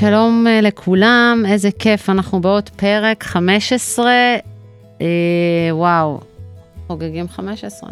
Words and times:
שלום 0.00 0.46
אה, 0.46 0.60
לכולם, 0.60 1.42
איזה 1.48 1.68
כיף, 1.78 2.10
אנחנו 2.10 2.40
בעוד 2.40 2.68
פרק 2.68 3.24
15, 3.24 4.12
אה, 5.00 5.06
וואו, 5.70 6.20
חוגגים 6.86 7.28
15. 7.28 7.90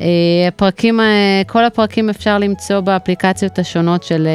אה, 0.00 0.06
הפרקים, 0.48 1.00
אה, 1.00 1.42
כל 1.46 1.64
הפרקים 1.64 2.10
אפשר 2.10 2.38
למצוא 2.38 2.80
באפליקציות 2.80 3.58
השונות 3.58 4.02
של, 4.02 4.28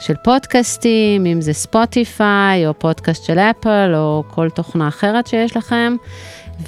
של 0.00 0.14
פודקאסטים, 0.24 1.26
אם 1.26 1.40
זה 1.40 1.52
ספוטיפיי 1.52 2.66
או 2.66 2.78
פודקאסט 2.78 3.24
של 3.24 3.38
אפל 3.38 3.92
או 3.94 4.24
כל 4.30 4.50
תוכנה 4.50 4.88
אחרת 4.88 5.26
שיש 5.26 5.56
לכם. 5.56 5.96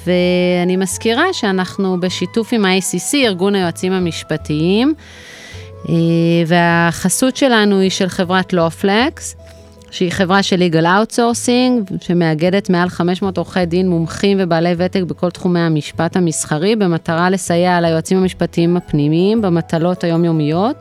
ואני 0.05 0.77
מזכירה 0.77 1.33
שאנחנו 1.33 1.99
בשיתוף 1.99 2.53
עם 2.53 2.65
ה-ACC, 2.65 3.15
ארגון 3.15 3.55
היועצים 3.55 3.91
המשפטיים, 3.91 4.93
והחסות 6.47 7.37
שלנו 7.37 7.79
היא 7.79 7.89
של 7.89 8.07
חברת 8.07 8.53
לופלקס, 8.53 9.35
שהיא 9.91 10.11
חברה 10.11 10.43
של 10.43 10.63
legal 10.69 10.85
outsourcing, 10.85 11.93
שמאגדת 12.01 12.69
מעל 12.69 12.89
500 12.89 13.37
עורכי 13.37 13.65
דין 13.65 13.89
מומחים 13.89 14.37
ובעלי 14.41 14.73
ותק 14.77 15.01
בכל 15.07 15.29
תחומי 15.29 15.59
המשפט 15.59 16.15
המסחרי, 16.15 16.75
במטרה 16.75 17.29
לסייע 17.29 17.81
ליועצים 17.81 18.17
המשפטיים 18.17 18.77
הפנימיים 18.77 19.41
במטלות 19.41 20.03
היומיומיות. 20.03 20.75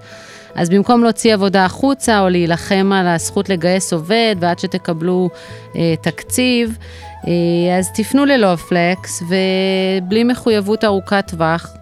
אז 0.55 0.70
במקום 0.70 1.03
להוציא 1.03 1.34
עבודה 1.34 1.64
החוצה 1.64 2.20
או 2.20 2.28
להילחם 2.28 2.91
על 2.95 3.06
הזכות 3.06 3.48
לגייס 3.48 3.92
עובד 3.92 4.37
ועד 4.41 4.59
שתקבלו 4.59 5.30
אה, 5.77 5.95
תקציב, 6.03 6.78
אה, 7.27 7.78
אז 7.78 7.89
תפנו 7.95 8.25
ללופלקס 8.25 9.23
ובלי 9.23 10.25
מחויבות 10.25 10.84
ארוכת 10.84 11.25
טווח, 11.27 11.75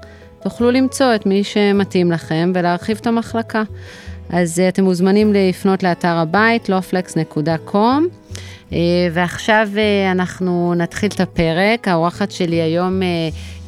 תוכלו 0.43 0.71
למצוא 0.71 1.15
את 1.15 1.27
מי 1.27 1.45
שמתאים 1.45 2.13
לכם 2.13 2.53
ולהרחיב 2.55 2.99
את 3.01 3.07
המחלקה. 3.07 3.63
אז 4.31 4.59
uh, 4.59 4.69
אתם 4.69 4.85
מוזמנים 4.85 5.33
לפנות 5.33 5.83
לאתר 5.83 6.17
הבית, 6.17 6.71
loflex.com. 6.71 7.75
Uh, 8.71 8.73
ועכשיו 9.13 9.69
uh, 9.75 10.13
אנחנו 10.13 10.75
נתחיל 10.77 11.11
את 11.15 11.21
הפרק. 11.21 11.89
האורחת 11.89 12.31
שלי 12.31 12.57
היום 12.57 13.01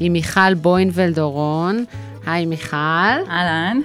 היא 0.01 0.11
מיכל 0.11 0.55
בוינבלד 0.55 1.19
אורון. 1.19 1.85
היי 2.27 2.47
מיכל. 2.47 2.77
אהלן. 3.31 3.81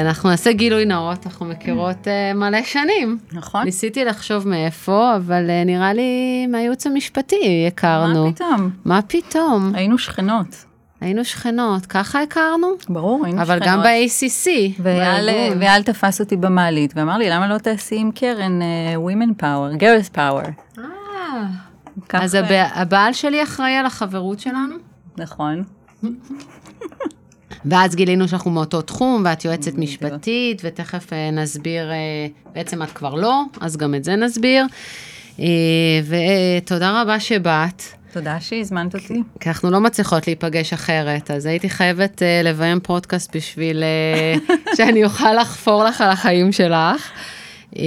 אנחנו 0.00 0.30
נעשה 0.30 0.52
גילוי 0.52 0.84
נאות, 0.84 1.26
אנחנו 1.26 1.46
מכירות 1.46 2.06
מלא 2.34 2.62
שנים. 2.64 3.18
נכון. 3.32 3.64
ניסיתי 3.64 4.04
לחשוב 4.04 4.48
מאיפה, 4.48 5.16
אבל 5.16 5.64
נראה 5.66 5.92
לי 5.92 6.46
מהייעוץ 6.46 6.86
המשפטי 6.86 7.64
הכרנו. 7.66 8.24
מה 8.24 8.32
פתאום? 8.32 8.70
מה 8.84 9.00
פתאום? 9.02 9.72
היינו 9.74 9.98
שכנות. 9.98 10.69
היינו 11.00 11.24
שכנות, 11.24 11.86
ככה 11.86 12.22
הכרנו? 12.22 12.66
ברור, 12.88 13.24
היינו 13.24 13.42
אבל 13.42 13.58
שכנות. 13.60 13.68
גם 13.68 13.82
ב-ACC. 13.82 14.48
ואייל 14.82 15.26
בארגון. 15.26 15.58
ואייל 15.62 15.82
תפס 15.82 16.20
אותי 16.20 16.36
במעלית 16.36 16.92
ואמר 16.96 17.18
לי, 17.18 17.30
למה 17.30 17.48
לא 17.48 17.58
תעשי 17.58 17.96
עם 17.96 18.10
קרן 18.12 18.60
uh, 18.62 18.64
Women 19.10 19.42
Power, 19.42 19.80
Girls 19.80 20.16
Power. 20.16 20.78
אה, 20.78 21.46
אז 22.12 22.34
הב- 22.34 22.66
הבעל 22.74 23.12
שלי 23.12 23.42
אחראי 23.42 23.74
על 23.76 23.86
החברות 23.86 24.40
שלנו, 24.40 24.74
נכון. 25.18 25.64
ואז 27.64 27.94
גילינו 27.94 28.28
שאנחנו 28.28 28.50
מאותו 28.50 28.82
תחום, 28.82 29.22
ואת 29.24 29.44
יועצת 29.44 29.74
משפטית, 29.74 30.60
ותכף 30.64 31.12
אה, 31.12 31.30
נסביר, 31.30 31.90
אה, 31.90 31.96
בעצם 32.54 32.82
את 32.82 32.90
כבר 32.90 33.14
לא, 33.14 33.42
אז 33.60 33.76
גם 33.76 33.94
את 33.94 34.04
זה 34.04 34.16
נסביר. 34.16 34.66
אה, 35.40 35.46
ותודה 36.62 37.02
רבה 37.02 37.20
שבאת, 37.20 37.82
תודה 38.12 38.40
שהזמנת 38.40 38.94
אותי. 38.94 39.22
כי 39.40 39.48
אנחנו 39.48 39.70
לא 39.70 39.80
מצליחות 39.80 40.26
להיפגש 40.26 40.72
אחרת, 40.72 41.30
אז 41.30 41.46
הייתי 41.46 41.70
חייבת 41.70 42.22
אה, 42.22 42.40
לביים 42.44 42.80
פודקאסט 42.80 43.36
בשביל 43.36 43.82
אה, 43.82 44.54
שאני 44.76 45.04
אוכל 45.04 45.32
לחפור 45.32 45.84
לך 45.84 46.00
על 46.00 46.10
החיים 46.10 46.52
שלך. 46.52 47.12
אה, 47.76 47.82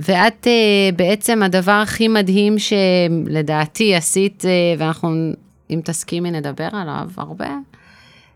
ואת 0.00 0.46
אה, 0.46 0.90
בעצם 0.96 1.42
הדבר 1.42 1.72
הכי 1.72 2.08
מדהים 2.08 2.56
שלדעתי 2.58 3.94
עשית, 3.94 4.44
אה, 4.44 4.50
ואנחנו, 4.78 5.32
אם 5.70 5.80
תסכימי, 5.84 6.30
נדבר 6.30 6.68
עליו 6.72 7.08
הרבה, 7.16 7.50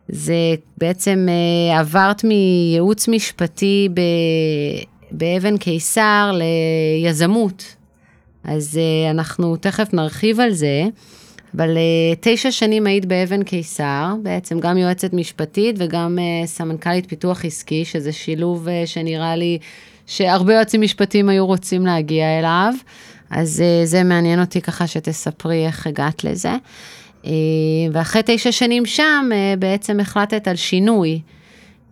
זה 0.08 0.54
בעצם 0.78 1.26
עברת 1.78 2.24
מייעוץ 2.24 3.08
משפטי 3.08 3.88
ב, 3.94 4.00
באבן 5.10 5.56
קיסר 5.56 6.32
ליזמות. 7.02 7.76
אז 8.50 8.78
אה, 8.78 9.10
אנחנו 9.10 9.56
תכף 9.56 9.94
נרחיב 9.94 10.40
על 10.40 10.52
זה, 10.52 10.84
אבל 11.54 11.76
אה, 11.76 12.14
תשע 12.20 12.50
שנים 12.50 12.86
היית 12.86 13.04
באבן 13.04 13.42
קיסר, 13.42 14.14
בעצם 14.22 14.60
גם 14.60 14.78
יועצת 14.78 15.12
משפטית 15.12 15.76
וגם 15.78 16.18
אה, 16.18 16.46
סמנכ"לית 16.46 17.06
פיתוח 17.08 17.44
עסקי, 17.44 17.84
שזה 17.84 18.12
שילוב 18.12 18.68
אה, 18.68 18.82
שנראה 18.86 19.36
לי 19.36 19.58
שהרבה 20.06 20.54
יועצים 20.54 20.80
משפטיים 20.80 21.28
היו 21.28 21.46
רוצים 21.46 21.86
להגיע 21.86 22.38
אליו, 22.38 22.74
אז 23.30 23.62
זה 23.84 24.02
מעניין 24.04 24.40
אותי 24.40 24.60
ככה 24.60 24.86
שתספרי 24.86 25.66
איך 25.66 25.86
הגעת 25.86 26.24
לזה. 26.24 26.52
ואחרי 27.92 28.22
תשע 28.26 28.52
שנים 28.52 28.86
שם, 28.86 29.28
בעצם 29.58 30.00
החלטת 30.00 30.48
על 30.48 30.56
שינוי. 30.56 31.20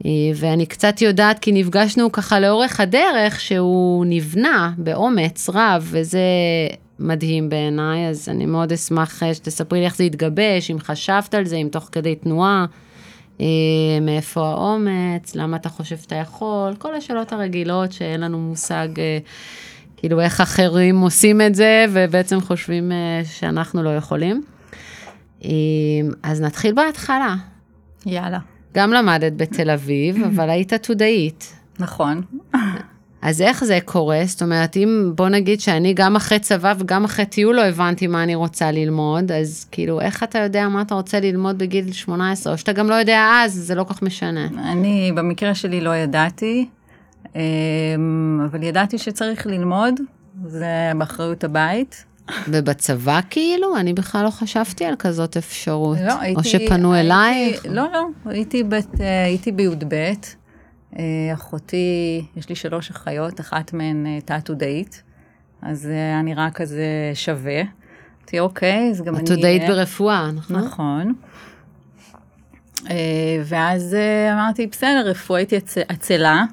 אה, 0.07 0.11
ואני 0.35 0.67
קצת 0.67 1.03
יודעת, 1.03 1.39
כי 1.39 1.53
נפגשנו 1.53 2.13
ככה 2.13 2.41
לאורך 2.41 2.81
הדרך, 2.81 3.41
שהוא 3.41 4.07
נבנה 4.09 4.73
באומץ 4.79 5.49
רב, 5.49 5.89
וזה 5.91 6.21
מדהים 6.99 7.49
בעיניי, 7.49 8.09
אז 8.09 8.29
אני 8.29 8.47
מאוד 8.47 8.73
אשמח 8.73 9.23
אה, 9.23 9.35
שתספרי 9.35 9.79
לי 9.79 9.85
איך 9.85 9.97
זה 9.97 10.05
התגבש, 10.05 10.71
אם 10.71 10.79
חשבת 10.79 11.35
על 11.35 11.45
זה, 11.45 11.57
אם 11.57 11.69
תוך 11.73 11.89
כדי 11.93 12.15
תנועה, 12.15 12.67
אה, 13.41 13.47
מאיפה 14.01 14.49
האומץ, 14.49 15.35
למה 15.35 15.57
אתה 15.57 15.69
חושב 15.69 15.97
שאתה 15.97 16.15
יכול, 16.15 16.75
כל 16.79 16.95
השאלות 16.95 17.33
הרגילות 17.33 17.93
שאין 17.93 18.21
לנו 18.21 18.39
מושג, 18.39 18.89
כאילו 19.97 20.21
איך 20.21 20.41
אחרים 20.41 21.01
עושים 21.01 21.41
את 21.41 21.55
זה, 21.55 21.87
ובעצם 21.93 22.41
חושבים 22.41 22.93
שאנחנו 23.25 23.83
לא 23.83 23.97
יכולים. 23.97 24.43
אז 26.23 26.41
נתחיל 26.41 26.75
בהתחלה. 26.75 27.35
יאללה. 28.07 28.39
גם 28.75 28.93
למדת 28.93 29.33
בתל 29.37 29.71
אביב, 29.71 30.23
אבל 30.35 30.51
היית 30.51 30.73
עתודאית. 30.73 31.53
נכון. 31.79 32.23
אז 33.23 33.43
איך 33.43 33.65
זה 33.65 33.79
קורה? 33.85 34.21
זאת 34.25 34.43
אומרת, 34.43 34.77
אם 34.77 35.13
בוא 35.15 35.29
נגיד 35.29 35.61
שאני 35.61 35.95
גם 35.95 36.17
אחרי 36.17 36.39
צבא 36.39 36.75
וגם 36.79 37.05
אחרי 37.05 37.27
טיול 37.27 37.57
לא 37.57 37.65
הבנתי 37.65 38.07
מה 38.07 38.23
אני 38.23 38.35
רוצה 38.35 38.71
ללמוד, 38.71 39.33
אז 39.33 39.67
כאילו, 39.71 40.01
איך 40.01 40.23
אתה 40.23 40.39
יודע 40.39 40.69
מה 40.69 40.83
אתה 40.83 40.95
רוצה 40.95 41.21
ללמוד 41.21 41.59
בגיל 41.59 41.93
18, 41.93 42.53
או 42.53 42.59
שאתה 42.59 42.73
גם 42.73 42.89
לא 42.89 42.95
יודע 42.95 43.31
אז, 43.35 43.53
זה 43.55 43.75
לא 43.75 43.85
כל 43.85 43.95
כך 43.95 44.03
משנה. 44.03 44.47
אני 44.73 45.13
במקרה 45.15 45.55
שלי 45.55 45.81
לא 45.81 45.97
ידעתי, 45.97 46.69
אמ, 47.37 47.41
אבל 48.51 48.63
ידעתי 48.63 48.99
שצריך 48.99 49.47
ללמוד, 49.47 49.95
זה 50.47 50.93
באחריות 50.99 51.45
הבית. 51.45 52.05
ובצבא 52.49 53.21
כאילו? 53.31 53.77
אני 53.77 53.93
בכלל 53.93 54.25
לא 54.25 54.31
חשבתי 54.31 54.85
על 54.85 54.95
כזאת 54.99 55.37
אפשרות. 55.37 55.99
לא, 56.07 56.21
הייתי... 56.21 56.39
או 56.41 56.45
שפנו 56.45 56.95
הייתי- 56.95 57.13
אלייך. 57.13 57.67
לא, 57.69 57.87
לא, 57.93 58.07
הייתי 58.25 58.63
בת- 58.63 59.01
אה, 59.01 59.25
הייתי 59.25 59.53
בי"ב. 59.53 59.93
אה, 60.99 61.03
אחותי, 61.35 62.25
יש 62.37 62.49
לי 62.49 62.55
שלוש 62.55 62.91
אחיות, 62.91 63.41
אחת 63.41 63.73
מהן 63.73 64.07
אה, 64.07 64.19
תת-עודאית, 64.25 65.03
אז 65.63 65.87
היה 65.87 66.23
נראה 66.23 66.51
כזה 66.51 66.85
שווה. 67.15 67.61
אמרתי, 68.21 68.41
אוקיי, 68.41 68.91
אז 68.91 69.03
גם 69.03 69.15
אני... 69.15 69.23
עתודאית 69.25 69.63
אהיה." 69.63 69.75
ברפואה, 69.75 70.31
נכון? 70.33 70.57
נכון. 70.57 71.15
ואז 73.45 73.97
אמרתי, 74.33 74.67
בסדר, 74.67 75.03
רפואה 75.07 75.39
הייתי 75.41 75.57
עצ- 75.57 75.85
עצלה. 75.89 76.45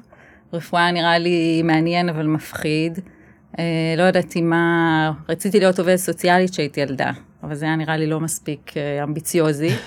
רפואה 0.52 0.90
נראה 0.92 1.18
לי 1.18 1.62
מעניין 1.64 2.08
אבל 2.08 2.26
מפחיד. 2.26 2.98
אה, 3.58 3.64
לא 3.96 4.02
ידעתי 4.02 4.40
מה, 4.40 5.12
רציתי 5.28 5.60
להיות 5.60 5.78
עובדת 5.78 5.98
סוציאלית 5.98 6.50
כשהייתי 6.50 6.80
ילדה, 6.80 7.10
אבל 7.42 7.54
זה 7.54 7.64
היה 7.64 7.76
נראה 7.76 7.96
לי 7.96 8.06
לא 8.06 8.20
מספיק 8.20 8.72
אה, 8.76 9.02
אמביציוזי. 9.04 9.70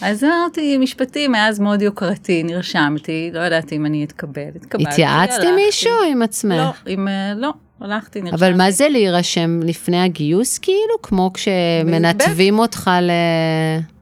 אז 0.00 0.24
אמרתי, 0.24 0.78
משפטים, 0.78 1.32
מאז 1.32 1.60
מאוד 1.60 1.82
יוקרתי, 1.82 2.42
נרשמתי, 2.42 3.30
לא 3.32 3.40
ידעתי 3.40 3.76
אם 3.76 3.86
אני 3.86 4.04
אתקבל, 4.04 4.42
התקבלתי. 4.56 4.88
התייעצת 4.90 5.44
עם. 5.44 5.54
מישהו 5.54 5.90
או 5.90 6.10
עם 6.12 6.22
עצמך? 6.22 6.56
לא, 6.56 6.92
עם, 6.92 7.08
אה, 7.08 7.32
לא, 7.36 7.52
הלכתי, 7.80 8.22
נרשמתי. 8.22 8.44
אבל 8.44 8.56
מה 8.56 8.70
זה 8.70 8.88
להירשם 8.88 9.60
לפני 9.64 10.02
הגיוס 10.02 10.58
כאילו? 10.58 11.02
כמו 11.02 11.30
כשמנתבים 11.34 12.58
אותך 12.58 12.90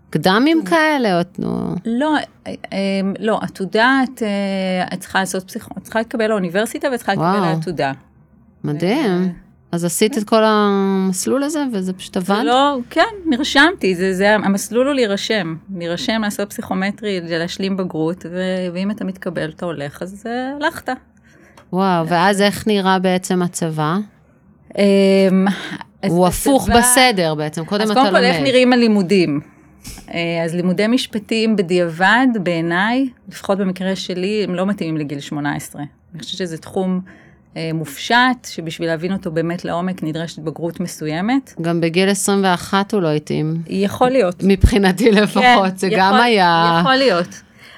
לקדמים 0.09 0.65
כאלה? 0.65 1.19
או 1.19 1.25
תנו... 1.25 1.75
לא, 1.85 2.15
לא, 3.19 3.39
עתודה, 3.43 4.01
את, 4.05 4.23
צריכה 5.01 5.21
לעשות 5.21 5.45
פסיכו... 5.49 5.75
את 5.79 5.83
צריכה 5.83 5.99
להתקבל 5.99 6.27
לאוניברסיטה 6.27 6.89
ואת 6.91 6.97
צריכה 6.99 7.13
להתקבל. 7.13 7.41
לעתודה. 7.41 7.93
מדהים. 8.67 9.33
אז 9.73 9.85
עשית 9.85 10.19
את 10.19 10.25
כל 10.25 10.43
המסלול 10.45 11.43
הזה 11.43 11.65
וזה 11.73 11.93
פשוט 11.93 12.17
עבד? 12.17 12.43
לא, 12.45 12.79
כן, 12.91 13.03
נרשמתי, 13.27 13.95
זה, 13.95 14.15
זה, 14.15 14.35
המסלול 14.35 14.87
הוא 14.87 14.95
להירשם. 14.95 15.55
להירשם, 15.77 16.21
לעשות 16.23 16.51
פסיכומטרי, 16.51 17.21
להשלים 17.23 17.77
בגרות, 17.77 18.27
ו, 18.31 18.41
ואם 18.75 18.91
אתה 18.91 19.05
מתקבל, 19.05 19.51
אתה 19.57 19.67
הולך, 19.67 20.03
אז 20.03 20.25
אה, 20.27 20.53
הלכת. 20.57 20.89
וואו, 21.73 22.09
ואז 22.09 22.41
איך 22.41 22.67
נראה 22.67 22.99
בעצם 22.99 23.43
הצבא? 23.43 23.97
אמ, 24.79 25.47
אז 26.03 26.13
הוא 26.13 26.27
הפוך 26.27 26.69
בסדר 26.77 27.35
בעצם, 27.35 27.65
קודם 27.65 27.83
אז 27.83 27.91
אתה 27.91 28.01
קודם 28.01 28.13
כל, 28.13 28.25
איך 28.25 28.37
לומד. 28.37 28.49
נראים 28.49 28.73
הלימודים? 28.73 29.41
אה, 30.11 30.45
אז 30.45 30.55
לימודי 30.55 30.87
משפטים 30.87 31.57
בדיעבד, 31.57 32.27
בעיניי, 32.43 33.09
לפחות 33.29 33.59
במקרה 33.59 33.97
שלי, 33.97 34.45
הם 34.45 34.55
לא 34.55 34.67
מתאימים 34.67 34.97
לגיל 34.97 35.21
18. 35.21 35.83
אני 35.83 36.23
חושבת 36.23 36.39
שזה 36.39 36.59
תחום 36.59 37.01
מופשט, 37.75 38.15
שבשביל 38.49 38.89
להבין 38.89 39.13
אותו 39.13 39.31
באמת 39.31 39.65
לעומק 39.65 40.03
נדרשת 40.03 40.39
בגרות 40.39 40.81
מסוימת. 40.81 41.55
גם 41.63 41.81
בגיל 41.81 42.09
21 42.09 42.95
הוא 42.95 43.03
לא 43.03 43.13
התאים. 43.13 43.55
יכול 43.69 44.09
להיות. 44.11 44.35
מבחינתי 44.43 45.11
לפחות, 45.11 45.43
כן, 45.43 45.77
זה 45.77 45.87
יכול- 45.87 45.99
גם 45.99 46.15
היה... 46.15 46.79
יכול 46.81 46.95
להיות. 46.97 47.29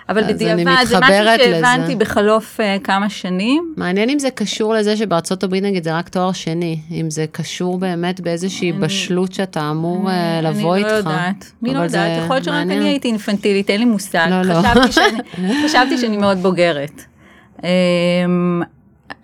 אבל 0.09 0.25
אני 0.25 0.33
בדיעבד, 0.35 0.65
זה 0.65 0.71
משהו 0.71 0.97
מתחברת 0.97 1.41
לזה. 1.41 1.61
שהבנתי 1.65 1.95
בחלוף 1.97 2.61
אה, 2.61 2.77
כמה 2.85 3.09
שנים. 3.11 3.75
מעניין 3.77 4.11
אם 4.11 4.19
זה 4.19 4.31
קשור 4.31 4.75
לזה 4.75 4.97
שבארצות 4.97 5.45
הברית 5.45 5.65
נגיד 5.65 5.85
זה 5.85 5.97
רק 5.97 6.09
תואר 6.09 6.33
שני, 6.33 6.81
אם 6.91 7.11
זה 7.11 7.25
קשור 7.33 7.79
באמת 7.79 8.21
באיזושהי 8.21 8.71
אני- 8.71 8.79
בשלות 8.81 9.33
שאתה 9.33 9.71
אמור 9.71 10.11
אה, 10.11 10.41
לבוא 10.43 10.75
אני 10.75 10.85
איתך. 10.85 10.93
לא 10.93 10.97
יודעת, 10.97 11.53
אני 11.63 11.75
לא 11.75 11.79
יודעת, 11.81 12.23
יכול 12.25 12.37
להיות 12.37 12.45
שרק. 12.45 12.55
אני 12.55 12.89
הייתי 12.89 13.09
אינפנטילית, 13.09 13.71
אין 13.71 13.79
לי 13.81 13.85
מושג. 13.87 14.29
לא, 14.31 14.43
לא. 14.43 14.55
חשבתי 14.63 14.93
שאני- 14.93 15.53
חשבתי 15.69 15.99
שאני 15.99 16.17
מאוד 16.17 16.39
בוגרת. 16.39 17.05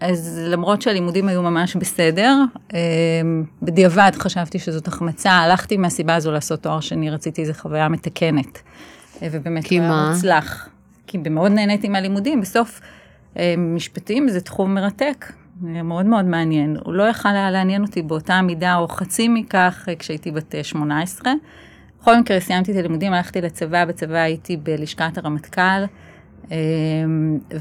אז 0.01 0.41
למרות 0.49 0.83
שהלימודים 0.83 1.29
היו 1.29 1.43
ממש 1.43 1.77
בסדר, 1.77 2.37
אמ, 2.73 2.79
בדיעבד 3.63 4.13
חשבתי 4.15 4.59
שזאת 4.59 4.89
החמצה, 4.89 5.31
הלכתי 5.31 5.77
מהסיבה 5.77 6.15
הזו 6.15 6.33
לעשות 6.33 6.63
תואר 6.63 6.81
שני, 6.81 7.11
רציתי 7.11 7.43
איזו 7.43 7.53
חוויה 7.55 7.89
מתקנת. 7.89 8.63
אה, 9.23 9.29
ובאמת 9.31 9.71
הוא 9.71 9.81
היה? 9.81 10.11
מוצלח. 10.11 10.69
כי 11.07 11.19
מאוד 11.31 11.53
נהניתי 11.53 11.89
מהלימודים, 11.89 12.41
בסוף 12.41 12.81
אה, 13.39 13.55
משפטים 13.59 14.29
זה 14.29 14.41
תחום 14.41 14.75
מרתק, 14.75 15.33
אה, 15.67 15.83
מאוד 15.83 16.07
מאוד 16.07 16.25
מעניין. 16.25 16.77
הוא 16.85 16.95
לא 16.95 17.03
יכל 17.03 17.29
היה 17.29 17.51
לעניין 17.51 17.83
אותי 17.83 18.03
באותה 18.03 18.43
מידה 18.43 18.77
או 18.77 18.89
חצי 18.89 19.29
מכך 19.29 19.85
אה, 19.89 19.97
כשהייתי 19.97 20.31
בת 20.31 20.55
אה, 20.55 20.65
18. 20.65 21.33
בכל 22.01 22.19
מקרה 22.19 22.41
סיימתי 22.41 22.73
את 22.73 22.77
הלימודים, 22.77 23.13
הלכתי 23.13 23.41
לצבא, 23.41 23.85
בצבא 23.85 24.19
הייתי 24.19 24.57
בלשכת 24.57 25.19
הרמטכ"ל, 25.19 25.61
אה, 25.61 25.85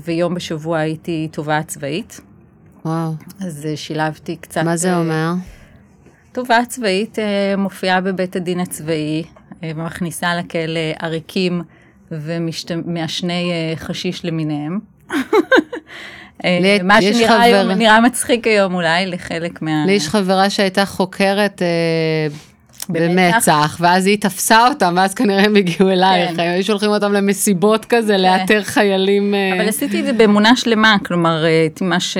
ויום 0.03 0.33
בשבוע 0.35 0.79
הייתי 0.79 1.27
תובעת 1.31 1.67
צבאית. 1.67 2.21
וואו, 2.85 3.11
אז 3.41 3.65
אה, 3.65 3.77
שילבתי 3.77 4.35
קצת... 4.35 4.63
מה 4.63 4.77
זה 4.77 4.91
אה, 4.91 4.97
אומר? 4.97 5.33
תובעת 6.31 6.69
צבאית 6.69 7.19
אה, 7.19 7.55
מופיעה 7.57 8.01
בבית 8.01 8.35
הדין 8.35 8.59
הצבאי 8.59 9.23
ומכניסה 9.63 10.35
לכלא 10.35 10.79
עריקים 10.99 11.61
ומעשני 12.11 13.51
חשיש 13.75 14.25
למיניהם. 14.25 14.79
מה 16.83 17.01
שנראה 17.01 17.27
חבר- 17.27 17.39
היום, 17.41 17.71
נראה 17.71 18.01
מצחיק 18.01 18.47
היום 18.47 18.75
אולי 18.75 19.05
לחלק 19.05 19.61
מה... 19.61 19.83
לי 19.85 19.91
יש 19.91 20.07
חברה 20.07 20.49
שהייתה 20.49 20.85
חוקרת 20.85 21.61
אה, 21.61 22.35
במצ"ח? 22.89 23.49
במצ"ח, 23.49 23.77
ואז 23.79 24.05
היא 24.07 24.17
תפסה 24.17 24.67
אותם, 24.67 24.93
ואז 24.97 25.13
כנראה 25.13 25.43
הם 25.43 25.55
הגיעו 25.55 25.89
אלייך, 25.89 26.29
כן. 26.35 26.39
היו 26.39 26.63
שולחים 26.63 26.89
אותם 26.89 27.13
למסיבות 27.13 27.85
כזה, 27.85 28.17
לאתר 28.17 28.63
חיילים. 28.63 29.33
אה, 29.33 29.53
אבל 29.57 29.67
עשיתי 29.69 29.99
את 29.99 30.05
זה 30.05 30.13
באמונה 30.13 30.55
שלמה, 30.55 30.95
כלומר, 31.05 31.45
אה, 31.45 31.67
ממש, 31.81 32.17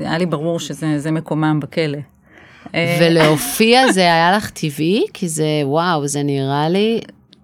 היה 0.00 0.18
לי 0.18 0.26
ברור 0.26 0.60
שזה 0.60 0.98
זה 0.98 1.10
מקומם 1.10 1.60
בכלא. 1.60 1.98
אה, 2.74 2.98
ולהופיע 3.00 3.88
זה 3.92 4.00
היה 4.00 4.32
לך 4.36 4.50
טבעי? 4.50 5.04
כי 5.14 5.28
זה, 5.28 5.44
וואו, 5.64 6.06
זה 6.08 6.22
נראה 6.22 6.68
לי 6.68 7.00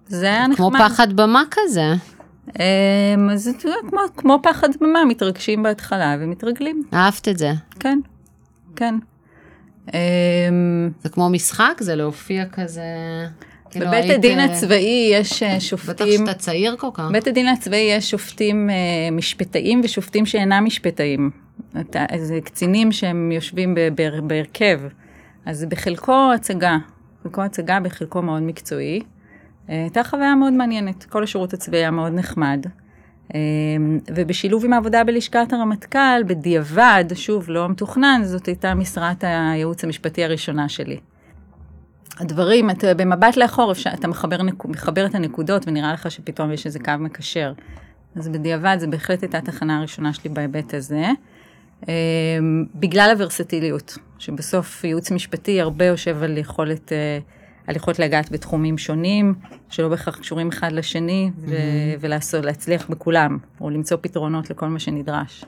זה 0.07 0.25
היה 0.25 0.47
נחמד. 0.47 0.55
כמו 0.57 0.71
פחד 0.79 1.13
במה 1.13 1.43
כזה. 1.51 1.93
אה, 2.59 2.65
זה 3.35 3.51
אתה 3.57 3.67
יודע, 3.67 3.77
כמו- 3.89 3.99
כמו 4.17 4.39
פחד 4.43 4.67
דממה, 4.79 5.05
מתרגשים 5.05 5.63
בהתחלה 5.63 6.15
ומתרגלים, 6.19 6.83
אהבת 6.93 7.27
את 7.27 7.37
זה. 7.37 7.51
כן, 7.79 7.99
כן. 8.75 8.95
אה, 9.93 9.99
זה 11.03 11.09
כמו 11.09 11.29
משחק, 11.29 11.73
זה 11.79 11.95
להופיע 11.95 12.45
כזה... 12.45 12.83
כאילו 13.71 13.87
בבית 13.87 14.03
היית, 14.03 14.15
הדין 14.17 14.39
אה, 14.39 14.45
הצבאי 14.45 15.09
יש 15.13 15.43
אה, 15.43 15.49
בטח 15.55 15.59
שופטים, 15.59 16.25
שאתה 16.27 16.33
צעיר 16.33 16.75
כל 16.79 16.87
כך. 16.93 17.03
בבית 17.09 17.27
הדין 17.27 17.47
הצבאי 17.47 17.91
יש 17.91 18.11
שופטים 18.11 18.69
אה, 18.69 18.75
משפטאים 19.11 19.81
ושופטים 19.83 20.25
שאינם 20.25 20.65
משפטאים. 20.65 21.29
אתה- 21.79 22.05
זה 22.17 22.39
קצינים 22.43 22.91
שהם 22.91 23.31
יושבים 23.31 23.75
בהרכב. 24.27 24.79
אז 25.45 25.65
בחלקו 25.69 26.31
הצגה, 26.35 26.77
בחלקו 27.21 27.41
הצגה, 27.41 27.79
בחלקו 27.79 28.21
מאוד 28.21 28.41
מקצועי. 28.43 29.01
הייתה 29.67 30.03
חוויה 30.03 30.35
מאוד 30.35 30.53
מעניינת, 30.53 31.03
כל 31.03 31.23
השירות 31.23 31.53
הצבאי 31.53 31.79
היה 31.79 31.91
מאוד 31.91 32.13
נחמד. 32.13 32.65
אה, 33.35 33.39
ובשילוב 34.15 34.65
עם 34.65 34.73
העבודה 34.73 35.03
בלשכת 35.03 35.53
הרמטכ"ל, 35.53 36.23
בדיעבד, 36.27 37.05
שוב, 37.15 37.49
לא 37.49 37.69
מתוכנן, 37.69 38.21
זאת 38.23 38.45
הייתה 38.45 38.73
משרת 38.73 39.23
הייעוץ 39.23 39.83
המשפטי 39.83 40.23
הראשונה 40.23 40.69
שלי. 40.69 40.99
הדברים, 42.19 42.69
אתה 42.69 42.93
במבט 42.93 43.37
לאחור, 43.37 43.71
אפשר, 43.71 43.89
אתה 43.93 44.07
מחבר, 44.07 44.37
מחבר 44.65 45.05
את 45.05 45.15
הנקודות 45.15 45.67
ונראה 45.67 45.93
לך 45.93 46.11
שפתאום 46.11 46.51
יש 46.51 46.65
איזה 46.65 46.79
קו 46.79 46.91
מקשר. 46.99 47.53
אז 48.15 48.27
בדיעבד 48.27 48.77
זה 48.79 48.87
בהחלט 48.87 49.21
הייתה 49.21 49.37
התחנה 49.37 49.77
הראשונה 49.77 50.13
שלי 50.13 50.29
בהיבט 50.29 50.73
הזה. 50.73 51.05
אמ, 51.87 52.65
בגלל 52.75 53.09
הוורסטיליות, 53.11 53.97
שבסוף 54.19 54.83
ייעוץ 54.83 55.11
משפטי 55.11 55.61
הרבה 55.61 55.85
יושב 55.85 56.23
על 56.23 56.37
יכולת, 56.37 56.91
אה, 56.91 57.19
על 57.69 57.75
יכולת 57.75 57.99
לגעת 57.99 58.31
בתחומים 58.31 58.77
שונים, 58.77 59.33
שלא 59.69 59.89
בהכרח 59.89 60.17
קשורים 60.17 60.47
אחד 60.47 60.71
לשני, 60.71 61.31
ו- 61.37 61.55
ולעשות, 61.99 62.45
להצליח 62.45 62.87
בכולם, 62.89 63.37
או 63.61 63.69
למצוא 63.69 63.97
פתרונות 64.01 64.49
לכל 64.49 64.67
מה 64.67 64.79
שנדרש. 64.79 65.45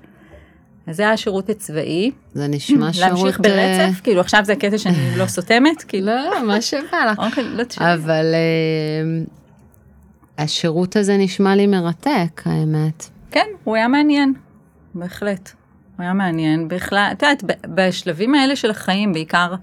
אז 0.88 0.96
זה 0.96 1.04
היה 1.04 1.12
השירות 1.12 1.50
הצבאי. 1.50 2.12
זה 2.34 2.48
נשמע 2.48 2.94
שירות... 2.94 3.10
להמשיך 3.10 3.40
אה, 3.40 3.44
ברצף? 3.44 4.02
כאילו 4.02 4.22
עכשיו 4.22 4.42
זה 4.46 4.54
הקטע 4.54 4.78
שאני 4.78 5.18
לא 5.18 5.26
סותמת? 5.26 5.84
כאילו, 5.88 6.08
לא, 6.08 6.30
לא, 6.32 6.48
מה 6.48 6.62
שבא 6.62 7.12
לך. 7.12 7.20
אוקיי, 7.20 7.44
לא 7.44 7.64
תשאלי. 7.64 7.94
אבל 7.94 8.26
אה, 8.34 9.24
השירות 10.44 10.96
הזה 10.96 11.18
נשמע 11.18 11.56
לי 11.56 11.68
מרתק, 11.68 12.42
האמת. 12.46 13.10
כן, 13.32 13.48
הוא 13.64 13.76
היה 13.76 13.88
מעניין, 13.88 14.34
בהחלט. 14.96 15.52
הוא 15.98 16.04
היה 16.04 16.14
מעניין, 16.14 16.68
בכלל, 16.68 17.10
את 17.12 17.24
יודעת, 17.24 17.44
בשלבים 17.76 18.36
האלה 18.36 18.56
של 18.56 18.72
החיים, 18.72 19.14
בעיקר 19.14 19.56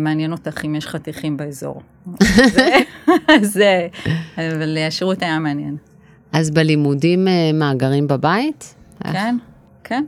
מעניין 0.00 0.32
אותך 0.32 0.64
אם 0.64 0.74
יש 0.74 0.86
חתיכים 0.86 1.36
באזור. 1.36 1.82
זה, 2.46 2.70
זה, 3.42 3.88
אבל 4.36 4.78
השירות 4.88 5.22
היה 5.22 5.38
מעניין. 5.38 5.76
אז 6.32 6.50
בלימודים, 6.50 7.28
אה, 7.28 7.50
מה, 7.54 7.74
גרים 7.74 8.08
בבית? 8.08 8.74
כן, 9.12 9.36
כן. 9.84 10.04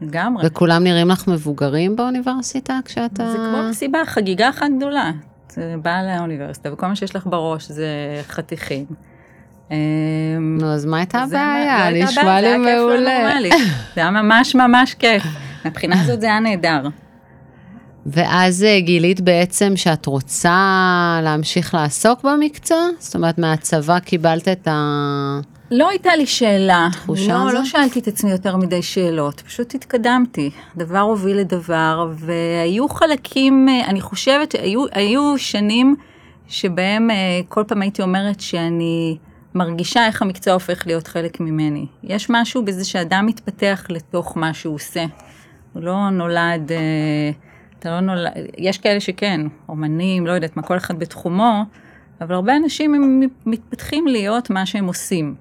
לגמרי. 0.00 0.46
וכולם 0.46 0.84
נראים 0.84 1.08
לך 1.08 1.28
מבוגרים 1.28 1.96
באוניברסיטה 1.96 2.78
כשאתה... 2.84 3.30
זה 3.30 3.38
כמו 3.38 3.68
מסיבה, 3.70 3.98
חגיגה 4.04 4.48
אחת 4.48 4.66
גדולה. 4.76 5.10
זה 5.48 5.74
בא 5.82 6.02
לאוניברסיטה, 6.02 6.72
וכל 6.72 6.86
מה 6.86 6.96
שיש 6.96 7.16
לך 7.16 7.26
בראש 7.26 7.70
זה 7.70 7.86
חתיכים. 8.28 8.84
אה, 9.70 9.76
נו, 10.40 10.66
אז 10.66 10.84
מה 10.84 10.96
הייתה 10.96 11.18
הבעיה? 11.18 11.90
לא 11.90 12.04
נשמע 12.04 12.40
לי 12.40 12.56
מעולה. 12.56 13.40
זה 13.94 14.00
היה 14.00 14.10
ממש 14.10 14.54
ממש 14.54 14.94
כיף. 14.94 15.22
מבחינה 15.64 16.00
הזאת 16.02 16.20
זה 16.20 16.26
היה 16.26 16.40
נהדר. 16.40 16.88
ואז 18.06 18.64
אה, 18.64 18.80
גילית 18.80 19.20
בעצם 19.20 19.72
שאת 19.76 20.06
רוצה 20.06 21.20
להמשיך 21.22 21.74
לעסוק 21.74 22.22
במקצוע? 22.22 22.88
זאת 22.98 23.14
אומרת, 23.14 23.38
מהצבא 23.38 23.98
קיבלת 23.98 24.48
את 24.48 24.68
ה... 24.68 25.40
לא 25.70 25.88
הייתה 25.88 26.16
לי 26.16 26.26
שאלה. 26.26 26.88
תחושה 26.92 27.28
לא, 27.28 27.42
הזאת? 27.42 27.54
לא 27.54 27.64
שאלתי 27.64 27.98
את 27.98 28.08
עצמי 28.08 28.30
יותר 28.30 28.56
מדי 28.56 28.82
שאלות, 28.82 29.40
פשוט 29.40 29.74
התקדמתי. 29.74 30.50
דבר 30.76 31.00
הוביל 31.00 31.38
לדבר, 31.38 32.08
והיו 32.14 32.88
חלקים, 32.88 33.68
אה, 33.68 33.86
אני 33.86 34.00
חושבת 34.00 34.52
שהיו 34.52 34.84
היו 34.92 35.38
שנים 35.38 35.96
שבהם 36.48 37.10
אה, 37.10 37.40
כל 37.48 37.64
פעם 37.68 37.82
הייתי 37.82 38.02
אומרת 38.02 38.40
שאני 38.40 39.16
מרגישה 39.54 40.06
איך 40.06 40.22
המקצוע 40.22 40.54
הופך 40.54 40.86
להיות 40.86 41.06
חלק 41.06 41.40
ממני. 41.40 41.86
יש 42.02 42.26
משהו 42.30 42.64
בזה 42.64 42.84
שאדם 42.84 43.26
מתפתח 43.26 43.86
לתוך 43.88 44.36
מה 44.36 44.54
שהוא 44.54 44.74
עושה. 44.74 45.04
הוא 45.72 45.82
לא 45.82 46.10
נולד, 46.10 46.72
אה, 46.72 47.30
אתה 47.84 47.92
לא 47.92 48.00
נולד, 48.00 48.32
יש 48.58 48.78
כאלה 48.78 49.00
שכן, 49.00 49.40
אומנים, 49.68 50.26
לא 50.26 50.32
יודעת 50.32 50.56
מה, 50.56 50.62
כל 50.62 50.76
אחד 50.76 50.98
בתחומו, 50.98 51.62
אבל 52.20 52.34
הרבה 52.34 52.56
אנשים 52.56 52.94
הם 52.94 53.20
מתפתחים 53.46 54.06
להיות 54.06 54.50
מה 54.50 54.66
שהם 54.66 54.86
עושים. 54.86 55.34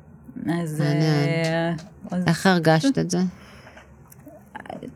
אז... 0.62 0.82
אה, 0.82 1.74
אז 2.12 2.28
איך 2.28 2.46
הרגשת 2.46 2.98
את 2.98 3.10
זה? 3.10 3.18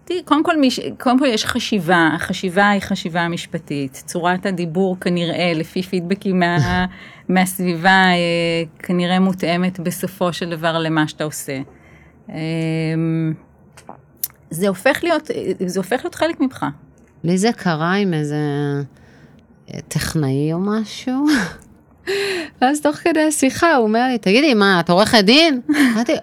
תראי, 0.05 0.23
קודם 0.23 0.43
כל, 0.43 0.61
מש... 0.61 0.79
קודם 0.99 1.19
כל 1.19 1.25
יש 1.25 1.45
חשיבה, 1.45 2.09
החשיבה 2.13 2.69
היא 2.69 2.81
חשיבה 2.81 3.27
משפטית. 3.27 4.03
צורת 4.05 4.45
הדיבור 4.45 4.99
כנראה, 4.99 5.51
לפי 5.55 5.81
פידבקים 5.81 6.39
מה... 6.39 6.85
מהסביבה, 7.29 7.89
אה, 7.89 8.63
כנראה 8.79 9.19
מותאמת 9.19 9.79
בסופו 9.79 10.33
של 10.33 10.49
דבר 10.49 10.79
למה 10.79 11.07
שאתה 11.07 11.23
עושה. 11.23 11.59
אה, 12.29 12.35
זה 14.49 14.67
הופך 14.67 14.99
להיות, 15.03 15.29
זה 15.65 15.79
הופך 15.79 15.99
להיות 16.03 16.15
חלק 16.15 16.39
ממך. 16.39 16.65
לי 17.27 17.37
זה 17.37 17.51
קרה 17.51 17.93
עם 17.93 18.13
איזה 18.13 18.35
אה, 19.73 19.79
טכנאי 19.87 20.53
או 20.53 20.59
משהו. 20.59 21.25
ואז 22.61 22.81
תוך 22.81 22.95
כדי 22.95 23.19
השיחה 23.19 23.75
הוא 23.75 23.87
אומר 23.87 24.07
לי, 24.07 24.17
תגידי, 24.17 24.53
מה, 24.53 24.79
את 24.79 24.89
עורכת 24.89 25.23
דין? 25.23 25.61
אמרתי, 25.93 26.13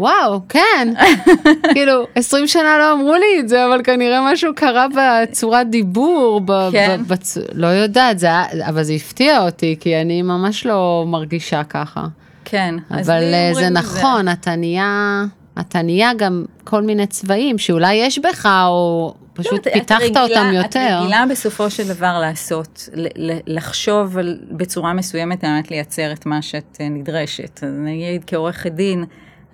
וואו, 0.00 0.40
כן. 0.48 0.94
כאילו, 1.74 2.06
20 2.14 2.46
שנה 2.46 2.78
לא 2.78 2.92
אמרו 2.92 3.14
לי 3.14 3.40
את 3.40 3.48
זה, 3.48 3.66
אבל 3.66 3.80
כנראה 3.84 4.32
משהו 4.32 4.54
קרה 4.54 4.86
בצורת 4.96 5.70
דיבור, 5.70 6.40
ב- 6.44 6.68
כן. 6.72 7.00
ב- 7.02 7.08
בצ... 7.08 7.38
לא 7.52 7.66
יודעת, 7.66 8.18
זה 8.18 8.28
אבל 8.68 8.82
זה 8.82 8.92
הפתיע 8.92 9.42
אותי, 9.42 9.76
כי 9.80 10.00
אני 10.00 10.22
ממש 10.22 10.66
לא 10.66 11.04
מרגישה 11.06 11.64
ככה. 11.64 12.06
כן. 12.44 12.74
אבל 12.90 13.34
אה, 13.34 13.50
זה 13.54 13.70
נכון, 13.70 14.28
אתה 14.28 14.56
נהיה 14.56 15.24
אתה 15.60 15.82
נהיה 15.82 16.14
גם 16.14 16.44
כל 16.64 16.82
מיני 16.82 17.06
צבעים 17.06 17.58
שאולי 17.58 17.94
יש 17.94 18.18
בך, 18.18 18.48
או 18.66 19.14
פשוט 19.36 19.66
לא, 19.66 19.72
פיתחת 19.72 20.00
רגילה- 20.02 20.22
אותם 20.22 20.50
יותר. 20.54 20.66
את 20.68 21.00
רגילה 21.02 21.24
בסופו 21.30 21.70
של 21.70 21.88
דבר 21.88 22.18
לעשות, 22.20 22.88
לחשוב 23.46 24.18
על, 24.18 24.38
בצורה 24.50 24.92
מסוימת 24.92 25.44
על 25.44 25.50
מנת 25.50 25.70
לייצר 25.70 26.12
את 26.12 26.26
מה 26.26 26.42
שאת 26.42 26.76
אה, 26.80 26.88
נדרשת. 26.88 27.60
נגיד 27.62 28.24
כעורכת 28.26 28.72
דין, 28.72 29.04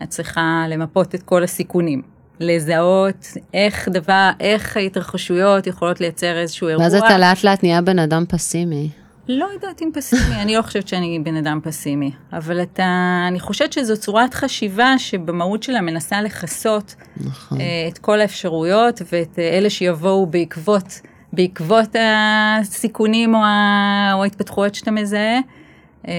את 0.02 0.08
צריכה 0.08 0.64
למפות 0.68 1.14
את 1.14 1.22
כל 1.22 1.42
הסיכונים. 1.44 2.02
לזהות 2.40 3.26
איך 3.54 3.88
דבר, 3.88 4.30
איך 4.40 4.76
ההתרחשויות 4.76 5.66
יכולות 5.66 6.00
לייצר 6.00 6.38
איזשהו 6.38 6.68
אירוע. 6.68 6.82
ואז 6.84 6.94
אתה 6.94 7.18
לאט 7.18 7.44
לאט 7.44 7.62
נהיה 7.62 7.80
בן 7.80 7.98
אדם 7.98 8.24
פסימי. 8.28 8.88
לא 9.28 9.48
יודעת 9.54 9.82
אם 9.82 9.90
פסימי, 9.94 10.42
אני 10.42 10.56
לא 10.56 10.62
חושבת 10.62 10.88
שאני 10.88 11.18
בן 11.18 11.36
אדם 11.36 11.60
פסימי, 11.62 12.10
אבל 12.32 12.62
אתה, 12.62 13.24
אני 13.28 13.40
חושבת 13.40 13.72
שזו 13.72 13.96
צורת 13.96 14.34
חשיבה 14.34 14.98
שבמהות 14.98 15.62
שלה 15.62 15.80
מנסה 15.80 16.22
לכסות 16.22 16.94
נכון. 17.16 17.60
אה, 17.60 17.88
את 17.88 17.98
כל 17.98 18.20
האפשרויות 18.20 19.02
ואת 19.12 19.38
אה, 19.38 19.58
אלה 19.58 19.70
שיבואו 19.70 20.26
בעקבות, 20.26 21.00
בעקבות 21.32 21.96
הסיכונים 22.60 23.34
או, 23.34 23.40
ה, 23.44 24.10
או 24.14 24.22
ההתפתחויות 24.22 24.74
שאתה 24.74 24.90
מזהה. 24.90 25.38
אה, 26.08 26.12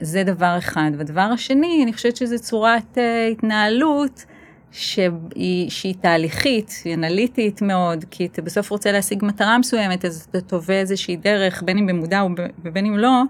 זה 0.00 0.24
דבר 0.24 0.58
אחד. 0.58 0.90
והדבר 0.98 1.20
השני, 1.20 1.80
אני 1.82 1.92
חושבת 1.92 2.16
שזו 2.16 2.38
צורת 2.38 2.98
התנהלות 3.32 4.24
שהיא, 4.72 5.70
שהיא 5.70 5.94
תהליכית, 6.00 6.82
היא 6.84 6.94
אנליטית 6.94 7.62
מאוד, 7.62 8.04
כי 8.10 8.26
אתה 8.26 8.42
בסוף 8.42 8.70
רוצה 8.70 8.92
להשיג 8.92 9.24
מטרה 9.24 9.58
מסוימת, 9.58 10.04
אז 10.04 10.26
אתה 10.30 10.40
תובע 10.40 10.74
איזושהי 10.74 11.16
דרך, 11.16 11.62
בין 11.62 11.78
אם 11.78 11.86
במודע 11.86 12.22
ובין 12.64 12.86
אם 12.86 12.98
לא. 12.98 13.22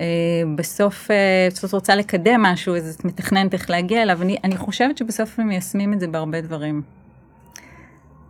אה, 0.00 0.04
בסוף, 0.56 1.10
אה, 1.10 1.48
בסוף 1.50 1.72
רוצה 1.74 1.96
לקדם 1.96 2.42
משהו, 2.42 2.76
אז 2.76 2.94
את 2.94 3.04
מתכננת 3.04 3.52
איך 3.52 3.70
להגיע 3.70 4.02
אליו. 4.02 4.22
אני, 4.22 4.36
אני 4.44 4.56
חושבת 4.56 4.98
שבסוף 4.98 5.38
הם 5.38 5.48
מיישמים 5.48 5.92
את 5.92 6.00
זה 6.00 6.06
בהרבה 6.06 6.40
דברים. 6.40 6.82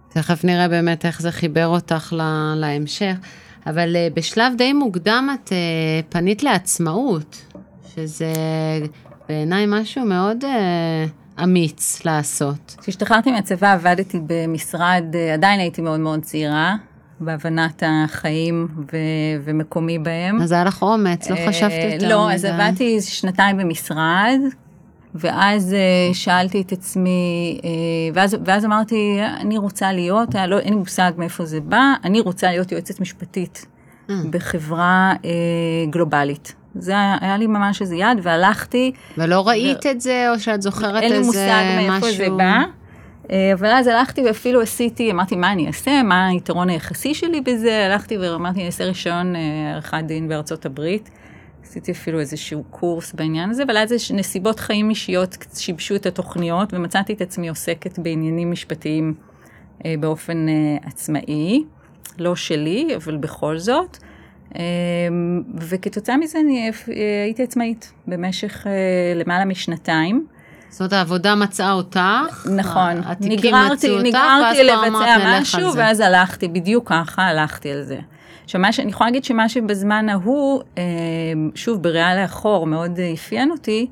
תכף 0.08 0.44
נראה 0.44 0.68
באמת 0.68 1.06
איך 1.06 1.22
זה 1.22 1.30
חיבר 1.32 1.66
אותך 1.66 2.12
ל- 2.12 2.54
להמשך. 2.56 3.14
אבל 3.66 3.96
אה, 3.96 4.08
בשלב 4.14 4.52
די 4.58 4.72
מוקדם 4.72 5.28
את 5.34 5.52
פנית 6.08 6.42
לעצמאות, 6.42 7.42
שזה 7.94 8.32
בעיניי 9.28 9.64
משהו 9.68 10.04
מאוד 10.04 10.44
אמיץ 11.42 12.04
לעשות. 12.04 12.76
כשהשתחררתי 12.80 13.32
מהצבא 13.32 13.72
עבדתי 13.72 14.20
במשרד, 14.26 15.04
עדיין 15.34 15.60
הייתי 15.60 15.82
מאוד 15.82 16.00
מאוד 16.00 16.22
צעירה, 16.22 16.76
בהבנת 17.20 17.82
החיים 17.86 18.68
ו- 18.92 18.96
ומקומי 19.44 19.98
בהם. 19.98 20.42
אז 20.42 20.52
היה 20.52 20.64
לך 20.64 20.82
אומץ, 20.82 21.30
לא 21.30 21.36
אה, 21.36 21.48
חשבת 21.48 21.92
יותר 21.92 22.08
לא, 22.08 22.32
אז. 22.32 22.44
עבדתי 22.44 23.00
שנתיים 23.00 23.56
במשרד, 23.56 24.38
ואז 25.14 25.74
אה, 25.74 26.14
שאלתי 26.14 26.60
את 26.60 26.72
עצמי, 26.72 27.60
אה, 27.64 27.70
ואז, 28.14 28.36
ואז 28.44 28.64
אמרתי, 28.64 29.18
אני 29.40 29.58
רוצה 29.58 29.92
להיות, 29.92 30.34
לא, 30.48 30.58
אין 30.58 30.72
לי 30.72 30.78
מושג 30.78 31.12
מאיפה 31.16 31.44
זה 31.44 31.60
בא, 31.60 31.94
אני 32.04 32.20
רוצה 32.20 32.50
להיות 32.50 32.72
יועצת 32.72 33.00
משפטית. 33.00 33.66
בחברה 34.30 35.12
גלובלית. 35.90 36.54
זה 36.74 36.92
היה, 36.92 37.16
היה 37.20 37.36
לי 37.36 37.46
ממש 37.46 37.82
איזה 37.82 37.96
יד, 37.96 38.18
והלכתי, 38.22 38.92
ולא 39.18 39.48
ראית 39.48 39.86
את 39.86 40.00
זה, 40.00 40.30
או 40.30 40.38
שאת 40.38 40.62
זוכרת 40.62 41.02
אין 41.02 41.12
לי 41.12 41.18
איזה 41.18 41.26
מושג 41.26 41.64
מאיפה 41.76 42.06
זה 42.10 42.24
משהו? 42.24 42.36
בא. 42.36 42.62
אה, 43.30 43.52
אבל 43.52 43.68
אז 43.68 43.86
הלכתי 43.86 44.22
ואפילו 44.22 44.62
עשיתי, 44.62 45.10
אמרתי, 45.10 45.36
מה 45.36 45.52
אני 45.52 45.66
אעשה? 45.66 46.02
מה 46.02 46.26
היתרון 46.26 46.68
היחסי 46.68 47.14
שלי 47.14 47.40
בזה? 47.40 47.86
הלכתי 47.86 48.18
ואמרתי, 48.18 48.58
אני 48.58 48.66
אעשה 48.66 48.84
רישיון 48.84 49.36
אה, 49.36 49.72
עריכת 49.72 50.02
דין 50.06 50.28
בארצות 50.28 50.66
הברית. 50.66 51.10
עשיתי 51.62 51.92
אפילו 51.92 52.20
איזשהו 52.20 52.64
קורס 52.70 53.12
בעניין 53.12 53.50
הזה, 53.50 53.62
אבל 53.62 53.76
אז 53.76 53.92
יש 53.92 54.10
נסיבות 54.12 54.60
חיים 54.60 54.90
אישיות 54.90 55.36
שיבשו 55.54 55.94
את 55.94 56.06
התוכניות, 56.06 56.74
ומצאתי 56.74 57.12
את 57.12 57.20
עצמי 57.20 57.48
עוסקת 57.48 57.98
בעניינים 57.98 58.50
משפטיים 58.50 59.14
אה, 59.84 59.94
באופן 60.00 60.46
עצמאי, 60.82 61.64
לא 62.18 62.36
שלי, 62.36 62.96
אבל 62.96 63.16
בכל 63.16 63.58
זאת. 63.58 63.98
אה, 64.56 64.61
וכתוצאה 65.54 66.16
מזה 66.16 66.38
אני 66.40 66.70
אה, 66.70 67.25
הייתי 67.25 67.42
עצמאית 67.42 67.92
במשך 68.06 68.66
אה, 68.66 68.73
למעלה 69.14 69.44
משנתיים. 69.44 70.26
זאת 70.68 70.80
אומרת, 70.80 70.92
העבודה 70.92 71.34
מצאה 71.34 71.73
אותך, 71.73 72.46
נכון, 72.56 73.00
התיקים 73.04 73.32
נגררתי, 73.38 73.75
מצאו 73.75 73.90
אותך, 73.90 74.06
נגררתי 74.06 74.64
לבצע 74.64 75.40
משהו. 75.40 75.75
ואז 75.75 76.00
הלכתי, 76.00 76.49
בדיוק 76.49 76.88
ככה 76.88 77.23
הלכתי 77.23 77.73
על 77.73 77.82
זה. 77.82 77.99
עכשיו, 78.44 78.61
מה 78.61 78.73
שאני 78.73 78.90
יכולה 78.90 79.11
להגיד 79.11 79.25
שמה 79.25 79.49
שבזמן 79.49 80.08
ההוא, 80.08 80.62
אה, 80.78 80.82
שוב, 81.54 81.82
בריאה 81.82 82.23
לאחור, 82.23 82.66
מאוד 82.66 83.00
אפיין 83.14 83.50
אותי, 83.50 83.87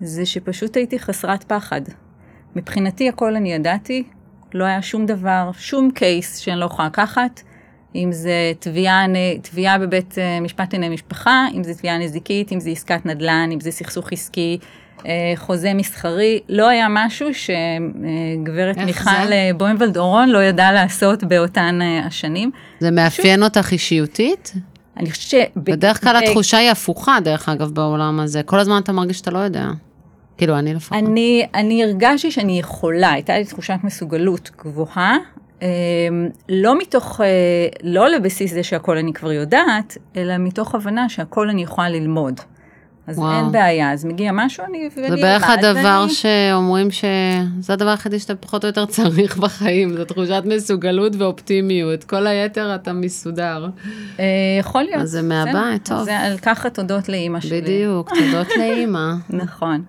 זה 0.00 0.26
שפשוט 0.26 0.76
הייתי 0.76 0.98
חסרת 0.98 1.44
פחד. 1.44 1.80
מבחינתי 2.56 3.08
הכל 3.08 3.36
אני 3.36 3.52
ידעתי, 3.52 4.04
לא 4.54 4.64
היה 4.64 4.82
שום 4.82 5.06
דבר, 5.06 5.50
שום 5.58 5.90
קייס 5.90 6.38
שאני 6.38 6.60
לא 6.60 6.64
יכולה 6.64 6.88
לקחת, 6.88 7.40
אם 7.96 8.12
זה 8.12 8.52
תביעה, 8.58 9.06
תביעה 9.42 9.78
בבית 9.78 10.18
אה, 10.18 10.40
משפט 10.40 10.72
לענייני 10.72 10.94
משפחה, 10.94 11.46
אם 11.54 11.64
זה 11.64 11.74
תביעה 11.74 11.98
נזיקית, 11.98 12.52
אם 12.52 12.60
זה 12.60 12.70
עסקת 12.70 13.06
נדל"ן, 13.06 13.48
אם 13.52 13.60
זה 13.60 13.70
סכסוך 13.70 14.12
עסקי, 14.12 14.58
אה, 15.06 15.32
חוזה 15.36 15.74
מסחרי, 15.74 16.40
לא 16.48 16.68
היה 16.68 16.86
משהו 16.90 17.28
שגברת 17.34 18.76
איך 18.76 18.86
מיכל 18.86 19.10
זה? 19.28 19.32
אה, 19.32 19.50
בוימבלד 19.56 19.96
אורון 19.96 20.28
לא 20.28 20.42
ידעה 20.42 20.72
לעשות 20.72 21.24
באותן 21.24 21.78
אה, 21.82 22.06
השנים. 22.06 22.50
זה 22.80 22.90
מאפיין 22.90 23.42
אותך 23.42 23.72
אישיותית? 23.72 24.52
אני 24.96 25.10
חושבת 25.10 25.30
ש... 25.30 25.34
בדרך 25.56 26.00
כלל 26.00 26.16
התחושה 26.16 26.58
היא 26.58 26.70
הפוכה, 26.70 27.18
דרך 27.24 27.48
אגב, 27.48 27.70
בעולם 27.70 28.20
הזה. 28.20 28.42
כל 28.42 28.58
הזמן 28.58 28.80
אתה 28.82 28.92
מרגיש 28.92 29.18
שאתה 29.18 29.30
לא 29.30 29.38
יודע. 29.38 29.66
כאילו, 30.38 30.58
אני 30.58 30.74
לפחות. 30.74 30.98
אני, 30.98 31.46
אני 31.54 31.84
הרגשתי 31.84 32.30
שאני 32.30 32.58
יכולה, 32.58 33.12
הייתה 33.12 33.38
לי 33.38 33.44
תחושת 33.44 33.78
מסוגלות 33.82 34.50
גבוהה, 34.58 35.12
אה, 35.12 35.16
לא 36.48 36.78
מתוך, 36.78 37.20
אה, 37.20 37.26
לא 37.82 38.08
לבסיס 38.08 38.52
זה 38.54 38.62
שהכל 38.62 38.96
אני 38.98 39.12
כבר 39.12 39.32
יודעת, 39.32 39.96
אלא 40.16 40.34
מתוך 40.38 40.74
הבנה 40.74 41.08
שהכל 41.08 41.48
אני 41.48 41.62
יכולה 41.62 41.88
ללמוד. 41.88 42.40
אז 43.08 43.18
וואו. 43.18 43.36
אין 43.36 43.52
בעיה, 43.52 43.92
אז 43.92 44.04
מגיע 44.04 44.30
משהו, 44.34 44.64
אני 44.68 44.88
זה 44.94 45.16
בערך 45.22 45.44
הדבר 45.50 45.74
ואני- 46.02 46.12
שאומרים 46.12 46.90
שזה 46.90 47.72
הדבר 47.72 47.88
היחידי 47.88 48.18
שאתה 48.18 48.34
פחות 48.34 48.64
או 48.64 48.68
יותר 48.68 48.86
צריך 48.86 49.38
בחיים, 49.42 49.92
זו 49.96 50.04
תחושת 50.04 50.42
מסוגלות 50.46 51.16
ואופטימיות. 51.16 52.04
כל 52.04 52.26
היתר 52.26 52.74
אתה 52.74 52.92
מסודר. 52.92 53.66
אה, 54.20 54.24
יכול 54.60 54.82
להיות. 54.82 55.02
אז 55.02 55.10
זה 55.10 55.22
מהבית, 55.22 55.54
בסדר. 55.82 55.96
טוב. 55.96 56.04
זה 56.04 56.18
על 56.18 56.38
ככה 56.38 56.70
תודות 56.70 57.08
לאימא 57.08 57.40
שלי. 57.40 57.60
בדיוק, 57.60 58.08
תודות 58.08 58.46
לאימא. 58.58 59.12
נכון. 59.30 59.82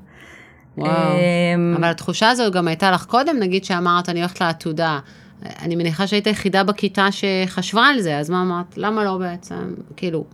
וואו. 0.77 0.89
אמ, 0.91 1.75
אבל 1.77 1.89
התחושה 1.89 2.29
הזו 2.29 2.51
גם 2.51 2.67
הייתה 2.67 2.91
לך 2.91 3.05
קודם, 3.05 3.35
נגיד 3.39 3.65
שאמרת, 3.65 4.09
אני 4.09 4.19
הולכת 4.19 4.41
לעתודה. 4.41 4.99
אני 5.45 5.75
מניחה 5.75 6.07
שהיית 6.07 6.27
היחידה 6.27 6.63
בכיתה 6.63 7.07
שחשבה 7.11 7.81
על 7.81 8.01
זה, 8.01 8.17
אז 8.17 8.29
מה 8.29 8.41
אמרת? 8.41 8.77
למה 8.77 9.03
לא 9.03 9.17
בעצם? 9.17 9.73
כאילו, 9.95 10.25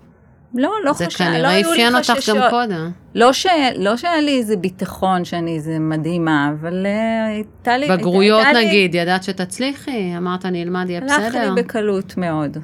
לא, 0.56 0.72
לא 0.84 0.94
זה 0.94 1.06
חשב, 1.06 1.24
לא 1.24 1.30
כנראה 1.30 1.50
היו 1.50 1.68
לי 1.68 1.74
אפיין 1.74 1.96
אותך 1.96 2.12
חששות. 2.12 2.38
גם 2.38 2.50
קודם. 2.50 2.92
לא, 3.16 3.34
ש... 3.34 3.48
לא 3.78 3.98
שהיה 3.98 4.22
לי 4.22 4.38
איזה 4.38 4.58
ביטחון 4.58 5.26
שאני 5.26 5.56
איזה 5.56 5.80
מדהימה, 5.80 6.54
אבל 6.60 6.86
אה, 6.86 7.26
הייתה 7.26 7.78
לי... 7.78 7.88
בגרויות 7.90 8.46
הייתה 8.46 8.60
לי- 8.60 8.68
נגיד, 8.68 8.96
ידעת 8.96 9.24
שתצליחי? 9.24 10.14
אמרת, 10.18 10.46
אני 10.46 10.64
אלמד, 10.64 10.86
יהיה 10.90 11.02
הלך 11.02 11.12
בסדר? 11.30 11.54
לי 11.54 11.64
בקלות 11.64 12.18
מאוד. 12.18 12.58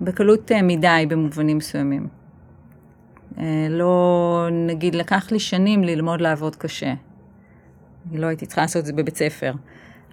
בקלות 0.00 0.52
אה, 0.52 0.62
מדי 0.62 1.06
במובנים 1.08 1.56
מסוימים. 1.58 2.06
אה, 3.38 3.66
לא, 3.70 4.48
נגיד, 4.50 4.94
לקח 4.94 5.32
לי 5.32 5.38
שנים 5.38 5.84
ללמוד 5.84 6.20
לעבוד 6.20 6.56
קשה. 6.56 6.94
לא 8.12 8.26
הייתי 8.26 8.46
צריכה 8.46 8.60
לעשות 8.60 8.80
את 8.80 8.86
זה 8.86 8.92
בבית 8.92 9.16
ספר. 9.16 9.52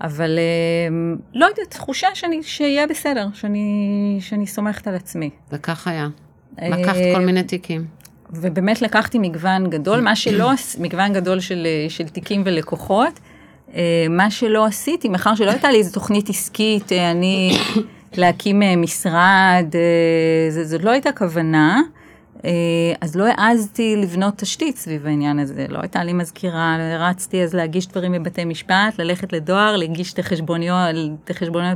אבל 0.01 0.39
אה, 0.39 1.17
לא 1.33 1.45
יודעת, 1.45 1.69
תחושה 1.69 2.07
שאני, 2.13 2.43
שיהיה 2.43 2.87
בסדר, 2.87 3.27
שאני, 3.33 4.17
שאני 4.21 4.47
סומכת 4.47 4.87
על 4.87 4.95
עצמי. 4.95 5.29
וכך 5.51 5.87
היה. 5.87 6.07
לקחת 6.61 6.95
אה, 6.95 7.13
כל 7.15 7.21
מיני 7.21 7.43
תיקים. 7.43 7.85
ובאמת 8.31 8.81
לקחתי 8.81 9.19
מגוון 9.19 9.69
גדול, 9.69 9.99
מה 10.01 10.15
שלא, 10.15 10.51
מגוון 10.79 11.13
גדול 11.13 11.39
של, 11.39 11.65
אה, 11.67 11.89
של 11.89 12.07
תיקים 12.07 12.41
ולקוחות. 12.45 13.19
מה 14.09 14.31
שלא 14.31 14.65
עשיתי, 14.65 15.09
מאחר 15.09 15.35
שלא 15.35 15.51
הייתה 15.51 15.71
לי 15.71 15.77
איזו 15.77 15.93
תוכנית 15.93 16.29
עסקית, 16.29 16.91
אני 16.91 17.57
להקים 18.17 18.61
משרד, 18.77 19.65
זאת 20.65 20.83
לא 20.83 20.91
הייתה 20.91 21.11
כוונה, 21.11 21.81
אז 23.01 23.15
לא 23.15 23.25
העזתי 23.37 23.95
לבנות 23.95 24.37
תשתית 24.37 24.77
סביב 24.77 25.05
העניין 25.05 25.39
הזה. 25.39 25.65
לא 25.69 25.79
הייתה 25.81 26.03
לי 26.03 26.13
מזכירה, 26.13 26.77
רצתי 26.99 27.43
אז 27.43 27.53
להגיש 27.53 27.87
דברים 27.87 28.11
בבתי 28.11 28.45
משפט, 28.45 28.99
ללכת 28.99 29.33
לדואר, 29.33 29.75
להגיש 29.75 30.13
את 30.13 30.19
החשבוניות, 30.19 30.95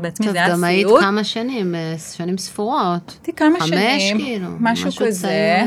בעצמי, 0.01 0.25
טוב, 0.25 0.33
זה 0.33 0.43
היה 0.43 0.53
גם 0.53 0.63
היית 0.63 0.87
סיוט. 0.87 1.01
כמה 1.01 1.23
שנים, 1.23 1.75
אה, 1.75 1.95
שנים 1.97 2.37
ספורות. 2.37 3.11
הייתי 3.11 3.33
כמה 3.33 3.59
חמש, 3.59 3.69
שנים, 3.69 4.17
כאילו, 4.17 4.47
משהו 4.59 4.87
משהו 4.87 5.05
כזה. 5.05 5.63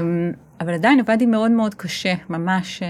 אמ, 0.00 0.32
אבל 0.60 0.74
עדיין 0.74 1.00
עבדתי 1.00 1.26
מאוד 1.26 1.50
מאוד 1.50 1.74
קשה, 1.74 2.14
ממש, 2.30 2.82
אה, 2.82 2.88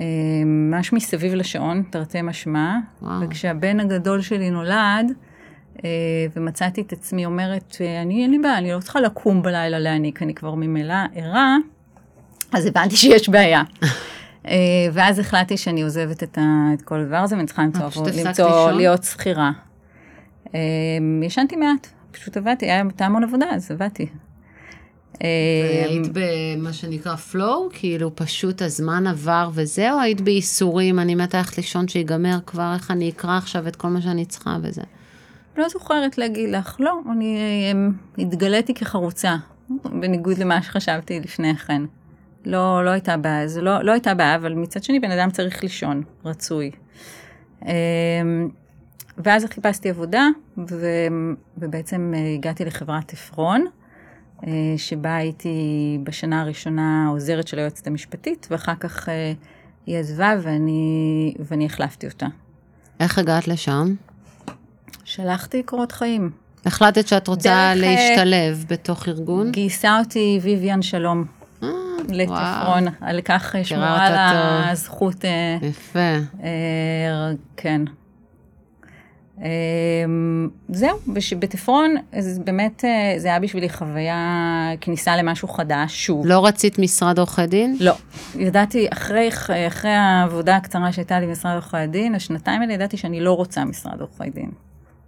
אה, 0.00 0.04
ממש 0.44 0.92
מסביב 0.92 1.34
לשעון, 1.34 1.82
תרתי 1.90 2.22
משמע. 2.22 2.76
וואו. 3.02 3.20
וכשהבן 3.22 3.80
הגדול 3.80 4.20
שלי 4.20 4.50
נולד, 4.50 4.72
אה, 5.10 5.23
ומצאתי 6.36 6.80
את 6.80 6.92
עצמי 6.92 7.26
אומרת, 7.26 7.76
אה, 7.80 8.02
אני 8.02 8.22
אין 8.22 8.30
לי 8.30 8.38
בעיה, 8.38 8.58
אני 8.58 8.72
לא 8.72 8.80
צריכה 8.80 9.00
לקום 9.00 9.42
בלילה 9.42 9.78
להעניק, 9.78 10.22
אני 10.22 10.34
כבר 10.34 10.54
ממילא 10.54 10.94
ערה, 11.14 11.56
אז 12.52 12.66
הבנתי 12.66 12.96
שיש 12.96 13.28
בעיה. 13.28 13.62
אה, 14.48 14.54
ואז 14.92 15.18
החלטתי 15.18 15.56
שאני 15.56 15.82
עוזבת 15.82 16.22
את, 16.22 16.38
ה, 16.38 16.42
את 16.74 16.82
כל 16.82 17.00
הדבר 17.00 17.16
הזה, 17.16 17.36
ואני 17.36 17.46
צריכה 17.46 17.62
למצוא, 17.62 17.88
פשוט 17.88 18.06
הפסקת 18.06 18.26
למצוא 18.26 18.46
לישון? 18.46 18.76
להיות 18.76 19.02
שכירה. 19.04 19.50
אה, 20.54 20.60
ישנתי 21.22 21.56
מעט, 21.56 21.86
פשוט 22.10 22.36
עבדתי, 22.36 22.66
היה 22.66 22.82
המון 22.98 23.24
עבודה, 23.24 23.46
אז 23.50 23.70
עבדתי. 23.70 24.06
אה, 25.22 25.84
היית 25.88 26.06
במה 26.12 26.72
שנקרא 26.72 27.14
flow, 27.32 27.72
כאילו 27.72 28.16
פשוט 28.16 28.62
הזמן 28.62 29.06
עבר 29.06 29.50
וזה, 29.54 29.92
או 29.92 30.00
היית 30.00 30.20
בייסורים, 30.20 30.98
אני 30.98 31.14
מתה 31.14 31.38
ללכת 31.38 31.56
לישון 31.56 31.88
שיגמר 31.88 32.38
כבר, 32.46 32.72
איך 32.74 32.90
אני 32.90 33.10
אקרא 33.10 33.36
עכשיו 33.36 33.68
את 33.68 33.76
כל 33.76 33.88
מה 33.88 34.02
שאני 34.02 34.24
צריכה 34.24 34.56
וזה. 34.62 34.82
לא 35.56 35.68
זוכרת 35.68 36.18
להגיד 36.18 36.50
לך, 36.50 36.76
לא, 36.80 37.00
אני 37.12 37.36
אה, 37.36 38.22
התגליתי 38.22 38.74
כחרוצה, 38.74 39.36
בניגוד 39.84 40.38
למה 40.38 40.62
שחשבתי 40.62 41.20
לפני 41.20 41.56
כן. 41.56 41.82
לא, 42.44 42.84
לא 42.84 42.90
הייתה 42.90 43.16
בעיה, 43.16 43.48
זה 43.48 43.62
לא, 43.62 43.82
לא 43.82 43.92
הייתה 43.92 44.14
בעיה, 44.14 44.34
אבל 44.34 44.54
מצד 44.54 44.82
שני 44.84 45.00
בן 45.00 45.10
אדם 45.10 45.30
צריך 45.30 45.62
לישון, 45.62 46.02
רצוי. 46.24 46.70
אה, 47.66 47.72
ואז 49.18 49.44
חיפשתי 49.44 49.90
עבודה, 49.90 50.28
ו, 50.70 50.86
ובעצם 51.58 52.12
אה, 52.16 52.34
הגעתי 52.34 52.64
לחברת 52.64 53.12
עפרון, 53.12 53.64
אה, 54.46 54.74
שבה 54.76 55.16
הייתי 55.16 55.98
בשנה 56.02 56.40
הראשונה 56.40 57.06
עוזרת 57.10 57.48
של 57.48 57.58
היועצת 57.58 57.86
המשפטית, 57.86 58.46
ואחר 58.50 58.74
כך 58.74 59.08
אה, 59.08 59.32
היא 59.86 59.98
עזבה 59.98 60.34
ואני, 60.42 61.34
ואני 61.38 61.66
החלפתי 61.66 62.06
אותה. 62.06 62.26
איך 63.00 63.18
הגעת 63.18 63.48
לשם? 63.48 63.94
שלחתי 65.04 65.62
קורות 65.62 65.92
חיים. 65.92 66.30
החלטת 66.66 67.08
שאת 67.08 67.28
רוצה 67.28 67.48
דרך, 67.74 67.84
אה, 67.84 67.94
להשתלב 67.94 68.64
בתוך 68.68 69.08
ארגון? 69.08 69.50
גייסה 69.52 69.98
אותי 69.98 70.38
ויויאן 70.42 70.82
שלום 70.82 71.24
אה, 71.62 71.68
לתפרון, 72.08 72.84
על 73.00 73.20
כך 73.24 73.54
שמורה 73.62 74.10
לה. 74.10 74.70
זכות, 74.74 75.24
אה, 75.24 75.58
יפה. 75.68 75.98
אה, 76.42 77.30
כן. 77.56 77.80
אה, 79.42 79.48
זהו, 80.68 80.98
בש- 81.08 81.32
בתפרון, 81.32 81.94
אז 82.12 82.38
באמת 82.44 82.84
זה 83.16 83.28
היה 83.28 83.40
בשבילי 83.40 83.68
חוויה, 83.68 84.20
כניסה 84.80 85.16
למשהו 85.16 85.48
חדש, 85.48 86.06
שוב. 86.06 86.26
לא 86.26 86.46
רצית 86.46 86.78
משרד 86.78 87.18
עורכי 87.18 87.46
דין? 87.46 87.76
לא, 87.80 87.92
ידעתי, 88.38 88.86
אחרי, 88.92 89.28
אחרי 89.68 89.90
העבודה 89.90 90.56
הקצרה 90.56 90.92
שהייתה 90.92 91.20
לי 91.20 91.26
במשרד 91.26 91.52
עורכי 91.52 91.76
הדין, 91.76 92.14
השנתיים 92.14 92.60
האלה 92.62 92.72
ידעתי 92.72 92.96
שאני 92.96 93.20
לא 93.20 93.32
רוצה 93.32 93.64
משרד 93.64 94.00
עורכי 94.00 94.30
דין. 94.30 94.50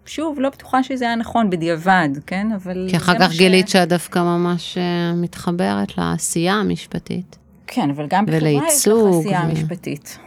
שוב, 0.06 0.40
לא 0.40 0.50
בטוחה 0.50 0.82
שזה 0.82 1.04
היה 1.04 1.14
נכון 1.14 1.50
בדיעבד, 1.50 2.08
כן? 2.26 2.48
אבל... 2.52 2.86
כי 2.90 2.96
אחר 2.96 3.18
כך 3.18 3.30
גילית 3.30 3.68
שאת 3.68 3.88
דווקא 3.88 4.18
ממש 4.18 4.78
אה, 4.78 5.12
מתחברת 5.14 5.98
לעשייה 5.98 6.54
המשפטית. 6.54 7.36
כן, 7.66 7.90
אבל 7.90 8.06
גם 8.10 8.26
בחברה 8.26 8.48
יש 8.48 8.88
לך 8.88 8.94
עשייה 9.08 9.42
ו- 9.48 9.52
משפטית. 9.52 10.18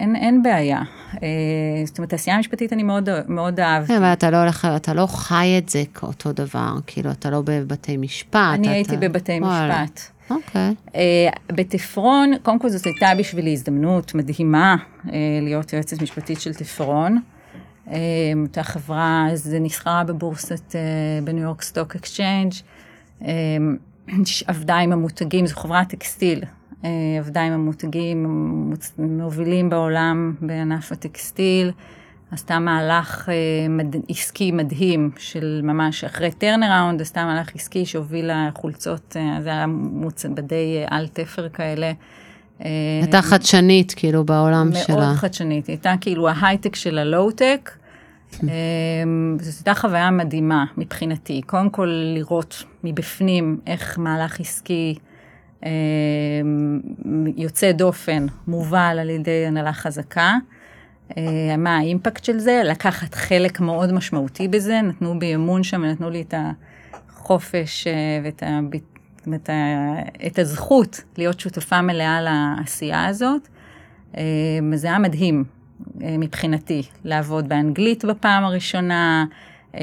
אין, 0.00 0.16
אין 0.16 0.42
בעיה. 0.42 0.82
אה, 1.22 1.28
זאת 1.84 1.98
אומרת, 1.98 2.12
העשייה 2.12 2.36
המשפטית 2.36 2.72
אני 2.72 2.82
מאוד, 2.82 3.08
מאוד 3.28 3.60
אהבתי. 3.60 3.88
כן, 3.88 4.02
אבל 4.02 4.12
אתה 4.12 4.30
לא 4.30 4.36
הולך, 4.36 4.68
אתה 4.76 4.94
לא 4.94 5.06
חי 5.06 5.54
את 5.58 5.68
זה 5.68 5.82
כאותו 5.94 6.32
דבר, 6.32 6.72
כאילו, 6.86 7.10
אתה 7.10 7.30
לא 7.30 7.42
בבתי 7.44 7.96
משפט. 7.96 8.40
אני 8.54 8.66
אתה... 8.66 8.70
הייתי 8.70 8.96
בבתי 8.96 9.40
וואלה. 9.40 9.82
משפט. 9.82 10.00
אוקיי. 10.30 10.74
אה, 10.94 11.28
בתפרון, 11.48 12.32
קודם 12.42 12.58
כל 12.58 12.68
זאת 12.68 12.86
הייתה 12.86 13.08
בשבילי 13.18 13.52
הזדמנות 13.52 14.14
מדהימה 14.14 14.76
אה, 15.08 15.12
להיות 15.42 15.72
יועצת 15.72 16.02
משפטית 16.02 16.40
של 16.40 16.54
תפרון. 16.54 17.18
אה, 17.90 17.96
אותה 18.42 18.62
חברה, 18.62 19.28
זה 19.34 19.58
נסחרה 19.58 20.04
בבורסת 20.04 20.76
אה, 20.76 20.80
בניו 21.24 21.42
יורק 21.42 21.62
Stock 21.62 21.96
Exchange, 21.96 22.52
אה, 23.22 23.28
עבדה 24.46 24.76
עם 24.76 24.92
המותגים, 24.92 25.46
זו 25.46 25.56
חברת 25.56 25.88
טקסטיל, 25.88 26.40
אה, 26.84 26.90
עבדה 27.18 27.42
עם 27.42 27.52
המותגים 27.52 28.26
מובילים 28.98 29.70
בעולם 29.70 30.34
בענף 30.40 30.92
הטקסטיל, 30.92 31.70
עשתה 32.32 32.58
מהלך 32.58 33.28
אה, 33.28 33.68
מד... 33.68 33.96
עסקי 34.08 34.52
מדהים 34.52 35.10
של 35.18 35.60
ממש 35.64 36.04
אחרי 36.04 36.30
turnaround, 36.30 37.00
עשתה 37.00 37.24
מהלך 37.24 37.54
עסקי 37.54 37.86
שהוביל 37.86 38.30
לחולצות, 38.32 39.16
אה, 39.16 39.42
זה 39.42 39.48
היה 39.48 39.66
מוצ... 39.66 40.24
בגדי 40.26 40.84
אל 40.86 41.08
תפר 41.12 41.48
כאלה. 41.48 41.92
הייתה 43.02 43.22
חדשנית, 43.22 43.94
כאילו, 43.96 44.24
בעולם 44.24 44.70
מאוד 44.70 44.84
שלה. 44.86 45.14
חדשנית, 45.14 45.66
היא 45.66 45.74
הייתה 45.74 45.94
כאילו 46.00 46.28
ההייטק 46.28 46.76
של 46.76 46.98
הלואו-טק. 46.98 47.70
זו 48.32 49.50
הייתה 49.58 49.74
חוויה 49.74 50.10
מדהימה 50.10 50.64
מבחינתי. 50.76 51.40
קודם 51.46 51.70
כל 51.70 51.88
לראות 52.14 52.64
מבפנים 52.84 53.60
איך 53.66 53.98
מהלך 53.98 54.40
עסקי 54.40 54.94
אה, 55.64 55.70
יוצא 57.36 57.72
דופן, 57.72 58.26
מובל 58.46 58.96
על 59.00 59.10
ידי 59.10 59.46
הנהלה 59.46 59.72
חזקה. 59.72 60.34
אה, 61.16 61.56
מה 61.58 61.76
האימפקט 61.76 62.24
של 62.24 62.38
זה? 62.38 62.62
לקחת 62.64 63.14
חלק 63.14 63.60
מאוד 63.60 63.92
משמעותי 63.92 64.48
בזה, 64.48 64.80
נתנו 64.82 65.18
בי 65.18 65.34
אמון 65.34 65.62
שם, 65.62 65.84
נתנו 65.84 66.10
לי 66.10 66.22
את 66.22 66.34
החופש 67.08 67.86
אה, 67.86 67.92
ואת 68.24 68.42
ה... 68.42 68.60
אומרת, 69.26 69.50
ה- 69.50 70.26
את 70.26 70.38
הזכות 70.38 71.00
להיות 71.18 71.40
שותפה 71.40 71.82
מלאה 71.82 72.20
לעשייה 72.20 73.06
הזאת. 73.06 73.48
אה, 74.16 74.22
זה 74.74 74.86
היה 74.86 74.98
מדהים 74.98 75.44
מבחינתי, 76.00 76.82
לעבוד 77.04 77.48
באנגלית 77.48 78.04
בפעם 78.04 78.44
הראשונה, 78.44 79.24
אה, 79.74 79.80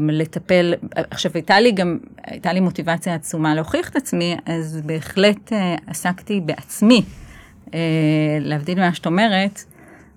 לטפל, 0.00 0.74
עכשיו 0.94 1.30
הייתה 1.34 1.60
לי 1.60 1.72
גם, 1.72 1.98
הייתה 2.24 2.52
לי 2.52 2.60
מוטיבציה 2.60 3.14
עצומה 3.14 3.54
להוכיח 3.54 3.88
את 3.88 3.96
עצמי, 3.96 4.36
אז 4.46 4.80
בהחלט 4.86 5.52
אה, 5.52 5.76
עסקתי 5.86 6.40
בעצמי, 6.40 7.02
אה, 7.74 7.80
להבדיל 8.40 8.78
ממה 8.78 8.94
שאת 8.94 9.06
אומרת, 9.06 9.64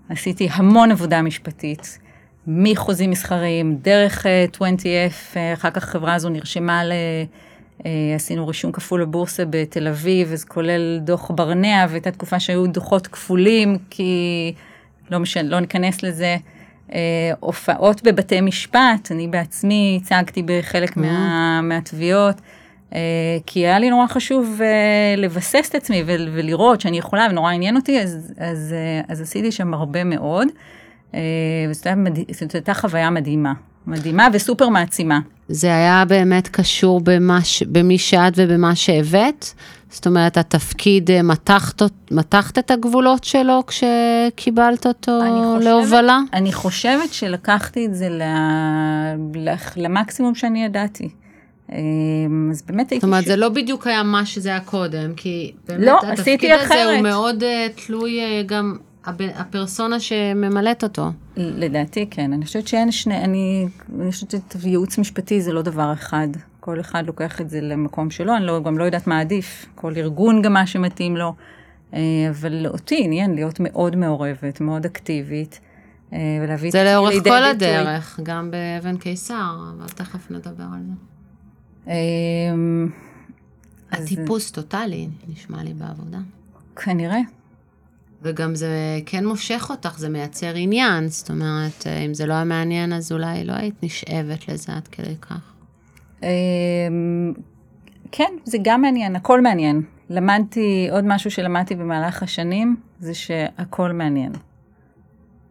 עשיתי 0.10 0.48
המון 0.52 0.92
עבודה 0.92 1.22
משפטית, 1.22 2.00
מחוזים 2.48 3.10
מסחריים, 3.10 3.78
דרך 3.82 4.26
אה, 4.26 4.46
20F, 4.54 5.38
אה, 5.38 5.54
אחר 5.54 5.70
כך 5.72 5.84
החברה 5.84 6.14
הזו 6.14 6.30
נרשמה 6.30 6.84
ל... 6.84 6.92
אה, 7.86 7.92
עשינו 8.16 8.48
רישום 8.48 8.72
כפול 8.72 9.02
לבורסה 9.02 9.44
בתל 9.50 9.88
אביב, 9.88 10.32
אז 10.32 10.44
כולל 10.44 11.00
דוח 11.00 11.32
ברנע, 11.32 11.86
והייתה 11.90 12.12
תקופה 12.12 12.40
שהיו 12.40 12.68
דוחות 12.68 13.08
כפולים, 13.08 13.78
כי 13.90 14.54
לא 15.12 15.20
משנה, 15.20 15.50
לא 15.50 15.60
ניכנס 15.60 16.04
לזה. 16.04 16.38
אה, 16.94 17.00
הופעות 17.40 18.04
בבתי 18.04 18.42
משפט, 18.42 19.12
אני 19.12 19.28
בעצמי 19.28 20.00
הצגתי 20.02 20.44
בחלק 20.46 20.98
מה, 20.98 21.62
מהתביעות, 21.62 22.42
אה, 22.96 23.00
כי 23.46 23.60
היה 23.60 23.80
לי 23.80 23.90
נורא 23.90 24.08
חשוב 24.08 24.60
אה, 24.62 24.68
לבסס 25.18 25.70
את 25.70 25.76
עצמי 25.76 26.04
ול- 26.06 26.30
ולראות 26.34 26.82
שאני 26.82 26.98
יכולה, 26.98 27.28
ונורא 27.30 27.52
עניין 27.52 27.76
אותי, 27.76 28.00
אז, 28.00 28.34
אז, 28.38 28.74
אה, 28.78 29.02
אז 29.08 29.22
עשיתי 29.22 29.52
שם 29.52 29.74
הרבה 29.74 30.04
מאוד. 30.04 30.48
אה, 31.16 31.20
וזאת 31.70 31.88
הייתה 32.54 32.74
חוויה 32.74 33.10
מדהימה, 33.10 33.54
מדהימה 33.88 34.28
וסופר 34.34 34.70
מעצימה. 34.70 35.20
זה 35.48 35.68
היה 35.76 36.04
באמת 36.08 36.48
קשור 36.48 37.02
במה 37.04 37.42
ש... 37.44 37.64
במי 37.64 37.98
שאת 37.98 38.34
ובמה 38.36 38.76
שהבאת? 38.76 39.46
זאת 39.92 40.08
אומרת, 40.08 40.38
התפקיד, 40.38 41.12
אה, 41.12 41.22
מתחת, 41.22 41.82
מתחת 42.12 42.58
את 42.58 42.72
הגבולות 42.72 43.24
שלו 43.24 43.64
כשקיבלת 43.68 44.86
אותו 44.88 45.22
אני 45.22 45.30
חושבת- 45.46 45.64
להובלה? 45.64 46.20
אני 46.34 46.52
חושבת 46.54 47.14
שלקחתי 47.14 47.86
את 47.86 47.96
זה 47.96 48.08
למקסימום 49.76 50.36
שאני 50.36 50.64
ידעתי. 50.66 51.10
אמ, 51.72 51.78
אז 52.52 52.62
באמת 52.62 52.90
הייתי... 52.92 52.96
זאת 52.96 53.04
אומרת, 53.04 53.24
ש- 53.24 53.28
זה 53.28 53.36
לא 53.36 53.50
בדיוק 53.50 53.88
היה 53.88 54.04
מה 54.04 54.26
שזה 54.26 54.50
היה 54.50 54.60
קודם, 54.60 55.14
כי 55.16 55.52
באמת 55.68 55.82
לא, 55.86 56.00
התפקיד 56.12 56.52
הזה 56.52 56.66
אחרת. 56.66 56.96
הוא 56.96 57.04
מאוד 57.04 57.44
אה, 57.44 57.68
תלוי 57.86 58.20
אה, 58.20 58.42
גם 58.46 58.78
הפרסונה 59.06 60.00
שממלאת 60.00 60.84
אותו. 60.84 61.06
לדעתי 61.38 62.06
כן, 62.12 62.34
אני 62.34 62.46
חושבת 62.46 62.68
שאין 62.68 62.92
שני, 62.92 63.18
אני, 63.18 63.68
אני 64.00 64.12
חושבת 64.12 64.34
שייעוץ 64.62 64.98
משפטי 64.98 65.42
זה 65.42 65.54
לא 65.54 65.62
דבר 65.62 65.94
אחד. 65.94 66.28
כל 66.62 66.80
אחד 66.80 67.08
לוקח 67.08 67.42
את 67.42 67.50
זה 67.50 67.62
למקום 67.62 68.10
שלו, 68.10 68.38
אני 68.38 68.46
לא, 68.46 68.64
גם 68.64 68.78
לא 68.78 68.84
יודעת 68.84 69.08
מה 69.08 69.20
עדיף. 69.20 69.66
כל 69.76 69.94
ארגון 69.98 70.42
גם 70.42 70.54
מה 70.54 70.68
שמתאים 70.68 71.18
לו. 71.18 71.34
אה, 71.94 72.00
אבל 72.30 72.68
אותי 72.68 73.04
עניין 73.04 73.36
להיות 73.36 73.60
מאוד 73.60 73.96
מעורבת, 73.96 74.62
מאוד 74.62 74.86
אקטיבית. 74.86 75.60
אה, 76.14 76.18
ולהביא 76.42 76.68
את 76.68 76.72
זה 76.72 76.82
עצמי 76.82 76.94
לאורך 76.94 77.14
לידי 77.14 77.30
כל 77.30 77.52
ביטוי. 77.54 77.78
הדרך, 77.78 78.20
גם 78.24 78.52
באבן 78.52 78.98
קיסר, 78.98 79.56
אבל 79.78 79.88
תכף 79.88 80.32
נדבר 80.32 80.64
על 80.74 80.82
זה. 80.88 81.92
אז 83.92 84.04
הטיפוס 84.04 84.52
טוטאלי, 84.52 85.08
נשמע 85.28 85.64
לי 85.64 85.74
בעבודה. 85.74 86.20
כנראה. 86.76 87.20
וגם 88.22 88.56
זה 88.56 89.00
כן 89.06 89.26
מושך 89.26 89.68
אותך, 89.70 89.98
זה 89.98 90.10
מייצר 90.10 90.56
עניין, 90.56 91.08
זאת 91.08 91.30
אומרת, 91.30 91.88
אה, 91.88 91.98
אם 91.98 92.14
זה 92.14 92.26
לא 92.26 92.34
היה 92.34 92.44
מעניין, 92.44 92.94
אז 92.94 93.12
אולי 93.12 93.44
לא 93.44 93.54
היית 93.54 93.84
נשאבת 93.84 94.48
לזה 94.48 94.74
עד 94.76 94.88
כדי 94.88 95.16
כך. 95.22 95.51
אמ, 96.24 97.34
כן, 98.12 98.34
זה 98.46 98.58
גם 98.62 98.82
מעניין, 98.82 99.16
הכל 99.16 99.42
מעניין. 99.42 99.82
למדתי, 100.10 100.88
עוד 100.92 101.06
משהו 101.08 101.32
שלמדתי 101.32 101.76
במהלך 101.76 102.24
השנים, 102.24 102.76
זה 103.00 103.14
שהכל 103.14 103.92
מעניין. 103.92 104.32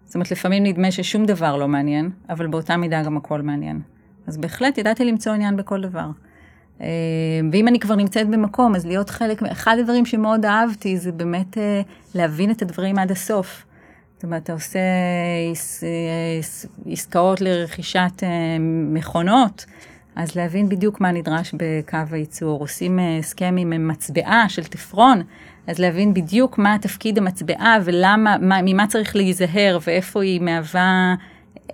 זאת 0.04 0.14
אומרת, 0.14 0.30
לפעמים 0.30 0.62
נדמה 0.62 0.90
ששום 0.90 1.26
דבר 1.26 1.56
לא 1.56 1.68
מעניין, 1.68 2.10
אבל 2.28 2.46
באותה 2.46 2.76
מידה 2.76 3.02
גם 3.02 3.16
הכל 3.16 3.42
מעניין. 3.42 3.80
אז 4.26 4.36
בהחלט 4.36 4.78
ידעתי 4.78 5.04
למצוא 5.04 5.32
עניין 5.32 5.56
בכל 5.56 5.80
דבר. 5.80 6.06
ואם 7.52 7.68
אני 7.68 7.80
כבר 7.80 7.94
נמצאת 7.94 8.28
במקום, 8.28 8.74
אז 8.74 8.86
להיות 8.86 9.10
חלק, 9.10 9.42
אחד 9.42 9.76
הדברים 9.80 10.06
שמאוד 10.06 10.44
אהבתי 10.44 10.96
זה 10.96 11.12
באמת 11.12 11.58
להבין 12.14 12.50
את 12.50 12.62
הדברים 12.62 12.98
עד 12.98 13.10
הסוף. 13.10 13.64
זאת 14.14 14.24
אומרת, 14.24 14.42
אתה 14.42 14.52
עושה 14.52 14.78
עסקאות 16.86 17.40
לרכישת 17.40 18.22
מכונות, 18.92 19.66
אז 20.22 20.36
להבין 20.36 20.68
בדיוק 20.68 21.00
מה 21.00 21.12
נדרש 21.12 21.54
בקו 21.56 21.98
הייצור. 22.10 22.60
עושים 22.60 22.98
הסכם 23.18 23.56
עם 23.58 23.88
מצבעה 23.88 24.48
של 24.48 24.64
תפרון, 24.64 25.22
אז 25.66 25.78
להבין 25.78 26.14
בדיוק 26.14 26.58
מה 26.58 26.76
תפקיד 26.80 27.18
המצבעה 27.18 27.78
ולמה, 27.84 28.36
מה, 28.40 28.62
ממה 28.62 28.86
צריך 28.86 29.16
להיזהר 29.16 29.78
ואיפה 29.86 30.22
היא 30.22 30.40
מהווה, 30.40 31.14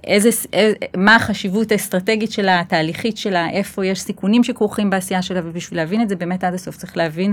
איזה, 0.05 0.29
איזה, 0.53 0.77
מה 0.97 1.17
החשיבות 1.17 1.73
האסטרטגית 1.73 2.33
שלה, 2.33 2.61
התהליכית 2.61 3.17
שלה, 3.17 3.51
איפה 3.51 3.87
יש 3.87 4.01
סיכונים 4.01 4.45
שכרוכים 4.45 4.91
בעשייה 4.91 5.23
שלה, 5.23 5.41
ובשביל 5.45 5.79
להבין 5.79 6.03
את 6.03 6.09
זה 6.09 6.17
באמת 6.17 6.45
עד 6.45 6.55
הסוף 6.55 6.77
צריך 6.77 6.97
להבין 6.97 7.33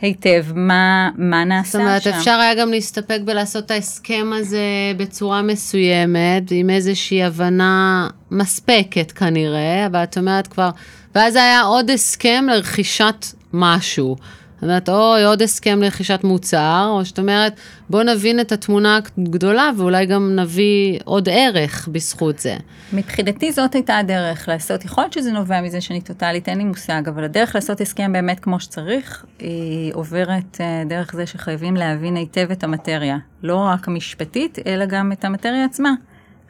היטב 0.00 0.44
מה, 0.54 1.10
מה 1.16 1.44
נעשה 1.44 1.72
שם. 1.72 1.78
זאת 1.78 1.80
אומרת, 1.80 2.02
שם. 2.02 2.10
אפשר 2.10 2.30
היה 2.30 2.54
גם 2.54 2.70
להסתפק 2.70 3.18
בלעשות 3.24 3.64
את 3.66 3.70
ההסכם 3.70 4.30
הזה 4.34 4.58
בצורה 4.96 5.42
מסוימת, 5.42 6.42
עם 6.50 6.70
איזושהי 6.70 7.22
הבנה 7.22 8.08
מספקת 8.30 9.12
כנראה, 9.12 9.86
אבל 9.86 10.02
את 10.02 10.18
אומרת 10.18 10.46
כבר, 10.46 10.70
ואז 11.14 11.36
היה 11.36 11.60
עוד 11.60 11.90
הסכם 11.90 12.44
לרכישת 12.50 13.26
משהו. 13.52 14.16
אומרת, 14.64 14.88
או 14.88 15.16
עוד 15.26 15.42
הסכם 15.42 15.82
לרכישת 15.82 16.20
מוצר, 16.24 16.88
או 16.90 17.04
שאת 17.04 17.18
אומרת, 17.18 17.60
בוא 17.90 18.02
נבין 18.02 18.40
את 18.40 18.52
התמונה 18.52 18.98
הגדולה 19.18 19.70
ואולי 19.78 20.06
גם 20.06 20.36
נביא 20.36 20.98
עוד 21.04 21.28
ערך 21.32 21.88
בזכות 21.92 22.38
זה. 22.38 22.56
מבחינתי 22.92 23.52
זאת 23.52 23.74
הייתה 23.74 23.98
הדרך 23.98 24.48
לעשות, 24.48 24.84
יכול 24.84 25.04
להיות 25.04 25.12
שזה 25.12 25.32
נובע 25.32 25.60
מזה 25.60 25.80
שאני 25.80 26.00
טוטאלית, 26.00 26.48
אין 26.48 26.58
לי 26.58 26.64
מושג, 26.64 27.02
אבל 27.08 27.24
הדרך 27.24 27.54
לעשות 27.54 27.80
הסכם 27.80 28.12
באמת 28.12 28.40
כמו 28.40 28.60
שצריך, 28.60 29.24
היא 29.38 29.94
עוברת 29.94 30.60
אה, 30.60 30.82
דרך 30.86 31.12
זה 31.14 31.26
שחייבים 31.26 31.76
להבין 31.76 32.16
היטב 32.16 32.50
את 32.52 32.64
המטריה. 32.64 33.18
לא 33.42 33.56
רק 33.56 33.88
המשפטית, 33.88 34.58
אלא 34.66 34.86
גם 34.86 35.12
את 35.12 35.24
המטריה 35.24 35.64
עצמה. 35.64 35.92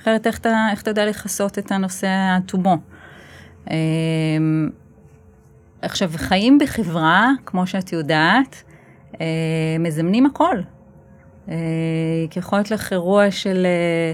אחרת 0.00 0.26
איך 0.26 0.38
אתה, 0.38 0.68
איך 0.70 0.82
אתה 0.82 0.90
יודע 0.90 1.06
לכסות 1.06 1.58
את 1.58 1.72
הנושא 1.72 2.08
עד 2.36 2.42
תומו. 2.46 2.76
עכשיו, 5.84 6.10
חיים 6.16 6.58
בחברה, 6.58 7.30
כמו 7.46 7.66
שאת 7.66 7.92
יודעת, 7.92 8.62
אה, 9.20 9.26
מזמנים 9.78 10.26
הכל. 10.26 10.56
אה, 11.48 11.54
יכול 12.36 12.58
להיות 12.58 12.70
לך 12.70 12.92
אירוע 12.92 13.30
של, 13.30 13.66
אה, 13.66 14.12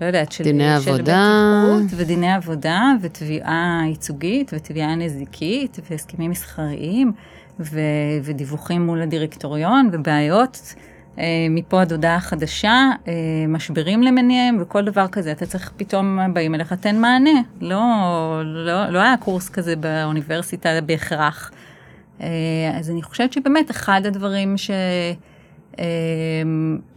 לא 0.00 0.06
יודעת, 0.06 0.32
של, 0.32 0.44
דיני 0.44 0.80
של 0.80 0.90
עבודה. 0.90 1.64
ודיני 1.96 2.32
עבודה 2.32 2.92
ותביעה 3.00 3.82
ייצוגית 3.86 4.50
ותביעה 4.54 4.94
נזיקית 4.94 5.78
והסכמים 5.90 6.30
מסחריים 6.30 7.12
ו, 7.60 7.80
ודיווחים 8.22 8.86
מול 8.86 9.02
הדירקטוריון 9.02 9.90
ובעיות. 9.92 10.74
אה, 11.18 11.46
מפה 11.50 11.80
עד 11.80 11.92
הודעה 11.92 12.20
חדשה, 12.20 12.90
אה, 13.08 13.12
משברים 13.48 14.02
למיניהם 14.02 14.58
וכל 14.60 14.84
דבר 14.84 15.08
כזה, 15.08 15.32
אתה 15.32 15.46
צריך 15.46 15.72
פתאום 15.76 16.18
באים 16.32 16.54
אליך, 16.54 16.72
תן 16.72 17.00
מענה. 17.00 17.40
לא, 17.60 17.82
לא, 18.44 18.88
לא 18.88 18.98
היה 18.98 19.16
קורס 19.16 19.48
כזה 19.48 19.76
באוניברסיטה 19.76 20.68
בהכרח. 20.86 21.50
אה, 22.20 22.26
אז 22.74 22.90
אני 22.90 23.02
חושבת 23.02 23.32
שבאמת 23.32 23.70
אחד 23.70 24.00
הדברים 24.04 24.56
ש... 24.56 24.70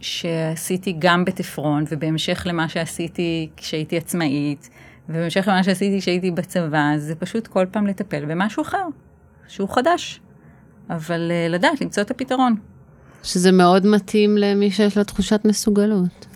שעשיתי 0.00 0.96
גם 0.98 1.24
בתפרון, 1.24 1.84
ובהמשך 1.90 2.42
למה 2.46 2.68
שעשיתי 2.68 3.48
כשהייתי 3.56 3.96
עצמאית, 3.96 4.70
ובהמשך 5.08 5.48
למה 5.48 5.62
שעשיתי 5.62 6.00
כשהייתי 6.00 6.30
בצבא, 6.30 6.92
זה 6.96 7.14
פשוט 7.14 7.46
כל 7.46 7.66
פעם 7.70 7.86
לטפל 7.86 8.24
במשהו 8.24 8.62
אחר, 8.62 8.86
שהוא 9.48 9.68
חדש. 9.68 10.20
אבל 10.90 11.32
לדעת, 11.48 11.80
למצוא 11.80 12.02
את 12.02 12.10
הפתרון. 12.10 12.56
שזה 13.22 13.52
מאוד 13.52 13.86
מתאים 13.86 14.36
למי 14.36 14.70
שיש 14.70 14.98
לו 14.98 15.04
תחושת 15.04 15.40
מסוגלות. 15.44 16.26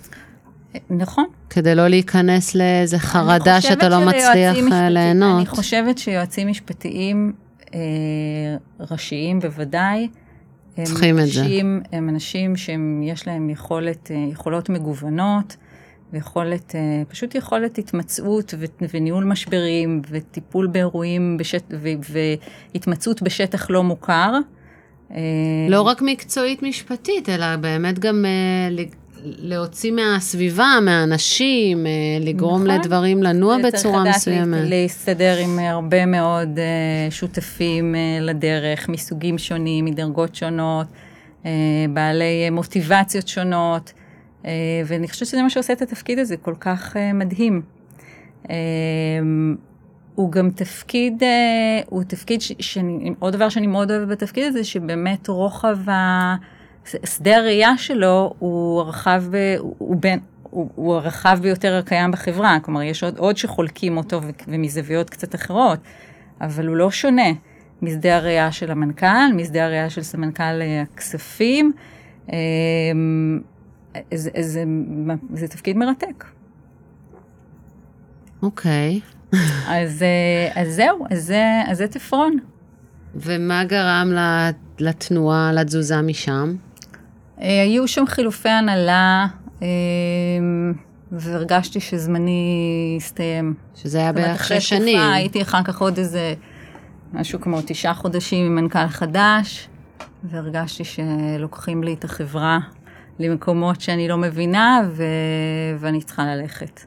נכון. 0.90 1.24
כדי 1.50 1.74
לא 1.74 1.88
להיכנס 1.88 2.54
לאיזה 2.54 2.98
חרדה 2.98 3.60
שאתה 3.60 3.88
לא 3.88 4.00
מצליח 4.00 4.56
אה, 4.72 4.90
ליהנות. 4.90 5.38
אני 5.38 5.46
חושבת 5.46 5.98
שיועצים 5.98 6.48
משפטיים 6.48 7.32
אה, 7.74 7.80
ראשיים 8.90 9.40
בוודאי, 9.40 10.08
צריכים 10.84 11.18
את 11.18 11.26
זה. 11.26 11.44
הם 11.92 12.08
אנשים 12.08 12.56
שיש 12.56 13.26
להם 13.26 13.50
יכולת, 13.50 14.10
אה, 14.10 14.26
יכולות 14.32 14.68
מגוונות, 14.68 15.56
ויכולת, 16.12 16.74
אה, 16.74 17.02
פשוט 17.08 17.34
יכולת 17.34 17.78
התמצאות 17.78 18.54
ו, 18.58 18.64
וניהול 18.94 19.24
משברים 19.24 20.02
וטיפול 20.10 20.66
באירועים 20.66 21.36
בשט, 21.36 21.64
ו, 21.70 21.88
והתמצאות 22.72 23.22
בשטח 23.22 23.70
לא 23.70 23.82
מוכר. 23.82 24.32
אה, 25.10 25.18
לא 25.68 25.82
רק 25.82 26.02
מקצועית 26.02 26.62
משפטית, 26.62 27.28
אלא 27.28 27.56
באמת 27.56 27.98
גם 27.98 28.24
אה, 28.24 28.84
להוציא 29.22 29.92
מהסביבה, 29.92 30.78
מהאנשים, 30.82 31.86
אה, 31.86 31.90
לגרום 32.20 32.62
נכון. 32.62 32.80
לדברים 32.80 33.22
לנוע 33.22 33.56
בצורה 33.58 34.04
מסוימת. 34.04 34.44
צריך 34.44 34.56
לדעת 34.56 34.70
להסתדר 34.70 35.36
עם 35.36 35.58
הרבה 35.58 36.06
מאוד 36.06 36.58
שותפים 37.10 37.94
לדרך, 38.20 38.88
מסוגים 38.88 39.38
שונים, 39.38 39.84
מדרגות 39.84 40.34
שונות, 40.34 40.86
בעלי 41.90 42.50
מוטיבציות 42.50 43.28
שונות, 43.28 43.92
ואני 44.86 45.08
חושבת 45.08 45.28
שזה 45.28 45.42
מה 45.42 45.50
שעושה 45.50 45.72
את 45.72 45.82
התפקיד 45.82 46.18
הזה 46.18 46.36
כל 46.36 46.54
כך 46.60 46.96
מדהים. 47.14 47.62
הוא 50.16 50.32
גם 50.32 50.50
תפקיד, 50.50 51.22
אה, 51.22 51.80
הוא 51.86 52.02
תפקיד 52.02 52.40
שאני, 52.40 53.14
עוד 53.18 53.32
דבר 53.32 53.48
שאני 53.48 53.66
מאוד 53.66 53.90
אוהבת 53.90 54.08
בתפקיד 54.08 54.44
הזה, 54.44 54.64
שבאמת 54.64 55.28
רוחב 55.28 55.78
השדה 55.86 57.36
הראייה 57.36 57.78
שלו 57.78 58.34
הוא 58.38 58.80
הרחב, 58.80 59.22
הוא 59.58 59.96
בין, 60.00 60.18
הוא, 60.42 60.70
הוא 60.74 60.94
הרחב 60.94 61.38
ביותר 61.42 61.78
הקיים 61.78 62.10
בחברה, 62.10 62.58
כלומר 62.62 62.82
יש 62.82 63.02
עוד, 63.02 63.18
עוד 63.18 63.36
שחולקים 63.36 63.96
אותו 63.96 64.20
ומזוויות 64.48 65.10
קצת 65.10 65.34
אחרות, 65.34 65.78
אבל 66.40 66.66
הוא 66.66 66.76
לא 66.76 66.90
שונה 66.90 67.30
משדה 67.82 68.16
הראייה 68.16 68.52
של 68.52 68.70
המנכ"ל, 68.70 69.32
משדה 69.34 69.64
הראייה 69.64 69.90
של 69.90 70.02
סמנכ"ל 70.02 70.42
אה, 70.42 70.82
הכספים, 70.82 71.72
אה, 72.32 72.36
זה, 74.14 74.30
זה, 74.40 74.64
זה 75.32 75.48
תפקיד 75.48 75.76
מרתק. 75.76 76.24
אוקיי. 78.42 79.00
Okay. 79.04 79.15
אז, 79.68 80.02
אה, 80.02 80.62
אז 80.62 80.74
זהו, 80.74 81.06
אז 81.10 81.24
זה, 81.24 81.62
אז 81.66 81.78
זה 81.78 81.86
תפרון. 81.86 82.36
ומה 83.14 83.64
גרם 83.64 84.12
לתנועה, 84.78 85.52
לתזוזה 85.52 86.02
משם? 86.02 86.54
אה, 87.40 87.62
היו 87.62 87.88
שם 87.88 88.06
חילופי 88.06 88.48
הנהלה, 88.48 89.26
אה, 89.62 89.68
והרגשתי 91.12 91.80
שזמני 91.80 92.94
הסתיים. 92.96 93.54
שזה 93.74 93.98
היה 93.98 94.12
בערך 94.12 94.44
שש 94.44 94.68
שנים. 94.68 94.98
תקופה, 94.98 95.14
הייתי 95.14 95.42
אחר 95.42 95.62
כך 95.62 95.80
עוד 95.80 95.98
איזה 95.98 96.34
משהו 97.12 97.40
כמו 97.40 97.60
תשעה 97.66 97.94
חודשים 97.94 98.46
עם 98.46 98.54
מנכ"ל 98.54 98.88
חדש, 98.88 99.68
והרגשתי 100.24 100.84
שלוקחים 100.84 101.84
לי 101.84 101.94
את 101.94 102.04
החברה 102.04 102.58
למקומות 103.18 103.80
שאני 103.80 104.08
לא 104.08 104.16
מבינה, 104.16 104.80
ו... 104.92 105.04
ואני 105.78 106.02
צריכה 106.02 106.24
ללכת. 106.24 106.80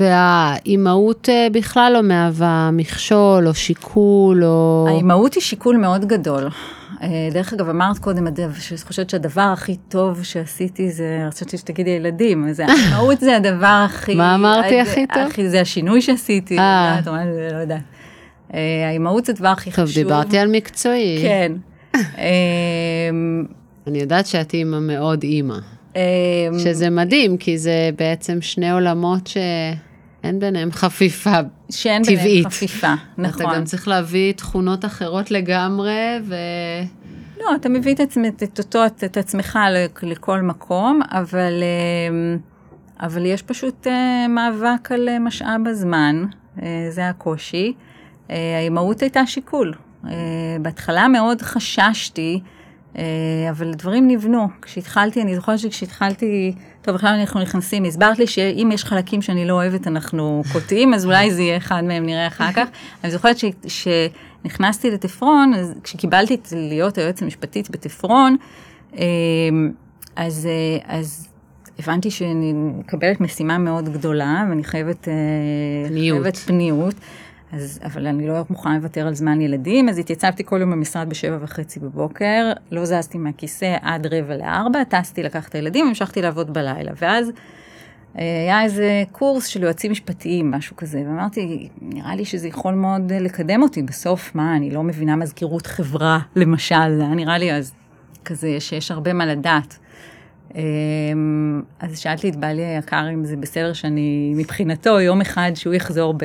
והאימהות 0.00 1.28
אה, 1.28 1.46
בכלל 1.52 1.92
לא 1.94 2.02
מהווה 2.02 2.70
מכשול 2.72 3.48
או 3.48 3.54
שיקול 3.54 4.44
או... 4.44 4.86
האימהות 4.88 5.34
היא 5.34 5.42
שיקול 5.42 5.76
מאוד 5.76 6.04
גדול. 6.04 6.48
אה, 7.02 7.08
דרך 7.32 7.52
אגב, 7.52 7.68
אמרת 7.68 7.98
קודם, 7.98 8.26
שאני 8.58 8.78
חושבת 8.80 9.10
שהדבר 9.10 9.50
הכי 9.52 9.76
טוב 9.88 10.22
שעשיתי 10.22 10.90
זה, 10.90 11.24
רציתי 11.26 11.58
שתגידי 11.58 11.90
ילדים, 11.90 12.48
אז 12.48 12.60
האימהות 12.68 13.20
זה 13.20 13.36
הדבר 13.36 13.82
הכי... 13.84 14.14
מה 14.14 14.34
אמרתי 14.34 14.80
הכי 14.80 15.06
טוב? 15.06 15.46
זה 15.46 15.60
השינוי 15.60 16.02
שעשיתי, 16.02 16.58
את 16.58 17.08
אומרת, 17.08 17.52
לא 17.52 17.58
יודעת. 17.58 17.82
אה, 18.54 18.88
האימהות 18.88 19.24
זה 19.24 19.32
הדבר 19.32 19.48
הכי 19.48 19.72
חשוב. 19.72 19.84
טוב, 19.86 19.94
דיברתי 19.94 20.38
על 20.38 20.48
מקצועי. 20.52 21.18
כן. 21.22 21.52
אני 23.86 23.98
יודעת 23.98 24.26
שאת 24.26 24.54
אימא 24.54 24.78
מאוד 24.80 25.22
אימא. 25.22 25.56
שזה 26.58 26.90
מדהים, 26.90 27.36
כי 27.36 27.58
זה 27.58 27.90
בעצם 27.98 28.38
שני 28.40 28.70
עולמות 28.70 29.26
ש... 29.26 29.36
אין 30.24 30.38
ביניהם 30.38 30.72
חפיפה 30.72 31.30
טבעית. 31.30 31.52
שאין 31.70 32.02
ביניהם 32.02 32.44
חפיפה, 32.44 32.94
נכון. 33.18 33.46
אתה 33.46 33.56
גם 33.56 33.64
צריך 33.64 33.88
להביא 33.88 34.32
תכונות 34.32 34.84
אחרות 34.84 35.30
לגמרי, 35.30 36.18
ו... 36.24 36.34
לא, 37.40 37.54
אתה 37.54 37.68
מביא 37.68 37.94
את, 37.94 38.00
עצמך, 38.00 38.28
את, 38.42 38.58
אותו, 38.58 38.86
את 38.86 39.16
עצמך 39.16 39.58
לכל 40.02 40.40
מקום, 40.40 41.00
אבל, 41.10 41.62
אמ, 42.10 42.38
אבל 43.00 43.26
יש 43.26 43.42
פשוט 43.42 43.86
אה, 43.86 44.28
מאבק 44.28 44.92
על 44.92 45.08
אה, 45.08 45.18
משאב 45.18 45.66
הזמן, 45.66 46.24
אה, 46.62 46.86
זה 46.90 47.08
הקושי. 47.08 47.72
האימהות 48.28 49.00
הייתה 49.02 49.26
שיקול. 49.26 49.74
בהתחלה 50.62 51.08
מאוד 51.08 51.42
חששתי, 51.42 52.40
אבל 53.50 53.74
דברים 53.74 54.08
נבנו. 54.08 54.48
כשהתחלתי, 54.62 55.22
אני 55.22 55.36
זוכרת 55.36 55.58
שכשהתחלתי... 55.58 56.52
טוב, 56.82 56.94
בכלל 56.94 57.14
אנחנו 57.20 57.40
נכנסים, 57.40 57.84
הסברת 57.84 58.18
לי 58.18 58.26
שאם 58.26 58.70
יש 58.72 58.84
חלקים 58.84 59.22
שאני 59.22 59.46
לא 59.46 59.52
אוהבת, 59.52 59.86
אנחנו 59.86 60.42
קוטעים, 60.52 60.94
אז 60.94 61.06
אולי 61.06 61.30
זה 61.30 61.42
יהיה 61.42 61.56
אחד 61.56 61.84
מהם, 61.84 62.06
נראה 62.06 62.26
אחר 62.26 62.52
כך. 62.52 62.68
אני 63.04 63.12
זוכרת 63.12 63.36
נכנסתי 64.44 64.90
לתפרון, 64.90 65.54
אז 65.54 65.74
כשקיבלתי 65.82 66.34
את 66.34 66.48
להיות 66.56 66.98
היועצת 66.98 67.22
המשפטית 67.22 67.70
בתפרון, 67.70 68.36
אה, 68.98 69.04
אז, 70.16 70.46
אה, 70.46 70.96
אז 70.96 71.28
הבנתי 71.78 72.10
שאני 72.10 72.52
מקבלת 72.52 73.20
משימה 73.20 73.58
מאוד 73.58 73.88
גדולה, 73.88 74.44
ואני 74.48 74.64
חייבת 74.64 75.08
אה, 75.08 75.14
פניות. 75.88 76.22
חייבת 76.22 76.36
פניות. 76.36 76.94
אז, 77.52 77.80
אבל 77.84 78.06
אני 78.06 78.26
לא 78.26 78.34
מוכנה 78.50 78.74
לוותר 78.74 79.06
על 79.06 79.14
זמן 79.14 79.40
ילדים, 79.40 79.88
אז 79.88 79.98
התייצבתי 79.98 80.44
כל 80.44 80.60
יום 80.60 80.70
במשרד 80.70 81.08
בשבע 81.08 81.38
וחצי 81.40 81.80
בבוקר, 81.80 82.52
לא 82.70 82.84
זזתי 82.84 83.18
מהכיסא 83.18 83.76
עד 83.82 84.06
רבע 84.06 84.36
לארבע, 84.36 84.84
טסתי 84.84 85.22
לקחת 85.22 85.48
את 85.48 85.54
הילדים, 85.54 85.86
המשכתי 85.86 86.22
לעבוד 86.22 86.52
בלילה. 86.52 86.92
ואז 86.96 87.30
אה, 88.18 88.22
היה 88.22 88.62
איזה 88.62 89.04
קורס 89.12 89.46
של 89.46 89.62
יועצים 89.62 89.90
משפטיים, 89.90 90.50
משהו 90.50 90.76
כזה, 90.76 91.02
ואמרתי, 91.06 91.68
נראה 91.80 92.14
לי 92.14 92.24
שזה 92.24 92.48
יכול 92.48 92.74
מאוד 92.74 93.12
אה, 93.12 93.18
לקדם 93.18 93.62
אותי. 93.62 93.82
בסוף, 93.82 94.34
מה, 94.34 94.56
אני 94.56 94.70
לא 94.70 94.82
מבינה 94.82 95.16
מזכירות 95.16 95.66
חברה, 95.66 96.18
למשל, 96.36 96.96
זה 96.96 97.02
היה 97.02 97.14
נראה 97.14 97.38
לי 97.38 97.52
אז 97.52 97.72
כזה 98.24 98.60
שיש 98.60 98.90
הרבה 98.90 99.12
מה 99.12 99.26
לדעת. 99.26 99.78
אמ, 100.54 101.62
אז 101.80 101.98
שאלתי 101.98 102.28
את 102.28 102.36
בעלי 102.36 102.64
היקר 102.64 103.06
אם 103.14 103.24
זה 103.24 103.36
בסדר 103.36 103.72
שאני, 103.72 104.32
מבחינתו, 104.36 105.00
יום 105.00 105.20
אחד 105.20 105.52
שהוא 105.54 105.74
יחזור 105.74 106.14
ב, 106.14 106.24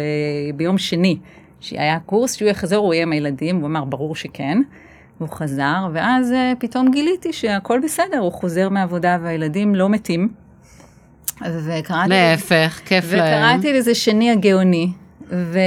ביום 0.56 0.78
שני, 0.78 1.18
שהיה 1.60 2.00
קורס, 2.00 2.34
שהוא 2.34 2.50
יחזור, 2.50 2.86
הוא 2.86 2.94
יהיה 2.94 3.04
עם 3.04 3.12
הילדים, 3.12 3.56
הוא 3.56 3.66
אמר, 3.66 3.84
ברור 3.84 4.16
שכן. 4.16 4.58
והוא 5.20 5.30
חזר, 5.30 5.88
ואז 5.94 6.32
אה, 6.32 6.54
פתאום 6.60 6.92
גיליתי 6.92 7.34
שהכל 7.34 7.80
בסדר, 7.84 8.18
הוא 8.18 8.32
חוזר 8.32 8.70
מהעבודה 8.70 9.18
והילדים 9.22 9.76
לא 9.76 9.90
מתים. 9.90 10.30
וקראתי... 11.42 12.10
להפך, 12.10 12.82
כיף 12.86 13.14
להם. 13.14 13.54
וקראתי 13.54 13.74
לזה 13.74 13.96
שני 13.96 14.32
הגאוני, 14.32 14.92
ו- 15.32 15.60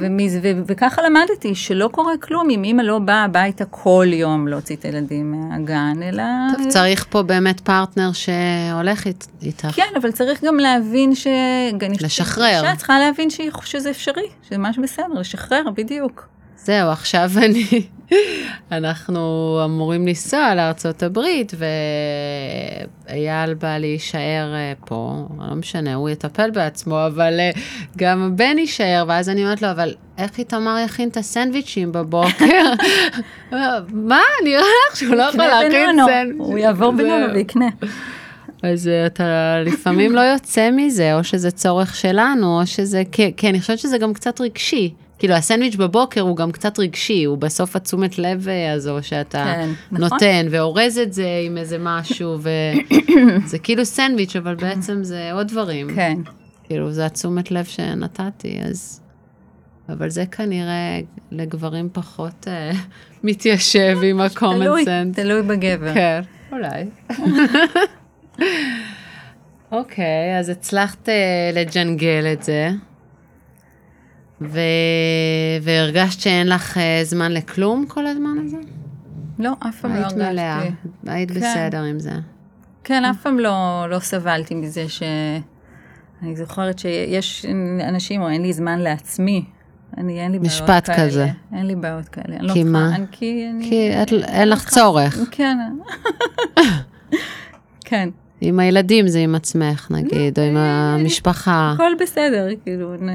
ומז- 0.00 0.38
ו- 0.42 0.62
וככה 0.66 1.02
למדתי 1.02 1.54
שלא 1.54 1.88
קורה 1.92 2.16
כלום 2.22 2.50
אם 2.50 2.64
אימא 2.64 2.82
לא 2.82 2.98
באה 2.98 3.24
הביתה 3.24 3.64
כל 3.64 4.06
יום 4.12 4.48
להוציא 4.48 4.76
את 4.76 4.84
הילדים 4.84 5.32
מהגן, 5.32 6.00
אלא... 6.02 6.22
טוב, 6.56 6.68
צריך 6.68 7.06
פה 7.10 7.22
באמת 7.22 7.60
פרטנר 7.60 8.10
שהולך 8.12 9.06
אית- 9.06 9.26
איתך. 9.42 9.68
כן, 9.74 9.92
אבל 10.02 10.10
צריך 10.12 10.44
גם 10.44 10.56
להבין 10.56 11.14
ש... 11.14 11.26
לשחרר. 12.00 12.60
אישה 12.62 12.76
צריכה 12.76 12.98
להבין 12.98 13.30
שהיא- 13.30 13.50
שזה 13.64 13.90
אפשרי, 13.90 14.26
שזה 14.48 14.58
ממש 14.58 14.78
בסדר, 14.78 15.06
לשחרר, 15.20 15.62
בדיוק. 15.74 16.28
זהו, 16.58 16.88
עכשיו 16.90 17.30
אני, 17.36 17.64
אנחנו 18.72 19.60
אמורים 19.64 20.06
לנסוע 20.06 20.54
לארצות 20.54 21.02
הברית, 21.02 21.52
ואייל 23.08 23.54
בא 23.54 23.78
להישאר 23.78 24.54
אה, 24.54 24.72
פה, 24.84 25.26
לא 25.48 25.54
משנה, 25.54 25.94
הוא 25.94 26.10
יטפל 26.10 26.50
בעצמו, 26.50 27.06
אבל 27.06 27.40
אה, 27.40 27.50
גם 27.96 28.22
הבן 28.22 28.58
יישאר, 28.58 29.04
ואז 29.08 29.28
אני 29.28 29.44
אומרת 29.44 29.62
לו, 29.62 29.70
אבל 29.70 29.94
איך 30.18 30.38
איתמר 30.38 30.76
יכין 30.84 31.08
את 31.08 31.16
הסנדוויצ'ים 31.16 31.92
בבוקר? 31.92 32.72
מה, 33.92 34.20
נראה 34.44 34.60
לך 34.90 34.96
שהוא 34.96 35.14
לא 35.14 35.22
יכול 35.22 35.44
להכין. 35.44 35.96
סנדוויץ'? 36.06 36.36
הוא 36.38 36.58
יעבור. 36.58 36.92
בנונו 36.92 37.34
ויקנה. 37.34 37.68
אז 38.62 38.88
אה, 38.88 39.06
אתה 39.06 39.56
לפעמים 39.64 40.12
לא 40.12 40.20
יוצא 40.20 40.70
מזה, 40.72 41.14
או 41.14 41.24
שזה 41.24 41.50
צורך 41.50 41.96
שלנו, 41.96 42.60
או 42.60 42.66
שזה, 42.66 43.02
כי 43.36 43.50
אני 43.50 43.60
חושבת 43.60 43.78
שזה 43.78 43.98
גם 43.98 44.14
קצת 44.14 44.40
רגשי. 44.40 44.94
כאילו 45.18 45.34
הסנדוויץ' 45.34 45.76
בבוקר 45.76 46.20
הוא 46.20 46.36
גם 46.36 46.52
קצת 46.52 46.78
רגשי, 46.78 47.24
הוא 47.24 47.38
בסוף 47.38 47.76
התשומת 47.76 48.18
לב 48.18 48.48
אה, 48.48 48.72
הזו 48.72 48.98
שאתה 49.02 49.44
כן, 49.44 49.70
נכון. 49.92 50.08
נותן, 50.08 50.46
ואורז 50.50 50.98
את 50.98 51.12
זה 51.12 51.28
עם 51.46 51.58
איזה 51.58 51.76
משהו, 51.80 52.38
וזה 52.38 53.58
כאילו 53.62 53.84
סנדוויץ', 53.84 54.36
אבל 54.36 54.54
בעצם 54.54 55.04
זה 55.04 55.32
עוד 55.32 55.48
דברים. 55.48 55.94
כן. 55.94 56.18
כאילו, 56.64 56.92
זה 56.92 57.06
התשומת 57.06 57.50
לב 57.50 57.64
שנתתי, 57.64 58.58
אז... 58.62 59.00
אבל 59.88 60.10
זה 60.10 60.26
כנראה 60.26 61.00
לגברים 61.30 61.88
פחות 61.92 62.48
אה, 62.48 62.70
מתיישב 63.24 63.98
עם 64.02 64.20
ה-common 64.20 64.54
תלוי, 64.54 64.84
sense. 64.84 65.14
תלוי 65.14 65.42
בגבר. 65.42 65.94
כן, 65.94 66.20
אולי. 66.52 66.84
אוקיי, 69.72 70.38
אז 70.38 70.48
הצלחת 70.48 71.08
אה, 71.08 71.50
לג'נגל 71.54 72.26
את 72.32 72.42
זה, 72.42 72.70
ו... 74.40 74.58
והרגשת 75.62 76.20
שאין 76.20 76.46
לך 76.48 76.78
אה, 76.78 77.00
זמן 77.04 77.32
לכלום 77.32 77.84
כל 77.88 78.06
הזמן 78.06 78.36
הזה? 78.44 78.56
לא, 79.38 79.52
אף 79.68 79.80
פעם 79.80 79.94
לא 79.94 79.98
היית 79.98 80.12
מלאה, 80.16 80.56
הרגשתי. 80.56 80.74
היית 81.06 81.30
כן. 81.30 81.40
בסדר 81.40 81.82
עם 81.82 81.98
זה. 82.00 82.12
כן, 82.84 83.04
אף 83.04 83.22
פעם 83.22 83.38
לא, 83.38 83.52
לא 83.90 83.98
סבלתי 83.98 84.54
מזה 84.54 84.88
ש... 84.88 85.02
אני 86.22 86.36
זוכרת 86.36 86.78
שיש 86.78 87.46
אנשים, 87.88 88.22
או 88.22 88.28
אין 88.28 88.42
לי 88.42 88.52
זמן 88.52 88.78
לעצמי. 88.78 89.44
אני, 89.98 90.20
אין 90.20 90.32
לי 90.32 90.38
בעיות 90.38 90.52
כאלה. 90.60 90.76
משפט 90.78 90.90
כזה. 91.00 91.26
אין 91.56 91.66
לי 91.66 91.74
בעיות 91.74 92.08
כאלה. 92.08 92.36
לא 92.40 92.52
כי 92.52 92.62
צריכה- 92.64 92.70
מה? 92.78 92.94
אני, 92.96 93.06
כי 93.10 93.46
אני... 93.54 93.68
כי 93.70 93.90
את, 94.02 94.12
אין 94.28 94.48
לך 94.48 94.68
צורך. 94.68 95.18
כן. 95.30 95.58
כן. 97.84 98.08
עם 98.40 98.58
הילדים 98.60 99.08
זה 99.08 99.18
עם 99.18 99.34
עצמך, 99.34 99.88
נגיד, 99.90 100.38
או 100.38 100.44
עם 100.44 100.56
המשפחה. 100.56 101.72
הכל 101.74 101.92
בסדר, 102.00 102.48
כאילו, 102.64 102.94
אין... 102.94 103.08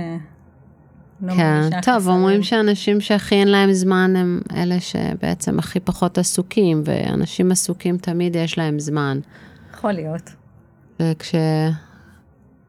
לא 1.21 1.33
כן, 1.33 1.69
טוב. 1.81 2.07
אומרים 2.07 2.43
שאנשים 2.43 3.01
שהכי 3.01 3.35
אין 3.35 3.47
להם 3.47 3.73
זמן 3.73 4.13
הם 4.15 4.41
אלה 4.55 4.79
שבעצם 4.79 5.59
הכי 5.59 5.79
פחות 5.79 6.17
עסוקים, 6.17 6.81
ואנשים 6.85 7.51
עסוקים 7.51 7.97
תמיד 7.97 8.35
יש 8.35 8.57
להם 8.57 8.79
זמן. 8.79 9.19
יכול 9.73 9.91
להיות. 9.91 10.29
וכש... 10.99 11.35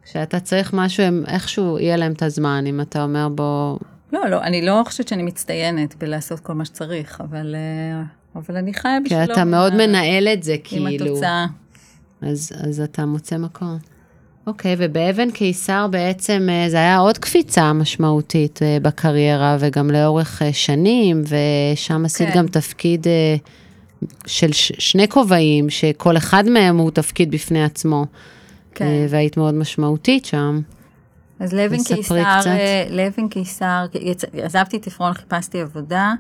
כשאתה 0.05 0.41
צריך 0.41 0.71
משהו, 0.75 1.03
הם 1.05 1.25
איכשהו 1.27 1.79
יהיה 1.79 1.97
להם 1.97 2.12
את 2.12 2.23
הזמן, 2.23 2.65
אם 2.67 2.81
אתה 2.81 3.03
אומר 3.03 3.29
בו, 3.29 3.79
לא, 4.12 4.29
לא, 4.29 4.43
אני 4.43 4.67
לא 4.67 4.83
חושבת 4.87 5.09
שאני 5.09 5.23
מצטיינת 5.23 5.95
בלעשות 5.99 6.41
כל 6.41 6.53
מה 6.53 6.65
שצריך, 6.65 7.21
אבל, 7.21 7.55
אה, 7.55 8.03
אבל 8.37 8.57
אני 8.57 8.75
חיה 8.75 8.99
כי 9.05 9.15
בשלום. 9.15 9.23
אתה 9.33 9.41
עם 9.43 9.51
מאוד 9.51 9.73
ה- 9.73 9.77
מנהל 9.77 10.29
את 10.29 10.43
זה, 10.43 10.53
עם 10.53 10.59
כאילו. 10.65 11.05
התוצאה. 11.07 11.47
אז, 12.23 12.53
אז 12.69 12.81
אתה 12.81 13.07
מוצא 13.07 13.38
מקום. 13.38 13.79
אוקיי, 14.47 14.77
ובאבן 14.79 15.31
קיסר 15.31 15.87
בעצם 15.91 16.49
אה, 16.51 16.71
זה 16.71 16.77
היה 16.77 16.99
עוד 16.99 17.19
קפיצה 17.19 17.73
משמעותית 17.73 18.63
אה, 18.63 18.79
בקריירה, 18.83 19.57
וגם 19.61 19.91
לאורך 19.91 20.43
אה, 20.43 20.53
שנים, 20.53 21.23
ושם 21.23 22.05
עשית 22.05 22.29
כן. 22.29 22.39
גם 22.39 22.47
תפקיד 22.47 23.07
של 24.27 24.53
שני 24.53 25.09
כובעים, 25.09 25.71
שכל 25.71 26.17
אחד 26.17 26.45
מהם 26.49 26.79
הוא 26.79 26.91
תפקיד 26.91 27.31
בפני 27.31 27.65
עצמו. 27.65 28.07
כן. 28.75 28.85
אה, 28.85 29.07
והיית 29.09 29.37
מאוד 29.37 29.55
משמעותית 29.55 30.25
שם. 30.25 30.61
אז 31.41 31.57
תספרי 31.79 32.23
קיסר, 32.25 32.51
לוין 32.91 33.29
קיסר. 33.29 33.87
עזבתי 34.43 34.77
את 34.77 34.87
עפרון, 34.87 35.15
חיפשתי 35.15 35.61
עבודה, 35.61 36.13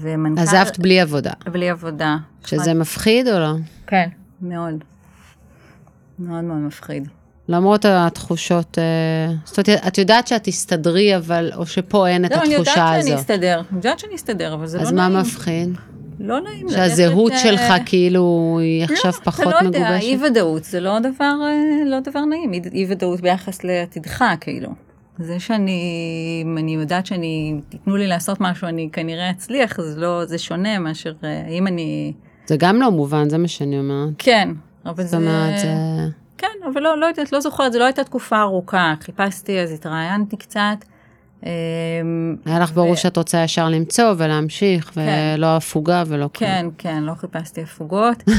ומנכ"ל... 0.00 0.42
עזבת 0.42 0.78
בלי 0.78 1.00
עבודה, 1.00 1.32
בלי 1.52 1.70
עבודה. 1.70 2.16
שזה 2.46 2.74
מפחיד 2.74 3.28
או 3.28 3.38
לא? 3.38 3.52
כן. 3.86 4.08
מאוד. 4.42 4.84
מאוד 6.18 6.44
מאוד 6.44 6.58
מפחיד. 6.58 7.08
למרות 7.48 7.84
התחושות, 7.88 8.78
אה, 8.78 9.34
זאת 9.44 9.68
אומרת, 9.68 9.86
את 9.86 9.98
יודעת 9.98 10.26
שאת 10.26 10.44
תסתדרי, 10.44 11.16
אבל, 11.16 11.50
או 11.56 11.66
שפה 11.66 12.08
אין 12.08 12.24
את 12.24 12.30
לא, 12.30 12.36
אני 12.42 12.54
יודעת 12.54 12.66
התחושה 12.68 12.94
הזו. 12.94 13.08
שאני 13.08 13.20
אסתדר, 13.20 13.58
אני 13.70 13.76
יודעת 13.76 13.98
שאני 13.98 14.14
אסתדר, 14.14 14.54
אבל 14.54 14.66
זה 14.66 14.80
אז 14.80 14.90
לא 14.92 14.96
מה 14.96 15.08
נעים. 15.08 15.20
מפחיד? 15.20 15.68
לא 16.20 16.40
נעים. 16.40 16.68
שהזהות 16.68 17.32
ללכת, 17.32 17.42
שלך 17.44 17.60
אה, 17.60 17.84
כאילו 17.86 18.56
היא 18.60 18.84
עכשיו 18.84 19.12
פחות 19.12 19.46
אתה 19.48 19.62
לא 19.62 19.66
יודע, 19.66 19.78
מגובשת? 19.80 20.02
אי 20.02 20.18
ודאות 20.26 20.64
זה 20.64 20.80
לא 20.80 20.98
דבר, 20.98 21.34
אה, 21.42 21.54
לא 21.86 22.00
דבר 22.00 22.20
נעים, 22.24 22.52
אי- 22.52 22.86
ודאות 22.88 23.20
ביחס 23.20 23.64
לעתידך, 23.64 24.24
כאילו. 24.40 24.68
זה 25.18 25.40
שאני, 25.40 25.80
אני 26.58 26.74
יודעת 26.74 27.06
שאני, 27.06 27.60
תיתנו 27.68 27.96
לי 27.96 28.06
לעשות 28.06 28.40
משהו, 28.40 28.68
אני 28.68 28.88
כנראה 28.92 29.30
אצליח, 29.30 29.80
זה 29.80 30.00
לא, 30.00 30.24
זה 30.24 30.38
שונה 30.38 30.78
מאשר, 30.78 31.12
אם 31.50 31.66
אני, 31.66 32.12
זה 32.46 32.56
גם 32.56 32.80
לא 32.80 32.90
מובן, 32.90 33.28
זה 33.28 33.38
מה 33.38 33.48
שאני 33.48 33.78
אומרת. 33.78 34.08
כן, 34.18 34.48
אבל 34.86 35.04
זאת 35.04 35.14
אומרת, 35.14 35.58
זה... 35.58 35.68
כן, 36.38 36.46
אבל 36.72 36.82
לא, 36.82 36.98
לא 36.98 37.06
יודעת, 37.06 37.32
לא 37.32 37.40
זוכרת, 37.40 37.72
זו 37.72 37.78
לא 37.78 37.84
הייתה 37.84 38.04
תקופה 38.04 38.40
ארוכה, 38.40 38.94
חיפשתי, 39.00 39.60
אז 39.60 39.72
התראיינתי 39.72 40.36
קצת. 40.36 40.84
אה, 41.46 41.50
היה 42.44 42.58
לך 42.58 42.72
ברור 42.72 42.94
שאת 42.94 43.16
רוצה 43.16 43.38
ישר 43.38 43.68
למצוא 43.68 44.14
ולהמשיך, 44.16 44.90
כן. 44.94 45.00
ולא 45.34 45.56
הפוגה 45.56 46.02
ולא 46.06 46.28
כלום. 46.34 46.50
כן, 46.50 46.66
כן, 46.78 47.02
לא 47.02 47.14
חיפשתי 47.14 47.62
הפוגות. 47.62 48.22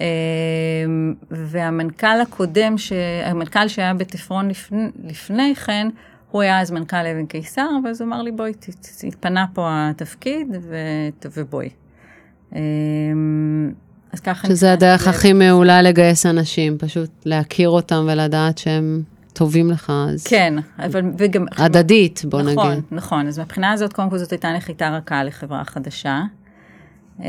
אמ, 0.00 1.14
והמנכ"ל 1.30 2.20
הקודם, 2.22 2.78
ש... 2.78 2.92
המנכ"ל 3.24 3.68
שהיה 3.68 3.94
בתפרון 3.94 4.48
לפני, 4.48 4.90
לפני 5.04 5.54
כן, 5.54 5.88
הוא 6.30 6.42
היה 6.42 6.60
אז 6.60 6.70
מנכ"ל 6.70 7.06
אבן 7.06 7.26
קיסר, 7.26 7.68
ואז 7.84 8.00
הוא 8.00 8.08
אמר 8.08 8.22
לי, 8.22 8.32
בואי, 8.32 8.52
התפנה 9.06 9.46
פה 9.54 9.68
התפקיד, 9.70 10.48
ו... 10.62 10.76
ובואי. 11.36 11.68
אז 14.12 14.20
ככה... 14.20 14.48
שזה 14.48 14.52
נכנסתי 14.52 14.66
הדרך 14.66 15.06
לאבן 15.06 15.18
הכי 15.18 15.32
מעולה 15.32 15.82
לגייס 15.82 16.26
אנשים, 16.26 16.78
פשוט 16.78 17.10
להכיר 17.24 17.68
אותם 17.68 18.06
ולדעת 18.08 18.58
שהם 18.58 19.02
טובים 19.32 19.70
לך, 19.70 19.92
אז 20.08 20.26
כן, 20.26 20.54
אבל 20.78 21.02
וגם... 21.18 21.44
הדדית, 21.56 22.22
בוא 22.24 22.42
נכון, 22.42 22.70
נגיד. 22.70 22.84
נכון, 22.90 23.26
אז 23.26 23.38
מהבחינה 23.38 23.72
הזאת, 23.72 23.92
קודם 23.92 24.10
כל 24.10 24.18
זאת 24.18 24.30
הייתה 24.30 24.52
נחיתה 24.52 24.88
רכה 24.88 25.24
לחברה 25.24 25.64
חדשה. 25.64 26.22
אמ, 27.20 27.24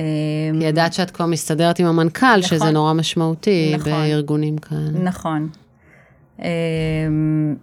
כי 0.60 0.66
ידעת 0.66 0.94
שאת 0.94 1.12
כבר 1.12 1.26
מסתדרת 1.26 1.80
עם 1.80 1.86
המנכ"ל, 1.86 2.42
שזה 2.42 2.56
נכון. 2.56 2.74
נורא 2.74 2.94
משמעותי 2.94 3.76
נכון. 3.76 3.92
בארגונים 3.92 4.58
כאלה. 4.58 5.00
נכון. 5.04 5.50
אמ, 6.40 7.56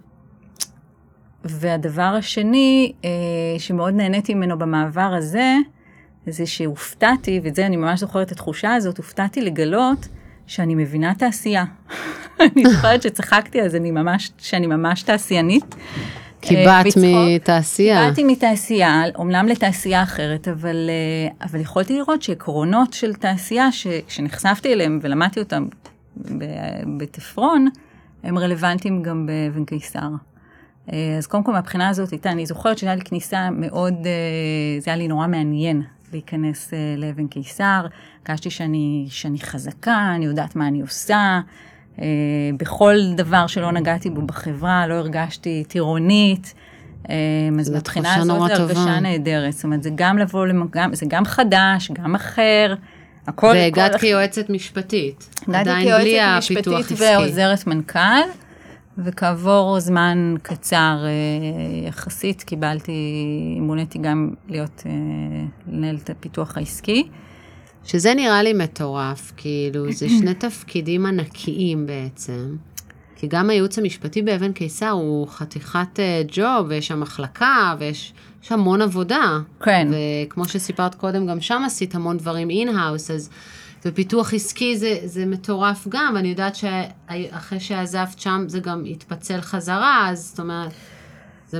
והדבר 1.43 2.01
השני, 2.17 2.91
אה, 3.05 3.09
שמאוד 3.57 3.93
נהניתי 3.93 4.33
ממנו 4.33 4.57
במעבר 4.57 5.13
הזה, 5.17 5.55
זה 6.31 6.45
שהופתעתי, 6.45 7.39
ואת 7.43 7.55
זה 7.55 7.65
אני 7.65 7.77
ממש 7.77 7.99
זוכרת 7.99 8.27
את 8.27 8.31
התחושה 8.31 8.73
הזאת, 8.73 8.97
הופתעתי 8.97 9.41
לגלות 9.41 10.07
שאני 10.47 10.75
מבינה 10.75 11.13
תעשייה. 11.13 11.65
אני 12.39 12.63
זוכרת 12.65 13.01
שצחקתי 13.01 13.61
אז 13.61 13.75
אני 13.75 13.91
ממש, 13.91 14.31
שאני 14.37 14.67
ממש 14.67 15.03
תעשיינית. 15.03 15.75
כי 16.41 16.55
אה, 16.55 16.83
באת. 16.83 16.93
מתעשייה. 16.97 18.07
באתי 18.07 18.23
מתעשייה, 18.23 19.03
אומנם 19.15 19.47
לתעשייה 19.47 20.03
אחרת, 20.03 20.47
אבל, 20.47 20.89
אה, 20.89 21.45
אבל 21.47 21.59
יכולתי 21.59 21.97
לראות 21.97 22.21
שעקרונות 22.21 22.93
של 22.93 23.13
תעשייה, 23.13 23.71
שכשנחשפתי 23.71 24.73
אליהם 24.73 24.99
ולמדתי 25.01 25.39
אותם 25.39 25.65
בתפרון, 26.97 27.67
הם 28.23 28.37
רלוונטיים 28.37 29.03
גם 29.03 29.25
באבן 29.25 29.65
קיסר. 29.65 30.09
אה, 30.93 31.15
אז 31.17 31.27
קודם 31.27 31.43
כל 31.43 31.51
מהבחינה 31.51 31.89
הזאת 31.89 32.11
הייתה, 32.11 32.31
אני 32.31 32.45
זוכרת 32.45 32.77
שהייתה 32.77 32.95
לי 32.95 33.01
כניסה 33.09 33.49
מאוד, 33.51 33.93
זה 34.79 34.89
היה 34.91 34.97
לי 34.97 35.07
נורא 35.07 35.27
מעניין 35.27 35.83
להיכנס 36.13 36.73
אה, 36.73 36.77
לאבן 36.97 37.27
קיסר, 37.27 37.85
הרגשתי 38.27 38.49
שאני, 38.49 39.07
שאני 39.09 39.39
חזקה, 39.39 40.11
אני 40.15 40.25
יודעת 40.25 40.55
מה 40.55 40.67
אני 40.67 40.81
עושה, 40.81 41.39
אה, 42.01 42.05
בכל 42.57 42.95
דבר 43.15 43.47
שלא 43.47 43.71
נגעתי 43.71 44.09
בו 44.09 44.21
בחברה, 44.21 44.87
לא 44.87 44.93
הרגשתי 44.93 45.63
טירונית. 45.67 46.53
אה, 47.09 47.15
אז 47.59 47.69
מבחינה 47.71 48.15
הזאת 48.15 48.37
זו 48.47 48.63
הרגשה. 48.63 48.99
נהדרת, 48.99 49.53
זאת 49.53 49.63
אומרת 49.63 49.83
זה 49.83 49.89
גם 49.95 50.17
לבוא, 50.17 50.45
למ- 50.45 50.67
גם, 50.71 50.95
זה 50.95 51.05
גם 51.09 51.25
חדש, 51.25 51.91
גם 51.91 52.15
אחר, 52.15 52.75
הכל, 53.27 53.53
והגעת 53.55 53.95
כיועצת 53.95 54.49
משפטית. 54.49 55.29
הגעתי 55.47 55.69
עדיין 55.69 55.87
בלי 55.87 56.03
כיועצת 56.11 56.43
הפיתוח 56.51 56.79
משפטית 56.79 56.91
עסקי. 57.01 57.15
ועוזרת 57.15 57.67
מנכ"ל, 57.67 57.99
וכעבור 58.97 59.79
זמן 59.79 60.35
קצר 60.41 60.97
אה, 61.03 61.87
יחסית 61.87 62.43
קיבלתי, 62.43 62.91
מוניתי 63.59 63.99
גם 63.99 64.33
להיות, 64.49 64.83
אה, 64.85 64.91
לנהל 65.67 65.95
את 65.95 66.09
הפיתוח 66.09 66.57
העסקי. 66.57 67.07
שזה 67.83 68.13
נראה 68.13 68.43
לי 68.43 68.53
מטורף, 68.53 69.31
כאילו, 69.37 69.91
זה 69.91 70.09
שני 70.09 70.33
תפקידים 70.49 71.05
ענקיים 71.05 71.85
בעצם. 71.85 72.55
כי 73.15 73.27
גם 73.27 73.49
הייעוץ 73.49 73.79
המשפטי 73.79 74.21
באבן 74.21 74.53
קיסר 74.53 74.89
הוא 74.89 75.27
חתיכת 75.27 75.99
אה, 75.99 76.21
ג'וב, 76.27 76.65
ויש 76.67 76.87
שם 76.87 76.99
מחלקה, 76.99 77.75
ויש 77.79 78.13
יש 78.43 78.51
המון 78.51 78.81
עבודה. 78.81 79.39
כן. 79.59 79.87
וכמו 80.27 80.45
שסיפרת 80.45 80.95
קודם, 80.95 81.27
גם 81.27 81.41
שם 81.41 81.61
עשית 81.65 81.95
המון 81.95 82.17
דברים 82.17 82.49
in-house, 82.49 83.11
אז... 83.11 83.29
ופיתוח 83.85 84.33
עסקי 84.33 84.77
זה, 84.77 84.97
זה 85.05 85.25
מטורף 85.25 85.87
גם, 85.89 86.13
ואני 86.15 86.27
יודעת 86.27 86.55
שאחרי 86.55 87.59
שעזבת 87.59 88.19
שם 88.19 88.43
זה 88.47 88.59
גם 88.59 88.83
התפצל 88.89 89.41
חזרה, 89.41 90.09
אז 90.09 90.27
זאת 90.29 90.39
אומרת, 90.39 90.71
זה 91.49 91.59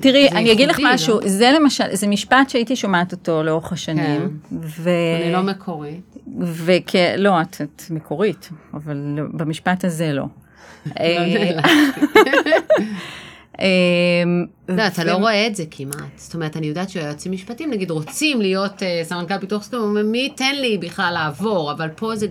תראי, 0.00 0.28
זה 0.30 0.38
אני 0.38 0.52
אגיד 0.52 0.68
לך 0.68 0.78
לא? 0.78 0.94
משהו, 0.94 1.20
זה 1.24 1.52
למשל, 1.60 1.84
זה 1.92 2.06
משפט 2.06 2.50
שהייתי 2.50 2.76
שומעת 2.76 3.12
אותו 3.12 3.42
לאורך 3.42 3.72
השנים, 3.72 4.38
ו... 4.62 4.90
אני 5.22 5.32
לא 5.32 5.42
מקורית. 5.42 6.16
וכ... 6.40 6.94
לא, 7.16 7.40
את, 7.40 7.60
את 7.60 7.82
מקורית, 7.90 8.50
אבל 8.74 8.96
לא, 8.96 9.22
במשפט 9.32 9.84
הזה 9.84 10.12
לא. 10.12 10.24
אה. 13.60 13.66
אמ, 14.24 14.46
לא, 14.68 14.86
אתה 14.86 15.04
לא 15.04 15.12
רואה 15.12 15.46
את 15.46 15.56
זה 15.56 15.64
כמעט. 15.70 16.12
זאת 16.16 16.34
אומרת, 16.34 16.56
אני 16.56 16.66
יודעת 16.66 16.90
שהיועצים 16.90 17.32
משפטיים, 17.32 17.70
נגיד, 17.70 17.90
רוצים 17.90 18.40
להיות 18.40 18.82
אה, 18.82 19.00
סמנכ"ל 19.04 19.38
פיתוח 19.38 19.62
עסקי, 19.62 19.76
אומרים, 19.76 20.12
מי 20.12 20.18
ייתן 20.18 20.54
לי 20.54 20.78
בכלל 20.78 21.10
לעבור? 21.14 21.72
אבל 21.72 21.88
פה 21.96 22.16
זה 22.16 22.26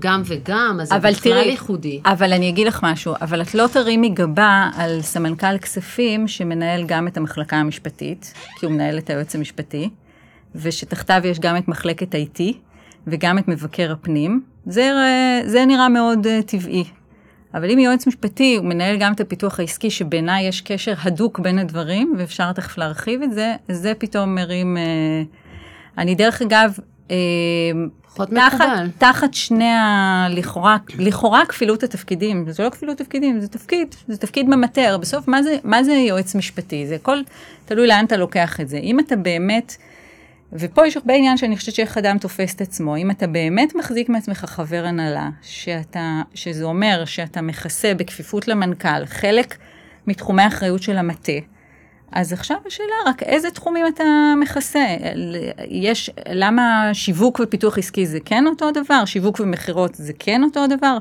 גם 0.00 0.22
וגם, 0.26 0.78
אז 0.82 0.88
זה 0.88 0.98
בכלל 0.98 1.12
תראי, 1.12 1.48
ייחודי. 1.48 2.00
אבל 2.04 2.32
אני 2.32 2.48
אגיד 2.48 2.66
לך 2.66 2.80
משהו, 2.82 3.14
אבל 3.20 3.42
את 3.42 3.54
לא 3.54 3.66
תרימי 3.72 4.08
גבה 4.08 4.70
על 4.76 5.02
סמנכ"ל 5.02 5.58
כספים 5.58 6.28
שמנהל 6.28 6.84
גם 6.86 7.08
את 7.08 7.16
המחלקה 7.16 7.56
המשפטית, 7.56 8.34
כי 8.58 8.66
הוא 8.66 8.74
מנהל 8.74 8.98
את 8.98 9.10
היועץ 9.10 9.34
המשפטי, 9.34 9.90
ושתחתיו 10.54 11.22
יש 11.24 11.38
גם 11.40 11.56
את 11.56 11.68
מחלקת 11.68 12.14
IT 12.14 12.40
וגם 13.06 13.38
את 13.38 13.48
מבקר 13.48 13.92
הפנים. 13.92 14.42
זה, 14.66 14.92
זה 15.46 15.64
נראה 15.66 15.88
מאוד 15.88 16.26
uh, 16.26 16.42
טבעי. 16.46 16.84
אבל 17.54 17.70
אם 17.70 17.78
יועץ 17.78 18.06
משפטי, 18.06 18.56
הוא 18.56 18.66
מנהל 18.66 18.96
גם 18.96 19.12
את 19.12 19.20
הפיתוח 19.20 19.60
העסקי, 19.60 19.90
שבעיניי 19.90 20.48
יש 20.48 20.60
קשר 20.60 20.94
הדוק 21.02 21.38
בין 21.38 21.58
הדברים, 21.58 22.14
ואפשר 22.18 22.52
תכף 22.52 22.78
להרחיב 22.78 23.22
את 23.22 23.32
זה, 23.32 23.54
זה 23.68 23.92
פתאום 23.98 24.34
מרים... 24.34 24.76
Uh, 24.76 25.98
אני 25.98 26.14
דרך 26.14 26.42
אגב, 26.42 26.78
uh, 27.08 27.12
פחות 28.06 28.28
תחת, 28.28 28.54
מקובל. 28.54 28.88
תחת 28.98 29.34
שני 29.34 29.70
ה... 29.70 30.26
לכאורה, 30.30 30.76
לכאורה 30.98 31.46
כפילות 31.46 31.82
התפקידים, 31.82 32.44
זה 32.50 32.62
לא 32.62 32.70
כפילות 32.70 32.98
תפקידים, 32.98 33.40
זה 33.40 33.48
תפקיד, 33.48 33.94
זה 34.08 34.16
תפקיד 34.16 34.48
ממטר. 34.48 34.98
בסוף, 35.00 35.28
מה 35.28 35.42
זה, 35.42 35.56
מה 35.64 35.84
זה 35.84 35.92
יועץ 35.92 36.34
משפטי? 36.34 36.86
זה 36.86 36.94
הכל 36.94 37.18
תלוי 37.64 37.86
לאן 37.86 38.04
אתה 38.04 38.16
לוקח 38.16 38.60
את 38.60 38.68
זה. 38.68 38.76
אם 38.78 39.00
אתה 39.00 39.16
באמת, 39.16 39.76
ופה 40.52 40.86
יש 40.86 40.96
הרבה 40.96 41.14
עניין 41.14 41.36
שאני 41.36 41.56
חושבת 41.56 41.74
שאיך 41.74 41.98
אדם 41.98 42.18
תופס 42.18 42.54
את 42.54 42.60
עצמו, 42.60 42.96
אם 42.96 43.10
אתה 43.10 43.26
באמת 43.26 43.74
מחזיק 43.74 44.08
מעצמך 44.08 44.44
חבר 44.44 44.84
הנהלה, 44.84 45.30
שאתה, 45.42 46.22
שזה 46.34 46.64
אומר 46.64 47.04
שאתה 47.04 47.42
מכסה 47.42 47.94
בכפיפות 47.94 48.48
למנכ"ל 48.48 49.06
חלק 49.06 49.56
מתחומי 50.06 50.42
האחריות 50.42 50.82
של 50.82 50.96
המטה, 50.96 51.32
אז 52.12 52.32
עכשיו 52.32 52.56
השאלה 52.66 52.94
רק 53.06 53.22
איזה 53.22 53.50
תחומים 53.50 53.86
אתה 53.86 54.04
מכסה. 54.40 54.84
יש, 55.68 56.10
למה 56.28 56.90
שיווק 56.92 57.40
ופיתוח 57.42 57.78
עסקי 57.78 58.06
זה 58.06 58.18
כן 58.24 58.46
אותו 58.46 58.70
דבר, 58.70 59.04
שיווק 59.04 59.40
ומכירות 59.40 59.94
זה 59.94 60.12
כן 60.18 60.44
אותו 60.44 60.66
דבר? 60.66 60.98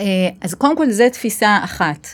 אה, 0.00 0.04
אז 0.40 0.54
קודם 0.54 0.76
כל 0.76 0.90
זו 0.90 1.04
תפיסה 1.12 1.58
אחת. 1.64 2.08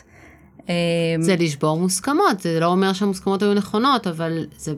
אה, 0.68 0.74
זה 1.20 1.36
לשבור 1.36 1.78
מוסכמות, 1.78 2.40
זה 2.40 2.60
לא 2.60 2.66
אומר 2.66 2.92
שהמוסכמות 2.92 3.42
היו 3.42 3.54
נכונות, 3.54 4.06
אבל 4.06 4.46
זה, 4.56 4.72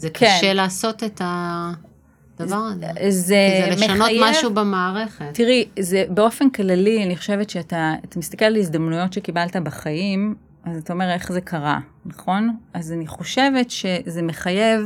זה 0.00 0.10
כן. 0.10 0.26
קשה 0.38 0.52
לעשות 0.52 1.04
את 1.04 1.22
הדבר 1.24 2.56
הזה. 2.56 2.86
זה 3.10 3.10
זה 3.10 3.66
לשנות 3.70 3.98
מחייב- 3.98 4.22
משהו 4.30 4.50
במערכת. 4.54 5.24
תראי, 5.34 5.64
זה 5.78 6.04
באופן 6.08 6.50
כללי, 6.50 7.04
אני 7.04 7.16
חושבת 7.16 7.50
שאתה 7.50 7.94
אתה 8.08 8.18
מסתכל 8.18 8.44
על 8.44 8.56
הזדמנויות 8.56 9.12
שקיבלת 9.12 9.56
בחיים, 9.56 10.34
אז 10.64 10.76
אתה 10.78 10.92
אומר 10.92 11.10
איך 11.12 11.32
זה 11.32 11.40
קרה, 11.40 11.78
נכון? 12.06 12.50
אז 12.74 12.92
אני 12.92 13.06
חושבת 13.06 13.70
שזה 13.70 14.22
מחייב, 14.22 14.80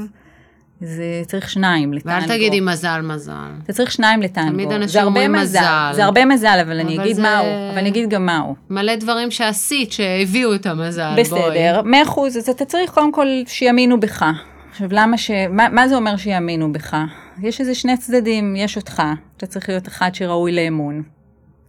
זה 0.81 1.05
צריך 1.27 1.50
שניים 1.50 1.92
לטנגו. 1.92 2.14
ואל 2.20 2.29
תגידי 2.29 2.61
מזל 2.61 3.00
מזל. 3.00 3.33
אתה 3.64 3.72
צריך 3.72 3.92
שניים 3.92 4.22
לטנגו. 4.22 4.50
תמיד 4.50 4.72
אנשים 4.72 5.03
אומרים 5.03 5.33
מזל. 5.33 5.90
זה 5.92 6.05
הרבה 6.05 6.24
מזל, 6.24 6.59
אבל 6.62 6.81
אני 6.81 6.94
אבל 6.96 7.05
אגיד 7.05 7.16
זה- 7.16 7.22
מהו, 7.22 7.44
אבל 7.70 7.79
אני 7.79 7.88
אגיד 7.88 8.11
גם 8.11 8.27
מהו. 8.27 8.55
מלא 8.70 8.96
דברים 8.96 9.31
שעשית 9.31 9.92
שהביאו 9.92 10.55
את 10.55 10.66
המזל. 10.66 11.14
בסדר, 11.18 11.83
מאה 11.85 12.03
אחוז, 12.03 12.37
אז 12.37 12.48
אתה 12.48 12.64
צריך 12.64 12.90
קודם 12.90 13.12
כל 13.12 13.27
שיאמינו 13.46 14.00
בך. 14.00 14.24
עכשיו, 14.75 14.89
למה 14.93 15.19
ש... 15.19 15.31
מה, 15.51 15.69
מה 15.69 15.89
זה 15.89 15.97
אומר 15.97 16.17
שיאמינו 16.17 16.73
בך? 16.73 16.97
יש 17.43 17.61
איזה 17.61 17.75
שני 17.75 17.97
צדדים, 17.97 18.57
יש 18.57 18.77
אותך, 18.77 19.03
אתה 19.37 19.47
צריך 19.47 19.69
להיות 19.69 19.89
אחד 19.89 20.15
שראוי 20.15 20.53
לאמון. 20.53 21.03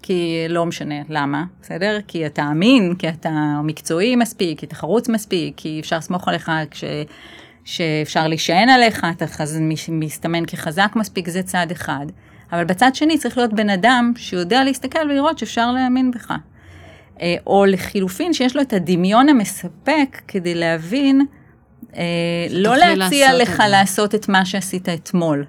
כי 0.02 0.46
לא 0.50 0.65
משנה, 0.65 0.96
למה? 1.10 1.44
בסדר? 1.62 2.00
כי 2.08 2.26
אתה 2.26 2.48
אמין, 2.52 2.96
כי 3.00 3.10
אתה 3.10 3.60
מקצועי 3.63 4.15
מספיק, 4.15 4.60
כי 4.60 4.65
אתה 4.65 4.76
חרוץ 4.76 5.10
מספיק, 5.10 5.54
כי 5.58 5.80
אפשר 5.80 5.98
לסמוך 5.98 6.28
עליך 6.28 6.52
כש... 6.72 6.84
שאפשר 7.65 8.28
להישען 8.28 8.70
עליך, 8.70 9.06
אתה 9.12 9.28
חז... 9.28 9.60
מסתמן 9.89 10.46
כחזק 10.46 10.91
מספיק, 10.96 11.30
זה 11.30 11.44
צד 11.44 11.68
אחד. 11.72 12.06
אבל 12.52 12.65
בצד 12.65 12.96
שני 12.96 13.18
צריך 13.18 13.38
להיות 13.38 13.54
בן 13.54 13.70
אדם 13.70 14.13
שיודע 14.15 14.63
להסתכל 14.63 15.06
ולראות 15.10 15.38
שאפשר 15.38 15.72
להאמין 15.72 16.12
בך. 16.12 16.34
אה, 17.22 17.36
או 17.48 17.65
לחילופין, 17.65 18.34
שיש 18.34 18.56
לו 18.56 18.62
את 18.62 18.74
הדמיון 18.74 19.30
המספק 19.30 20.22
כדי 20.28 20.56
להבין, 20.56 21.26
לא 22.49 22.75
שתוכלי 22.75 22.95
להציע 22.95 23.34
לעשות 23.34 23.41
את 23.41 23.47
לך 23.47 23.58
זה. 23.58 23.67
לעשות 23.67 24.15
את 24.15 24.29
מה 24.29 24.45
שעשית 24.45 24.89
אתמול, 24.89 25.45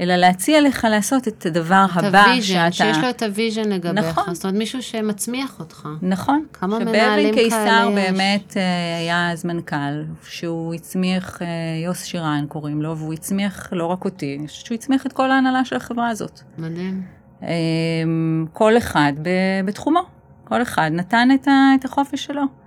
אלא 0.00 0.16
להציע 0.16 0.60
לך 0.60 0.86
לעשות 0.90 1.28
את 1.28 1.46
הדבר 1.46 1.86
את 1.92 2.04
הבא 2.04 2.24
הוויז'ן, 2.24 2.72
שאתה... 2.72 2.72
שיש 2.72 2.98
לו 2.98 3.10
את 3.10 3.22
ה 3.22 3.29
vision 3.29 3.68
לגביך. 3.68 3.94
נכון. 3.94 4.34
זאת 4.34 4.44
אומרת, 4.44 4.58
מישהו 4.58 4.82
שמצמיח 4.82 5.60
אותך. 5.60 5.88
נכון. 6.02 6.44
כמה 6.52 6.78
מנהלים 6.78 7.34
כאלה 7.34 7.44
קיסר 7.44 7.88
יש? 7.90 7.94
באמת 7.94 8.56
אה, 8.56 8.62
היה 8.98 9.32
אז 9.32 9.44
מנכ"ל, 9.44 10.04
שהוא 10.28 10.74
הצמיח, 10.74 11.42
אה, 11.42 11.46
יוס 11.84 12.04
שירן 12.04 12.44
קוראים 12.48 12.82
לו, 12.82 12.96
והוא 12.96 13.12
הצמיח 13.12 13.68
לא 13.72 13.86
רק 13.86 14.04
אותי, 14.04 14.36
אני 14.38 14.48
חושבת 14.48 14.66
שהוא 14.66 14.74
הצמיח 14.74 15.06
את 15.06 15.12
כל 15.12 15.30
ההנהלה 15.30 15.64
של 15.64 15.76
החברה 15.76 16.08
הזאת. 16.08 16.40
מדהים. 16.58 17.02
אה, 17.42 17.48
כל 18.52 18.76
אחד 18.78 19.12
בתחומו, 19.64 20.02
כל 20.44 20.62
אחד 20.62 20.90
נתן 20.92 21.28
את 21.34 21.48
את 21.80 21.84
החופש 21.84 22.24
שלו. 22.24 22.59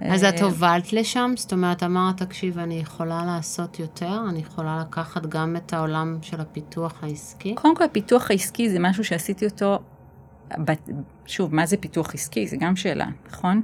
אז 0.00 0.24
את 0.24 0.34
אה, 0.40 0.44
הובלת 0.44 0.92
לשם? 0.92 1.32
זאת 1.36 1.52
אומרת, 1.52 1.82
אמרת, 1.82 2.22
תקשיב, 2.22 2.58
אני 2.58 2.74
יכולה 2.74 3.22
לעשות 3.26 3.78
יותר? 3.78 4.20
אני 4.28 4.38
יכולה 4.38 4.84
לקחת 4.88 5.26
גם 5.26 5.56
את 5.56 5.72
העולם 5.72 6.18
של 6.22 6.40
הפיתוח 6.40 6.94
העסקי? 7.02 7.54
קודם 7.54 7.76
כל, 7.76 7.84
הפיתוח 7.84 8.30
העסקי 8.30 8.70
זה 8.70 8.78
משהו 8.80 9.04
שעשיתי 9.04 9.44
אותו, 9.46 9.78
שוב, 11.26 11.54
מה 11.54 11.66
זה 11.66 11.76
פיתוח 11.76 12.14
עסקי? 12.14 12.46
זו 12.46 12.56
גם 12.60 12.76
שאלה, 12.76 13.06
נכון? 13.30 13.62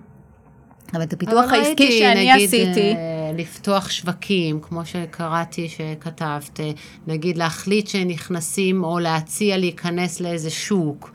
אבל 0.94 1.02
את 1.02 1.12
הפיתוח 1.12 1.44
אבל 1.44 1.54
העסקי 1.54 1.84
ראיתי, 1.84 1.98
שאני 1.98 2.32
נגיד, 2.32 2.48
עשיתי, 2.48 2.92
אה, 2.94 3.32
לפתוח 3.36 3.90
שווקים, 3.90 4.60
כמו 4.60 4.84
שקראתי 4.84 5.68
שכתבת, 5.68 6.60
אה, 6.60 6.70
נגיד 7.06 7.36
להחליט 7.36 7.86
שנכנסים 7.86 8.84
או 8.84 8.98
להציע 8.98 9.56
להיכנס 9.58 10.20
לאיזה 10.20 10.50
שוק. 10.50 11.12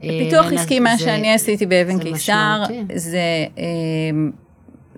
פיתוח 0.00 0.46
עסקי, 0.52 0.80
מה 0.80 0.96
זה- 0.96 1.04
שאני 1.04 1.34
עשיתי 1.34 1.66
באבן 1.66 1.96
זה 1.96 2.02
קיסר. 2.02 2.62
זה 2.94 3.18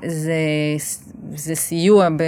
זה, 0.04 0.34
זה 1.34 1.54
סיוע 1.54 2.08
ב, 2.08 2.22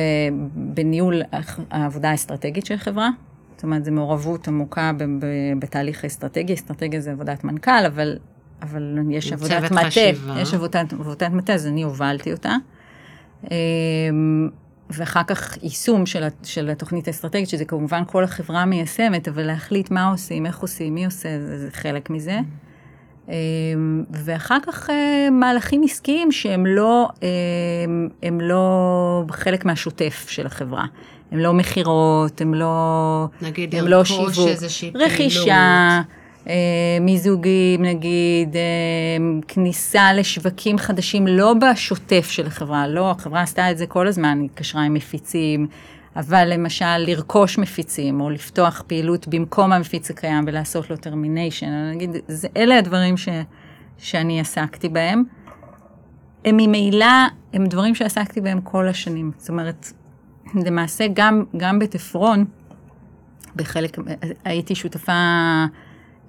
בניהול 0.54 1.22
העבודה 1.70 2.10
האסטרטגית 2.10 2.66
של 2.66 2.76
חברה. 2.76 3.10
זאת 3.54 3.62
אומרת, 3.62 3.84
זו 3.84 3.92
מעורבות 3.92 4.48
עמוקה 4.48 4.92
ב, 4.96 5.02
ב, 5.04 5.26
בתהליך 5.58 6.04
האסטרטגי. 6.04 6.54
אסטרטגיה 6.54 7.00
זה 7.00 7.12
עבודת 7.12 7.44
מנכ"ל, 7.44 7.86
אבל, 7.86 8.18
אבל 8.62 8.98
יש 9.10 9.32
עבודת 9.32 9.70
מטה. 9.70 10.00
יש 10.36 10.54
עבודת, 10.54 10.92
עבודת 10.92 11.30
מטה, 11.30 11.54
אז 11.54 11.66
אני 11.66 11.82
הובלתי 11.82 12.32
אותה. 12.32 12.52
אמ, 13.50 14.48
ואחר 14.90 15.22
כך 15.26 15.62
יישום 15.62 16.06
של, 16.06 16.24
של 16.42 16.70
התוכנית 16.70 17.06
האסטרטגית, 17.06 17.48
שזה 17.48 17.64
כמובן 17.64 18.02
כל 18.06 18.24
החברה 18.24 18.64
מיישמת, 18.64 19.28
אבל 19.28 19.42
להחליט 19.42 19.90
מה 19.90 20.10
עושים, 20.10 20.46
איך 20.46 20.58
עושים, 20.58 20.94
מי 20.94 21.04
עושה, 21.04 21.28
זה, 21.38 21.58
זה 21.58 21.70
חלק 21.70 22.10
מזה. 22.10 22.38
אמ, 22.38 22.67
ואחר 24.10 24.58
כך 24.66 24.90
אה, 24.90 25.30
מהלכים 25.30 25.82
עסקיים 25.84 26.32
שהם 26.32 26.66
לא, 26.66 27.08
אמ, 27.22 28.08
הם 28.22 28.40
לא 28.40 29.24
חלק 29.30 29.64
מהשוטף 29.64 30.26
של 30.28 30.46
החברה. 30.46 30.84
הם 31.32 31.38
לא 31.38 31.52
מכירות, 31.52 32.40
הם 32.40 32.54
לא, 32.54 33.26
נגיד, 33.42 33.74
הם 33.74 33.88
לא 33.88 34.04
שיווק. 34.04 34.30
רכישה, 34.94 36.00
אה, 36.48 36.54
מיזוגים 37.00 37.84
נגיד, 37.84 38.56
אה, 38.56 39.40
כניסה 39.48 40.12
לשווקים 40.12 40.78
חדשים, 40.78 41.26
לא 41.26 41.54
בשוטף 41.54 42.28
של 42.30 42.46
החברה, 42.46 42.88
לא, 42.88 43.10
החברה 43.10 43.42
עשתה 43.42 43.70
את 43.70 43.78
זה 43.78 43.86
כל 43.86 44.06
הזמן, 44.06 44.38
היא 44.40 44.48
התקשרה 44.52 44.82
עם 44.82 44.94
מפיצים, 44.94 45.66
אבל 46.18 46.52
למשל 46.52 46.98
לרכוש 46.98 47.58
מפיצים, 47.58 48.20
או 48.20 48.30
לפתוח 48.30 48.82
פעילות 48.86 49.28
במקום 49.28 49.72
המפיץ 49.72 50.10
הקיים 50.10 50.44
ולעשות 50.46 50.90
לו 50.90 50.96
termination, 50.96 51.90
נגיד, 51.94 52.10
זה, 52.28 52.48
אלה 52.56 52.78
הדברים 52.78 53.16
ש, 53.16 53.28
שאני 53.98 54.40
עסקתי 54.40 54.88
בהם. 54.88 55.24
הם 56.44 56.56
ממילא, 56.56 57.06
הם 57.52 57.66
דברים 57.66 57.94
שעסקתי 57.94 58.40
בהם 58.40 58.60
כל 58.60 58.88
השנים. 58.88 59.30
זאת 59.38 59.48
אומרת, 59.48 59.92
למעשה 60.54 61.06
גם, 61.12 61.44
גם 61.56 61.78
בתפרון, 61.78 62.44
בחלק, 63.56 63.96
הייתי 64.44 64.74
שותפה 64.74 65.12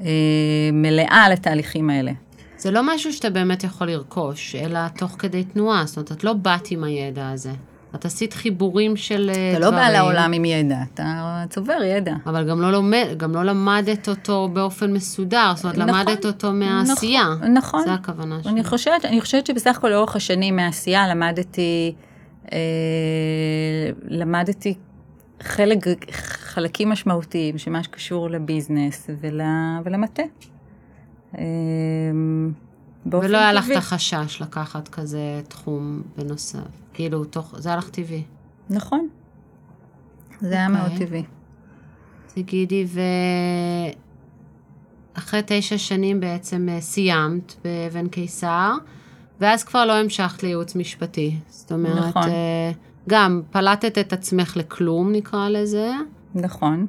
אה, 0.02 0.08
מלאה 0.74 1.30
לתהליכים 1.32 1.90
האלה. 1.90 2.12
זה 2.58 2.72
לא 2.72 2.96
משהו 2.96 3.14
שאתה 3.14 3.30
באמת 3.30 3.64
יכול 3.64 3.88
לרכוש, 3.88 4.56
אלא 4.56 4.80
תוך 4.98 5.16
כדי 5.20 5.44
תנועה, 5.44 5.86
זאת 5.86 5.98
אומרת, 5.98 6.12
את 6.12 6.24
לא 6.24 6.34
באת 6.34 6.72
עם 6.72 6.84
הידע 6.84 7.30
הזה. 7.30 7.52
את 7.96 8.06
עשית 8.06 8.34
חיבורים 8.34 8.98
של 8.98 9.32
דברים. 9.32 9.52
אתה 9.52 9.60
לא 9.60 9.72
בא 9.72 9.90
לעולם 9.90 10.34
עם 10.34 10.46
ידע, 10.46 10.78
אתה 10.94 11.44
צובר 11.50 11.84
ידע. 11.84 12.14
אבל 12.26 12.50
גם 12.50 12.62
לא, 12.62 12.72
לומד, 12.72 13.08
גם 13.18 13.34
לא 13.36 13.44
למדת 13.44 14.10
אותו 14.10 14.50
באופן 14.54 14.94
מסודר, 14.94 15.52
זאת 15.56 15.64
אומרת, 15.66 15.78
נכון, 15.78 15.90
למדת 15.90 16.26
אותו 16.26 16.52
מהעשייה. 16.54 17.24
נכון, 17.24 17.54
נכון. 17.54 17.84
זה 17.84 17.94
הכוונה 17.94 18.44
שלי. 18.44 18.52
אני 18.52 18.64
חושבת, 18.64 19.06
אני 19.06 19.22
חושבת 19.22 19.46
שבסך 19.46 19.78
הכל 19.78 19.90
לאורך 19.90 20.16
השנים 20.16 20.56
מהעשייה 20.56 21.08
למדתי, 21.08 21.94
אה, 22.52 22.58
למדתי 24.08 24.74
חלק, 25.42 25.78
חלקים 26.12 26.90
משמעותיים 26.90 27.58
שמה 27.58 27.84
שקשור 27.84 28.30
לביזנס 28.30 29.10
ול, 29.22 29.42
ולמטה. 29.84 30.24
אה, 31.38 31.44
ולא 33.06 33.38
היה 33.38 33.54
לך 33.54 33.72
את 33.72 33.76
החשש 33.78 34.42
לקחת 34.42 34.88
כזה 34.88 35.42
תחום 35.48 36.02
בנוסף. 36.18 36.60
כאילו, 37.00 37.26
תוך, 37.26 37.56
זה 37.58 37.70
היה 37.70 37.78
לך 37.78 37.89
טבעי. 37.89 38.24
נכון. 38.70 39.08
זה 40.41 40.54
היה 40.54 40.68
מאוד 40.68 40.91
אוקיי. 40.91 41.08
טבעי. 41.08 41.24
תגידי, 42.34 42.86
ואחרי 45.16 45.41
תשע 45.45 45.78
שנים 45.78 46.20
בעצם 46.20 46.70
אה, 46.70 46.82
סיימת 46.82 47.56
באבן 47.64 48.08
קיסר, 48.08 48.74
ואז 49.39 49.64
כבר 49.64 49.86
לא 49.86 49.93
המשכת 49.93 50.43
לייעוץ 50.43 50.76
משפטי. 50.76 51.36
זאת 51.47 51.72
אומרת, 51.72 52.06
נכון. 52.06 52.30
אה, 52.30 52.72
גם 53.10 53.41
פלטת 53.52 53.97
את 53.97 54.14
עצמך 54.14 54.58
לכלום, 54.58 55.12
נקרא 55.12 55.50
לזה. 55.50 55.91
נכון. 56.36 56.86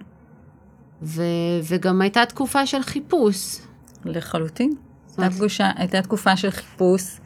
ו- 1.02 1.60
וגם 1.68 2.00
הייתה 2.00 2.26
תקופה 2.26 2.66
של 2.66 2.82
חיפוש. 2.82 3.58
לחלוטין. 4.04 4.72
הייתה, 5.18 5.36
תקושה, 5.36 5.70
הייתה 5.76 6.02
תקופה 6.02 6.36
של 6.36 6.50
חיפוש. 6.50 7.20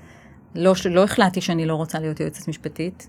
לא, 0.54 0.74
לא 0.90 1.04
החלטתי 1.04 1.40
שאני 1.40 1.66
לא 1.66 1.74
רוצה 1.74 1.98
להיות 1.98 2.20
יועצת 2.20 2.48
משפטית, 2.48 3.08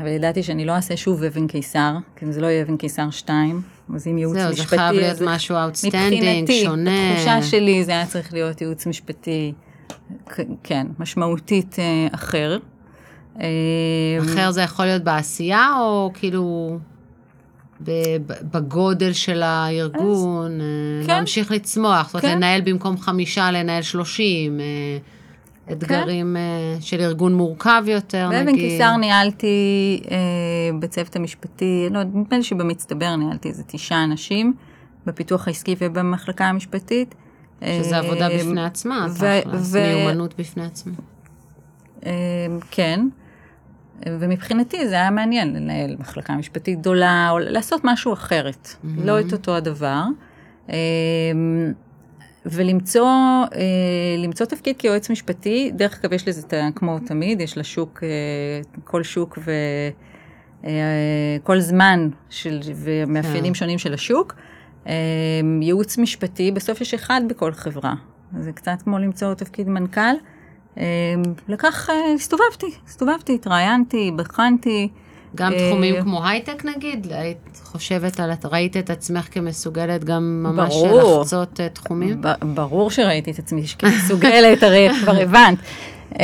אבל 0.00 0.08
ידעתי 0.08 0.42
שאני 0.42 0.64
לא 0.64 0.72
אעשה 0.72 0.96
שוב 0.96 1.22
אבן 1.22 1.46
קיסר, 1.46 1.94
כי 2.16 2.32
זה 2.32 2.40
לא 2.40 2.46
יהיה 2.46 2.62
אבן 2.62 2.76
קיסר 2.76 3.10
2, 3.10 3.62
אז 3.94 4.06
אם 4.06 4.18
ייעוץ 4.18 4.36
זהו, 4.36 4.50
משפטי... 4.50 4.56
זהו, 4.56 4.70
זה 4.70 4.76
חייב 4.76 4.92
להיות 4.92 5.20
משהו 5.20 5.56
outstanding, 5.56 6.50
שונה. 6.64 6.90
מבחינתי, 6.90 7.12
בתחושה 7.12 7.42
שלי 7.42 7.84
זה 7.84 7.92
היה 7.92 8.06
צריך 8.06 8.32
להיות 8.32 8.60
ייעוץ 8.60 8.86
משפטי, 8.86 9.52
כן, 10.62 10.86
משמעותית 10.98 11.76
אה, 11.78 12.08
אחר. 12.14 12.58
אה, 13.40 13.46
אחר 14.20 14.50
זה 14.50 14.62
יכול 14.62 14.84
להיות 14.84 15.04
בעשייה, 15.04 15.72
או 15.80 16.10
כאילו... 16.14 16.78
בגודל 18.52 19.12
של 19.12 19.42
הארגון, 19.42 20.52
אז, 20.52 20.60
אה, 20.60 21.06
כן. 21.06 21.14
להמשיך 21.14 21.50
לצמוח, 21.50 22.06
זאת 22.06 22.14
אומרת, 22.14 22.24
כן. 22.24 22.36
לנהל 22.36 22.60
במקום 22.60 22.98
חמישה, 22.98 23.50
לנהל 23.50 23.82
שלושים, 23.82 24.60
אתגרים 25.72 26.36
כן. 26.36 26.80
של 26.80 27.00
ארגון 27.00 27.34
מורכב 27.34 27.82
יותר, 27.86 28.28
נגיד. 28.28 28.46
באבן 28.46 28.58
קיסר 28.58 28.96
ניהלתי 28.96 30.02
אה, 30.10 30.16
בצוות 30.78 31.16
המשפטי, 31.16 31.88
לא, 31.90 32.02
נדמה 32.02 32.36
לי 32.36 32.42
שבמצטבר 32.42 33.16
ניהלתי 33.16 33.48
איזה 33.48 33.62
תשעה 33.66 34.04
אנשים, 34.04 34.54
בפיתוח 35.06 35.46
העסקי 35.46 35.76
ובמחלקה 35.78 36.44
המשפטית. 36.44 37.14
שזה 37.64 37.94
אה, 37.94 37.98
עבודה 37.98 38.28
בפני 38.28 38.64
עצמה, 38.64 39.06
תכלס, 39.14 39.74
מיומנות 39.74 40.34
בפני 40.38 40.64
עצמה. 40.64 40.92
אה, 42.06 42.12
כן. 42.70 43.08
ומבחינתי 44.06 44.88
זה 44.88 44.94
היה 44.94 45.10
מעניין 45.10 45.54
לנהל 45.54 45.96
מחלקה 45.98 46.36
משפטית 46.36 46.78
גדולה, 46.78 47.28
או 47.30 47.38
לעשות 47.38 47.80
משהו 47.84 48.12
אחרת, 48.12 48.68
mm-hmm. 48.68 48.86
לא 49.04 49.20
את 49.20 49.32
אותו 49.32 49.56
הדבר. 49.56 50.02
אה, 50.70 50.76
ולמצוא 52.46 53.06
אה, 53.06 53.46
למצוא 54.18 54.46
תפקיד 54.46 54.76
כיועץ 54.76 55.10
משפטי, 55.10 55.70
דרך 55.74 56.00
אגב 56.00 56.12
יש 56.12 56.28
לזה 56.28 56.60
כמו 56.74 56.98
תמיד, 56.98 57.40
יש 57.40 57.58
לשוק, 57.58 58.02
אה, 58.02 58.08
כל 58.84 59.02
שוק 59.02 59.38
וכל 59.38 61.54
אה, 61.54 61.60
זמן 61.60 62.08
של, 62.30 62.60
ומאפיינים 62.74 63.52
כן. 63.52 63.58
שונים 63.58 63.78
של 63.78 63.94
השוק. 63.94 64.34
ייעוץ 65.60 65.98
משפטי, 65.98 66.52
בסוף 66.52 66.80
יש 66.80 66.94
אחד 66.94 67.20
בכל 67.28 67.52
חברה. 67.52 67.94
זה 68.38 68.52
קצת 68.52 68.82
כמו 68.84 68.98
למצוא 68.98 69.34
תפקיד 69.34 69.68
מנכ"ל. 69.68 70.80
לקח, 71.48 71.88
הסתובבתי, 72.14 72.66
הסתובבתי, 72.86 73.34
התראיינתי, 73.34 74.10
בחנתי. 74.16 74.88
גם 75.34 75.52
תחומים 75.58 76.02
כמו 76.02 76.26
הייטק 76.26 76.64
נגיד? 76.64 77.06
חושבת 77.72 78.20
על, 78.20 78.30
ראית 78.44 78.76
את 78.76 78.90
עצמך 78.90 79.28
כמסוגלת 79.30 80.04
גם 80.04 80.42
ממש 80.42 80.74
ברור, 80.74 81.20
לחצות 81.20 81.60
אה, 81.60 81.68
תחומים? 81.68 82.22
ברור 82.54 82.90
שראיתי 82.90 83.30
את 83.30 83.38
עצמי 83.38 83.62
כמסוגלת, 83.78 84.62
הרי 84.62 84.88
כבר 85.02 85.16
הבנת. 85.22 85.58
Uh, 86.10 86.16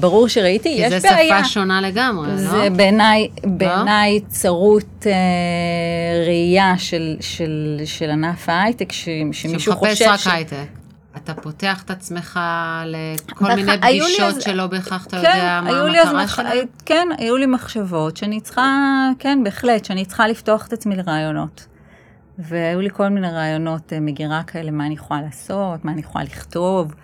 ברור 0.00 0.28
שראיתי, 0.28 0.68
יש 0.68 0.92
בעיה. 0.92 1.00
כי 1.00 1.00
זו 1.00 1.08
שפה 1.08 1.44
שונה 1.44 1.80
לגמרי, 1.80 2.28
לא? 2.28 2.36
זה 2.36 2.68
בעיניי, 2.76 3.28
לא? 3.44 3.50
בעיניי 3.50 4.20
צרות 4.28 5.02
uh, 5.02 6.26
ראייה 6.26 6.74
של, 6.78 7.16
של, 7.20 7.80
של 7.84 8.10
ענף 8.10 8.48
ההייטק, 8.48 8.92
שמישהו 8.92 9.72
חושב 9.74 9.94
ש... 9.94 9.98
שמחפש 9.98 10.26
רק 10.26 10.34
הייטק. 10.34 10.85
אתה 11.30 11.34
פותח 11.34 11.82
את 11.82 11.90
עצמך 11.90 12.40
לכל 12.86 13.54
מיני 13.54 13.72
פגישות 13.80 14.34
לי, 14.34 14.40
שלא 14.40 14.66
בהכרח 14.66 15.06
אתה 15.06 15.22
כן, 15.22 15.28
יודע 15.36 15.60
מה 15.64 15.70
המטרה 15.70 16.28
שלך? 16.28 16.42
כן, 16.84 17.08
היו 17.18 17.36
לי 17.36 17.46
מחשבות 17.46 18.16
שאני 18.16 18.40
צריכה, 18.40 19.08
כן, 19.18 19.44
בהחלט, 19.44 19.84
שאני 19.84 20.04
צריכה 20.04 20.28
לפתוח 20.28 20.66
את 20.66 20.72
עצמי 20.72 20.96
לרעיונות. 20.96 21.66
והיו 22.38 22.80
לי 22.80 22.90
כל 22.90 23.08
מיני 23.08 23.30
רעיונות 23.30 23.92
אה, 23.92 24.00
מגירה 24.00 24.42
כאלה, 24.42 24.70
מה 24.70 24.86
אני 24.86 24.94
יכולה 24.94 25.22
לעשות, 25.22 25.84
מה 25.84 25.92
אני 25.92 26.00
יכולה 26.00 26.24
לכתוב, 26.24 26.94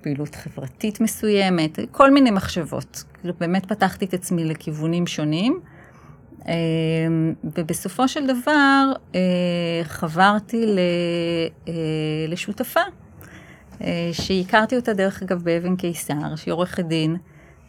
פעילות 0.00 0.34
חברתית 0.34 1.00
מסוימת, 1.00 1.78
כל 1.90 2.10
מיני 2.10 2.30
מחשבות. 2.30 3.04
כאילו, 3.20 3.34
באמת 3.40 3.66
פתחתי 3.66 4.04
את 4.04 4.14
עצמי 4.14 4.44
לכיוונים 4.44 5.06
שונים. 5.06 5.60
אה, 6.48 6.54
ובסופו 7.44 8.08
של 8.08 8.26
דבר 8.26 8.92
אה, 9.14 9.20
חברתי 9.84 10.66
לשותפה 12.28 12.80
שהכרתי 14.12 14.76
אותה 14.76 14.92
דרך 14.92 15.22
אגב 15.22 15.42
באבן 15.42 15.76
קיסר, 15.76 16.36
שהיא 16.36 16.52
עורכת 16.52 16.84
דין 16.84 17.16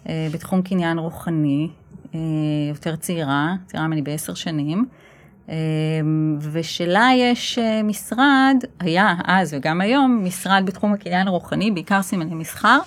אה, 0.10 0.28
בתחום 0.34 0.62
קניין 0.62 1.00
רוחני, 1.00 1.70
אה, 2.16 2.20
יותר 2.70 2.96
צעירה, 2.96 3.54
צעירה 3.66 3.88
ממני 3.88 4.02
בעשר 4.02 4.34
שנים, 4.34 4.86
ושלה 6.52 7.10
יש 7.18 7.60
משרד, 7.84 8.56
היה 8.80 9.14
אז 9.24 9.54
וגם 9.54 9.82
היום, 9.82 10.22
משרד 10.24 10.64
בתחום 10.66 10.94
הקניין 10.94 11.28
הרוחני, 11.28 11.72
בעיקר 11.72 12.02
סימני 12.02 12.36
מסחר, 12.36 12.80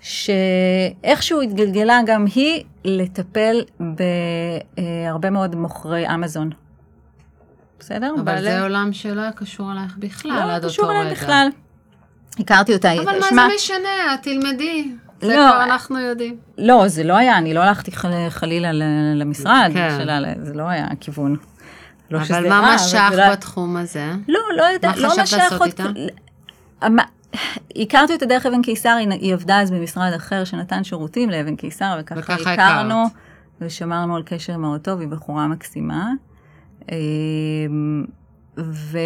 שאיכשהו 0.00 1.40
התגלגלה 1.40 2.00
גם 2.06 2.24
היא 2.34 2.64
לטפל 2.84 3.56
בהרבה 3.80 5.30
מאוד 5.30 5.56
מוכרי 5.56 6.14
אמזון. 6.14 6.50
בסדר? 7.78 8.12
אבל 8.14 8.24
בעלי... 8.24 8.42
זה 8.42 8.62
עולם 8.62 8.92
שלא 8.92 9.20
היה 9.20 9.32
קשור 9.32 9.72
אלייך 9.72 9.96
בכלל 9.98 10.32
לא 10.32 10.52
עד 10.52 10.64
אותו 10.64 10.82
רגע. 10.82 10.92
לא 10.92 10.98
קשור 10.98 11.02
אליי 11.02 11.12
בכלל. 11.12 11.48
הכרתי 12.38 12.72
אותה. 12.74 12.92
אבל 12.92 13.18
מה 13.20 13.26
שמה... 13.30 13.46
זה 13.48 13.54
משנה? 13.56 13.88
תלמדי. 14.22 14.90
זה 15.20 15.28
לא, 15.36 15.50
כבר 15.52 15.64
אנחנו 15.64 15.98
יודעים. 15.98 16.36
לא, 16.58 16.88
זה 16.88 17.04
לא 17.04 17.16
היה, 17.16 17.38
אני 17.38 17.54
לא 17.54 17.60
הלכתי 17.60 17.92
חל- 17.92 18.28
חלילה 18.28 18.72
למשרד, 19.14 19.70
כן. 19.74 19.96
שלה, 20.00 20.18
זה 20.42 20.54
לא 20.54 20.62
היה 20.62 20.86
הכיוון. 20.90 21.36
לא 22.10 22.18
אבל 22.18 22.48
מה 22.48 22.60
רע, 22.60 22.74
משך 22.74 23.08
זה 23.10 23.16
לא- 23.16 23.30
בתחום 23.32 23.76
הזה? 23.76 24.12
לא, 24.28 24.40
לא 24.56 24.62
יודעת, 24.62 24.96
מה 24.96 25.02
לא 25.02 25.08
חשבת 25.08 25.22
משך 25.22 25.36
לעשות 25.38 25.60
עוד- 25.60 25.68
איתה? 25.68 25.82
המ- 26.82 26.98
הכרתי 27.76 28.12
אותה 28.12 28.26
דרך 28.26 28.46
אבן 28.46 28.62
קיסר, 28.62 28.88
היא, 29.00 29.08
היא 29.10 29.34
עבדה 29.34 29.60
אז 29.60 29.70
במשרד 29.70 30.12
אחר 30.12 30.44
שנתן 30.44 30.84
שירותים 30.84 31.30
לאבן 31.30 31.56
קיסר, 31.56 31.96
וככה, 32.00 32.20
וככה 32.20 32.52
הכרנו, 32.52 33.02
הכרת. 33.06 33.12
ושמרנו 33.60 34.16
על 34.16 34.22
קשר 34.26 34.56
מאוד 34.56 34.80
טוב, 34.80 35.00
היא 35.00 35.08
בחורה 35.08 35.46
מקסימה. 35.46 36.10
ו... 38.64 38.98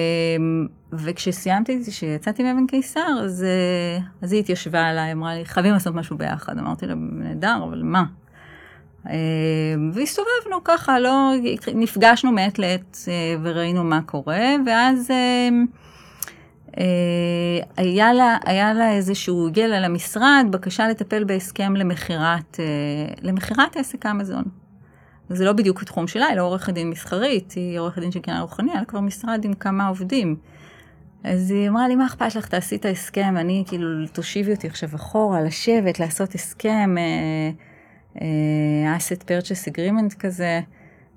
וכשסיימתי, 0.92 1.80
כשיצאתי 1.86 2.42
מאבן 2.42 2.66
קיסר, 2.66 3.20
אז, 3.24 3.44
אה, 3.44 4.05
אז 4.22 4.32
היא 4.32 4.40
התיישבה 4.40 4.86
עליי, 4.86 5.12
אמרה 5.12 5.34
לי, 5.34 5.44
חייבים 5.44 5.72
לעשות 5.72 5.94
משהו 5.94 6.18
ביחד. 6.18 6.59
אמרתי 6.59 6.86
לה, 6.86 6.94
נהדר, 6.96 7.61
אבל 7.68 7.82
מה? 7.82 8.05
אמ, 9.11 9.90
והסתובבנו 9.92 10.64
ככה, 10.64 10.98
לא, 10.98 11.30
נפגשנו 11.74 12.32
מעת 12.32 12.59
לעת 12.59 12.98
אה, 13.09 13.36
וראינו 13.42 13.84
מה 13.84 14.02
קורה, 14.02 14.57
ואז 14.66 15.11
אה, 15.11 16.78
היה 17.76 18.12
לה, 18.12 18.36
היה 18.44 18.72
לה 18.72 18.92
איזשהו, 18.92 19.46
הגיע 19.48 19.68
לה 19.68 19.80
למשרד 19.80 20.46
בקשה 20.50 20.88
לטפל 20.88 21.24
בהסכם 21.24 21.74
אה, 21.76 22.36
למכירת 23.22 23.76
עסק 23.76 24.07
אמזון. 24.07 24.44
זה 25.29 25.45
לא 25.45 25.53
בדיוק 25.53 25.83
התחום 25.83 26.07
שלה, 26.07 26.27
היא 26.27 26.37
לא 26.37 26.43
עורכת 26.43 26.72
דין 26.72 26.91
מסחרית, 26.91 27.53
היא 27.53 27.79
עורכת 27.79 28.01
דין 28.01 28.12
של 28.12 28.20
קניין 28.20 28.41
רוחני, 28.41 28.70
היה 28.70 28.81
לה 28.81 28.87
כבר 28.87 29.01
משרד 29.01 29.45
עם 29.45 29.55
כמה 29.55 29.89
עובדים. 29.89 30.37
אז 31.25 31.51
היא 31.51 31.68
אמרה 31.68 31.89
לי, 31.89 31.97
מה 31.97 32.07
אכפת 32.07 32.35
לך, 32.35 32.49
תעשי 32.49 32.77
את 32.77 32.85
ההסכם, 32.85 33.35
אני 33.37 33.64
כאילו, 33.66 34.07
תושיבי 34.12 34.53
אותי 34.55 34.66
עכשיו 34.66 34.89
אחורה, 34.95 35.41
לשבת, 35.41 36.01
לעשות 36.01 36.35
הסכם, 36.35 36.95
אה, 36.99 37.51
אה, 38.20 38.97
asset 38.97 39.22
purchase 39.22 39.72
agreement 39.72 40.14
כזה, 40.18 40.61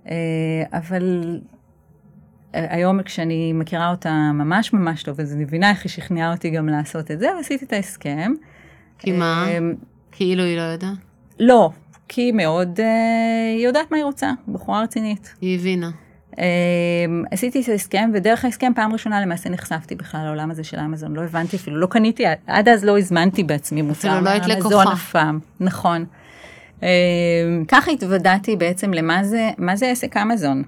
אה, 0.10 0.64
אבל 0.74 1.40
היום 2.54 3.04
כשאני 3.04 3.54
מכירה 3.54 3.90
אותה 3.90 4.32
ממש 4.34 4.74
ממש 4.74 5.04
טוב, 5.04 5.22
אז 5.22 5.34
אני 5.34 5.44
מבינה 5.44 5.70
איך 5.70 5.84
היא 5.84 5.90
שכנעה 5.90 6.32
אותי 6.32 6.50
גם 6.50 6.70
לעשות 6.70 7.12
את 7.12 7.20
זה, 7.20 7.28
ועשיתי 7.38 7.66
את 7.66 7.74
ההסכם. 7.74 8.34
כי 9.00 9.12
מה? 9.12 9.48
כאילו 10.12 10.44
היא 10.44 10.58
לא 10.58 10.62
יודעת? 10.62 10.98
לא, 11.40 11.72
כי 12.08 12.22
היא 12.22 12.34
מאוד, 12.34 12.80
היא 13.56 13.66
יודעת 13.66 13.92
מה 13.92 13.98
היא 13.98 14.06
רוצה, 14.06 14.32
בחורה 14.48 14.82
רצינית. 14.82 15.34
היא 15.42 15.60
הבינה. 15.60 15.90
אה, 16.40 16.46
עשיתי 17.32 17.62
את 17.62 17.70
ההסכם, 17.70 18.10
ודרך 18.14 18.46
ההסכם 18.46 18.72
פעם 18.76 18.94
ראשונה 18.94 19.22
למעשה 19.22 19.50
נחשפתי 19.50 19.96
בכלל 19.96 20.22
לעולם 20.26 20.52
הזה 20.52 20.64
של 20.64 20.80
אמזון, 20.80 21.16
לא 21.16 21.22
הבנתי 21.22 21.56
אפילו, 21.56 21.78
לא 21.78 21.88
קניתי, 21.88 22.24
עד 22.48 22.70
אז 22.70 22.86
לא 22.86 22.98
הזמנתי 22.98 23.44
בעצמי 23.44 23.82
מוצר 23.82 24.10
אפילו 24.10 24.22
לא 24.22 24.30
היית 24.30 24.46
לקוחה. 24.46 24.94
אף 24.94 25.12
פעם, 25.12 25.40
נכון. 25.60 26.06
אה, 26.84 26.88
ככה 27.68 27.92
התוודעתי 27.92 28.56
בעצם 28.56 28.94
למה 28.94 29.24
זה, 29.24 29.50
מה 29.58 29.76
זה 29.76 29.88
עסק 29.88 30.18
אמזון, 30.18 30.64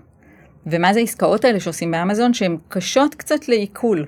ומה 0.68 0.94
זה 0.94 1.00
העסקאות 1.00 1.46
האלה 1.46 1.60
שעושים 1.60 1.92
באמזון, 1.92 2.34
שהן 2.34 2.58
קשות 2.68 3.16
קצת 3.16 3.48
לעיכול. 3.50 4.06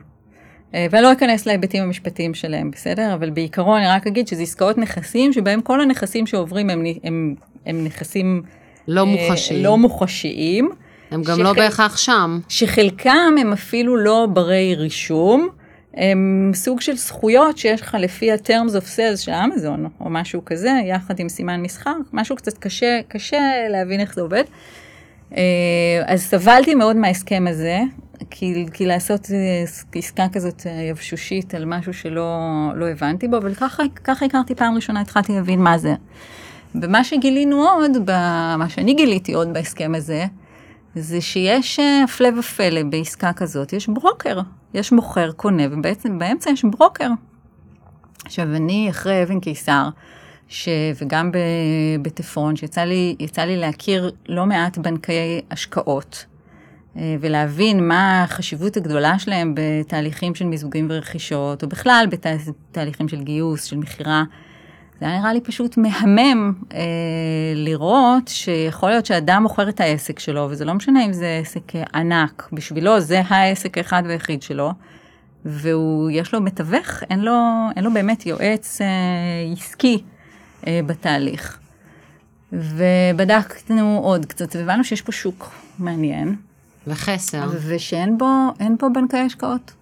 אה, 0.75 0.85
ואני 0.91 1.03
לא 1.03 1.11
אכנס 1.11 1.45
להיבטים 1.45 1.83
המשפטיים 1.83 2.33
שלהם, 2.33 2.71
בסדר? 2.71 3.13
אבל 3.13 3.29
בעיקרון 3.29 3.77
אני 3.77 3.87
רק 3.87 4.07
אגיד 4.07 4.27
שזה 4.27 4.43
עסקאות 4.43 4.77
נכסים, 4.77 5.33
שבהם 5.33 5.61
כל 5.61 5.81
הנכסים 5.81 6.27
שעוברים 6.27 6.69
הם, 6.69 6.83
הם, 7.03 7.35
הם 7.65 7.83
נכסים... 7.83 8.41
לא 8.87 9.01
אה, 9.01 9.05
מוחשיים. 9.05 9.63
לא 9.63 9.77
מוחשיים. 9.77 10.69
הם 11.11 11.21
גם 11.23 11.35
שחל- 11.35 11.43
לא 11.43 11.53
בהכרח 11.53 11.97
שם. 11.97 12.39
שחלקם 12.49 13.35
הם 13.41 13.53
אפילו 13.53 13.97
לא 13.97 14.27
ברי 14.33 14.75
רישום, 14.75 15.49
הם 15.93 16.51
סוג 16.53 16.81
של 16.81 16.95
זכויות 16.97 17.57
שיש 17.57 17.81
לך 17.81 17.97
לפי 17.99 18.31
ה-terms 18.31 18.71
of 18.71 18.97
sales 18.97 19.17
של 19.17 19.31
אמזון, 19.31 19.89
או 19.99 20.09
משהו 20.09 20.45
כזה, 20.45 20.71
יחד 20.85 21.19
עם 21.19 21.29
סימן 21.29 21.61
מסחר, 21.61 21.93
משהו 22.13 22.35
קצת 22.35 22.57
קשה, 22.57 22.99
קשה 23.07 23.41
להבין 23.69 23.99
איך 23.99 24.15
זה 24.15 24.21
עובד. 24.21 24.43
אה, 25.37 25.41
אז 26.05 26.21
סבלתי 26.21 26.75
מאוד 26.75 26.95
מההסכם 26.95 27.45
הזה, 27.49 27.79
כי, 28.29 28.65
כי 28.73 28.85
לעשות 28.85 29.31
אה, 29.31 29.63
עסקה 29.95 30.25
כזאת 30.33 30.67
אה, 30.67 30.71
יבשושית 30.71 31.53
על 31.55 31.65
משהו 31.65 31.93
שלא 31.93 32.39
לא 32.75 32.89
הבנתי 32.89 33.27
בו, 33.27 33.37
אבל 33.37 33.53
ככה, 33.53 33.83
הכרתי 34.25 34.55
פעם 34.55 34.75
ראשונה, 34.75 35.01
התחלתי 35.01 35.33
להבין 35.33 35.59
מה 35.59 35.77
זה. 35.77 35.95
ומה 36.75 37.03
שגילינו 37.03 37.63
עוד, 37.63 37.91
מה 38.57 38.65
שאני 38.69 38.93
גיליתי 38.93 39.33
עוד 39.33 39.53
בהסכם 39.53 39.95
הזה, 39.95 40.25
זה 40.95 41.21
שיש 41.21 41.79
אה, 41.79 42.03
הפלא 42.03 42.29
ופלא 42.39 42.83
בעסקה 42.83 43.33
כזאת, 43.33 43.73
יש 43.73 43.87
ברוקר, 43.87 44.39
יש 44.73 44.91
מוכר, 44.91 45.31
קונה, 45.31 45.63
ובעצם 45.71 46.19
באמצע 46.19 46.49
יש 46.49 46.65
ברוקר. 46.65 47.09
עכשיו, 48.25 48.55
אני 48.55 48.89
אחרי 48.89 49.23
אבן 49.23 49.39
קיסר, 49.39 49.89
ש... 50.47 50.69
וגם 51.01 51.31
ב... 51.31 51.37
בתפרון, 52.01 52.55
שיצא 52.55 52.81
לי, 52.81 53.15
לי 53.37 53.57
להכיר 53.57 54.11
לא 54.29 54.45
מעט 54.45 54.77
בנקי 54.77 55.41
השקעות, 55.51 56.25
ולהבין 56.95 57.87
מה 57.87 58.23
החשיבות 58.23 58.77
הגדולה 58.77 59.19
שלהם 59.19 59.55
בתהליכים 59.55 60.35
של 60.35 60.45
מיזוגים 60.45 60.87
ורכישות, 60.89 61.63
או 61.63 61.69
בכלל 61.69 62.05
בתהליכים 62.09 63.07
של 63.07 63.23
גיוס, 63.23 63.63
של 63.63 63.77
מכירה. 63.77 64.23
זה 65.01 65.07
היה 65.07 65.19
נראה 65.19 65.33
לי 65.33 65.41
פשוט 65.41 65.77
מהמם 65.77 66.53
אה, 66.73 66.79
לראות 67.55 68.27
שיכול 68.27 68.89
להיות 68.89 69.05
שאדם 69.05 69.43
מוכר 69.43 69.69
את 69.69 69.79
העסק 69.79 70.19
שלו, 70.19 70.47
וזה 70.49 70.65
לא 70.65 70.73
משנה 70.73 71.05
אם 71.05 71.13
זה 71.13 71.39
עסק 71.41 71.75
אה, 71.75 71.83
ענק, 71.93 72.49
בשבילו 72.53 72.99
זה 72.99 73.21
העסק 73.27 73.77
האחד 73.77 74.03
והיחיד 74.07 74.41
שלו, 74.41 74.71
ויש 75.45 76.33
לו 76.33 76.41
מתווך, 76.41 77.03
אין 77.09 77.19
לו, 77.19 77.37
אין 77.75 77.83
לו 77.83 77.93
באמת 77.93 78.25
יועץ 78.25 78.81
אה, 78.81 78.87
עסקי 79.53 80.03
אה, 80.67 80.79
בתהליך. 80.85 81.59
ובדקנו 82.53 83.99
עוד 84.03 84.25
קצת, 84.25 84.55
והבנו 84.55 84.83
שיש 84.83 85.01
פה 85.01 85.11
שוק 85.11 85.51
מעניין, 85.79 86.35
וחסר. 86.87 87.49
ושאין 87.67 88.17
בו, 88.17 88.25
אין 88.59 88.77
בו 88.77 88.87
בנקי 88.93 89.17
השקעות. 89.17 89.73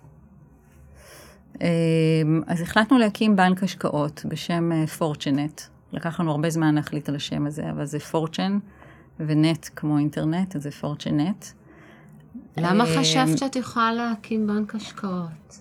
אמ, 1.62 2.41
אז 2.47 2.62
החלטנו 2.62 2.97
להקים 2.97 3.36
בנק 3.36 3.64
השקעות 3.64 4.26
בשם 4.28 4.86
פורצ'נט. 4.86 5.62
לקח 5.93 6.20
לנו 6.20 6.32
הרבה 6.32 6.50
זמן 6.50 6.76
להחליט 6.76 7.10
על 7.10 7.16
השם 7.16 7.45
הזה, 7.45 7.70
אבל 7.70 7.86
זה 7.86 8.00
פורצ'ן 8.00 8.60
ונט 9.20 9.70
כמו 9.76 9.97
אינטרנט, 9.97 10.56
אז 10.56 10.64
זה 10.64 10.72
פורצ'נט. 10.72 11.45
למה 12.58 12.84
אמ, 12.84 13.00
חשבת 13.00 13.38
שאת 13.38 13.56
יכולה 13.56 13.93
להקים 13.93 14.47
בנק 14.47 14.76
השקעות? 14.76 15.60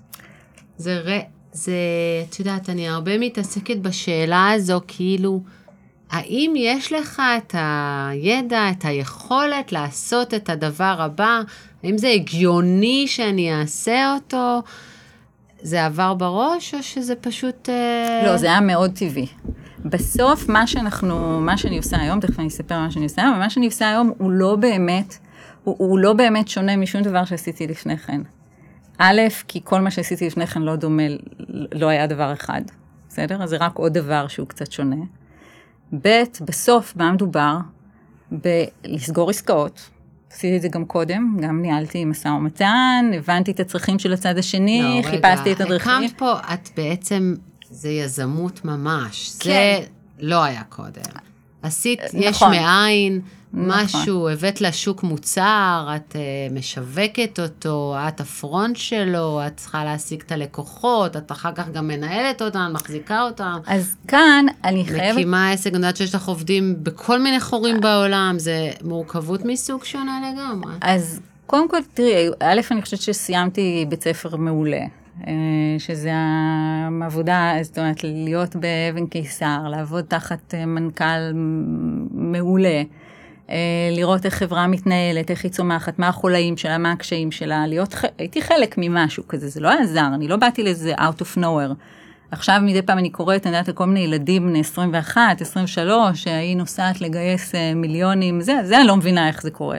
זה, 0.77 1.01
ר... 1.01 1.21
זה, 1.53 1.73
את 2.29 2.39
יודעת, 2.39 2.71
אני 2.71 2.89
הרבה 2.89 3.19
מתעסקת 3.19 3.77
בשאלה 3.77 4.51
הזו, 4.51 4.81
כאילו, 4.89 5.43
האם 6.11 6.55
יש 6.57 6.93
לך 6.93 7.23
את 7.39 7.55
הידע, 7.59 8.71
את 8.71 8.85
היכולת 8.85 9.73
לעשות 9.73 10.35
את 10.35 10.51
הדבר 10.51 10.97
הבא? 10.99 11.41
האם 11.85 11.99
זה 11.99 12.09
הגיוני 12.09 13.05
שאני 13.09 13.61
אעשה 13.61 14.15
אותו? 14.15 14.63
זה 15.63 15.85
עבר 15.85 16.15
בראש, 16.15 16.75
או 16.75 16.83
שזה 16.83 17.15
פשוט... 17.15 17.69
אה, 17.69 18.23
לא, 18.27 18.37
זה 18.37 18.47
היה 18.47 18.61
מאוד 18.61 18.91
טבעי. 18.95 19.27
בסוף, 19.85 20.49
מה 20.49 20.67
שאנחנו, 20.67 21.41
מה 21.41 21.59
שאני 21.59 21.77
עושה 21.77 22.01
היום, 22.01 22.21
תכף 22.21 22.39
אני 22.39 22.49
אספר 22.49 22.79
מה 22.79 22.91
שאני 22.91 23.05
עושה 23.05 23.23
היום, 23.23 23.33
אבל 23.33 23.43
מה 23.43 23.51
שאני 23.51 23.67
עושה 23.67 23.89
היום 23.89 24.13
הוא 24.19 24.31
לא 24.31 24.57
באמת, 24.57 25.19
הוא, 25.65 25.77
הוא 25.79 25.99
לא 25.99 26.13
באמת 26.13 26.49
שונה 26.49 26.77
משום 26.77 27.03
דבר 27.03 27.25
שעשיתי 27.25 27.67
לפני 27.67 27.99
כן. 27.99 28.21
א', 28.99 29.21
כי 29.49 29.61
כל 29.65 29.81
מה 29.81 29.91
שעשיתי 29.91 30.27
לפני 30.27 30.47
כן 30.47 30.63
לא 30.63 30.77
דומה, 30.77 31.03
לא 31.73 31.87
היה 31.89 32.07
דבר 32.07 32.33
אחד, 32.33 32.63
בסדר? 33.09 33.43
אז 33.43 33.51
זה 33.51 33.57
רק 33.57 33.77
עוד 33.77 33.93
דבר 33.93 34.29
שהוא 34.29 34.49
קצת 34.49 34.73
שונה. 34.73 34.97
ב', 35.93 36.23
בסוף, 36.41 36.97
מה 36.97 37.13
מדובר? 37.13 37.57
בלסגור 38.31 39.31
עסקאות. 39.31 39.91
עשיתי 40.33 40.57
את 40.57 40.63
זה 40.63 40.69
גם 40.69 40.85
קודם, 40.85 41.37
גם 41.41 41.63
ניהלתי 41.63 42.05
משא 42.05 42.29
ומתן, 42.29 43.11
הבנתי 43.17 43.51
את 43.51 43.61
הצרכים 43.61 43.99
של 43.99 44.13
הצד 44.13 44.39
השני, 44.39 45.01
לא, 45.05 45.11
חיפשתי 45.11 45.51
רגע, 45.51 45.53
את 45.53 45.61
הדרכים. 45.61 45.93
הקמת 45.93 46.19
פה, 46.19 46.33
את 46.55 46.69
בעצם, 46.77 47.35
זה 47.71 47.89
יזמות 47.89 48.65
ממש. 48.65 49.33
כן. 49.41 49.51
זה 49.51 49.87
לא 50.19 50.45
היה 50.45 50.63
קודם. 50.69 51.28
עשית 51.63 52.01
יש 52.15 52.37
נכון. 52.37 52.51
מאין, 52.51 53.21
נכון. 53.53 53.71
משהו, 53.71 54.29
הבאת 54.29 54.61
לשוק 54.61 55.03
מוצר, 55.03 55.89
את 55.97 56.17
uh, 56.17 56.55
משווקת 56.55 57.41
אותו, 57.43 57.95
את 58.09 58.21
הפרונט 58.21 58.77
שלו, 58.77 59.41
את 59.47 59.57
צריכה 59.57 59.85
להשיג 59.85 60.23
את 60.27 60.33
הלקוחות, 60.33 61.17
את 61.17 61.33
אחר 61.33 61.53
כך 61.55 61.69
גם 61.69 61.89
מנהלת 61.89 62.43
אותם, 62.43 62.71
מחזיקה 62.75 63.23
אותם. 63.23 63.59
אז 63.67 63.97
כאן 64.09 64.47
אני 64.65 64.85
חייבת... 64.85 65.17
מקימה 65.17 65.51
עסק, 65.51 65.67
אני 65.67 65.77
יודעת 65.77 65.97
שיש 65.97 66.15
לך 66.15 66.29
עובדים 66.29 66.75
בכל 66.83 67.19
מיני 67.19 67.41
חורים 67.41 67.81
בעולם, 67.81 68.35
זה 68.39 68.71
מורכבות 68.83 69.45
מסוג 69.45 69.85
שונה 69.85 70.33
לגמרי. 70.33 70.73
אז 70.81 71.21
קודם 71.47 71.69
כל, 71.69 71.79
תראי, 71.95 72.29
א', 72.41 72.61
אני 72.71 72.83
חושבת 72.83 73.01
שסיימתי 73.01 73.87
בית 73.89 74.03
ספר 74.03 74.37
מעולה, 74.37 74.77
אה, 74.77 74.87
שזה 75.79 76.11
העבודה, 76.15 77.53
זאת 77.63 77.79
אומרת, 77.79 78.05
להיות 78.05 78.57
באבן 78.57 79.07
קיסר, 79.07 79.69
לעבוד 79.71 80.05
תחת 80.09 80.55
אה, 80.55 80.67
מנכ"ל 80.67 81.33
מעולה, 82.11 82.83
אה, 83.51 83.57
לראות 83.91 84.27
איך 84.27 84.35
חברה 84.35 84.67
מתנהלת, 84.67 85.31
איך 85.31 85.45
היא 85.45 85.53
צומחת, 85.53 85.99
מה 85.99 86.09
החולאים 86.09 86.57
שלה, 86.57 86.79
מה 86.79 86.93
הקשיים 86.93 87.31
שלה, 87.31 87.67
להיות, 87.67 87.95
הייתי 88.19 88.43
חלק 88.43 88.75
ממשהו 88.79 89.29
כזה, 89.29 89.49
זה 89.49 89.61
לא 89.61 89.69
היה 89.69 89.87
זר, 89.87 90.09
אני 90.15 90.29
לא 90.29 90.37
באתי 90.37 90.63
לזה 90.63 90.95
out 90.95 91.23
of 91.23 91.39
nowhere. 91.39 91.75
עכשיו 92.31 92.61
מדי 92.63 92.83
פעם 92.83 92.99
אני 92.99 93.11
קוראת, 93.11 93.47
אני 93.47 93.57
יודעת, 93.57 93.69
על 93.69 93.75
כל 93.75 93.87
מיני 93.87 94.01
ילדים 94.01 94.47
בני 94.47 94.61
21, 94.61 95.41
23, 95.41 96.23
שהיא 96.23 96.57
נוסעת 96.57 97.01
לגייס 97.01 97.55
אה, 97.55 97.75
מיליונים, 97.75 98.41
זה, 98.41 98.55
זה 98.65 98.79
אני 98.79 98.87
לא 98.87 98.97
מבינה 98.97 99.29
איך 99.29 99.43
זה 99.43 99.51
קורה. 99.51 99.79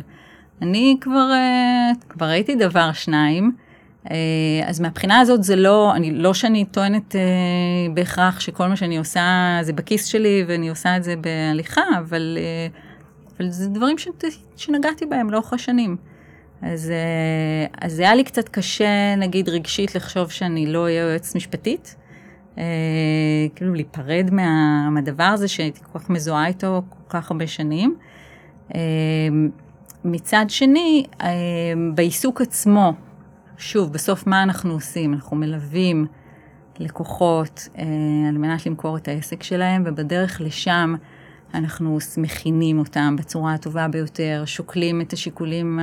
אני 0.62 0.98
כבר, 1.02 1.32
אה, 1.32 1.92
כבר 2.10 2.26
ראיתי 2.26 2.56
דבר 2.56 2.92
שניים, 2.94 3.52
אה, 3.56 3.69
אז 4.66 4.80
מהבחינה 4.80 5.20
הזאת 5.20 5.44
זה 5.44 5.56
לא, 5.56 5.96
אני, 5.96 6.12
לא 6.12 6.34
שאני 6.34 6.66
טוענת 6.66 7.16
אה, 7.16 7.22
בהכרח 7.94 8.40
שכל 8.40 8.68
מה 8.68 8.76
שאני 8.76 8.98
עושה 8.98 9.60
זה 9.62 9.74
בכיס 9.74 10.06
שלי 10.06 10.46
ואני 10.48 10.70
עושה 10.70 10.98
את 10.98 11.04
זה 11.04 11.16
בהליכה, 11.16 11.82
אבל, 12.00 12.38
אה, 12.42 12.68
אבל 13.38 13.50
זה 13.50 13.70
דברים 13.70 13.98
ש, 13.98 14.08
שנגעתי 14.56 15.06
בהם 15.06 15.30
לאורך 15.30 15.54
השנים. 15.54 15.98
אז, 16.62 16.92
אה, 16.92 17.86
אז 17.88 18.00
היה 18.00 18.16
לי 18.16 18.24
קצת 18.24 18.50
קשה, 18.50 19.16
נגיד, 19.18 19.50
רגשית 19.50 19.96
לחשוב 19.96 20.32
שאני 20.32 20.66
לא 20.66 20.84
אהיה 20.84 21.02
יועצת 21.02 21.36
משפטית. 21.36 21.96
אה, 22.58 22.64
כאילו 23.56 23.74
להיפרד 23.74 24.30
מה, 24.32 24.90
מהדבר 24.90 25.24
הזה 25.24 25.48
שהייתי 25.48 25.80
כל 25.92 26.00
כך 26.00 26.10
מזוהה 26.10 26.48
איתו 26.48 26.82
כל 26.90 27.20
כך 27.20 27.32
הרבה 27.32 27.48
שנים. 27.48 27.96
אה, 28.76 28.80
מצד 30.04 30.46
שני, 30.48 31.06
אה, 31.22 31.28
בעיסוק 31.94 32.42
עצמו, 32.42 32.94
שוב, 33.60 33.94
בסוף 33.94 34.28
מה 34.28 34.44
אנחנו 34.44 34.74
עושים? 34.74 35.14
אנחנו 35.14 35.38
מלווים 35.38 36.06
לקוחות 36.80 37.68
אה, 37.78 37.84
על 38.30 38.38
מנת 38.38 38.66
למכור 38.66 38.98
את 38.98 39.08
העסק 39.08 39.44
שלהם, 39.44 39.84
ובדרך 39.86 40.42
לשם 40.42 40.96
אנחנו 41.54 41.98
מכינים 42.18 42.80
אותם 42.80 43.16
בצורה 43.16 43.54
הטובה 43.54 43.88
ביותר, 43.88 44.44
שוקלים 44.46 45.02
את 45.02 45.14
השיקולים 45.14 45.80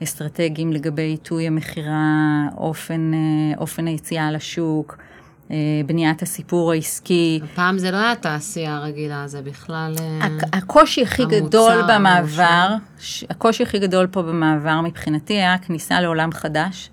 האסטרטגיים 0.00 0.72
לגבי 0.72 1.02
עיתוי 1.02 1.46
המכירה, 1.46 2.48
אופן, 2.56 3.10
אה, 3.14 3.58
אופן 3.58 3.86
היציאה 3.86 4.32
לשוק. 4.32 4.98
אה, 5.50 5.56
בניית 5.86 6.22
הסיפור 6.22 6.72
העסקי. 6.72 7.40
הפעם 7.44 7.78
זה 7.78 7.90
לא 7.90 7.96
היה 7.96 8.16
תעשייה 8.16 8.78
רגילה, 8.78 9.28
זה 9.28 9.42
בכלל... 9.42 9.94
אה, 10.00 10.26
הקושי 10.52 11.02
הכי 11.02 11.24
גדול 11.24 11.82
במעבר, 11.88 12.74
הקושי 13.30 13.62
הכי 13.62 13.78
גדול 13.78 14.06
פה 14.06 14.22
במעבר 14.22 14.80
מבחינתי 14.80 15.34
היה 15.34 15.58
כניסה 15.58 16.00
לעולם 16.00 16.32
חדש. 16.32 16.90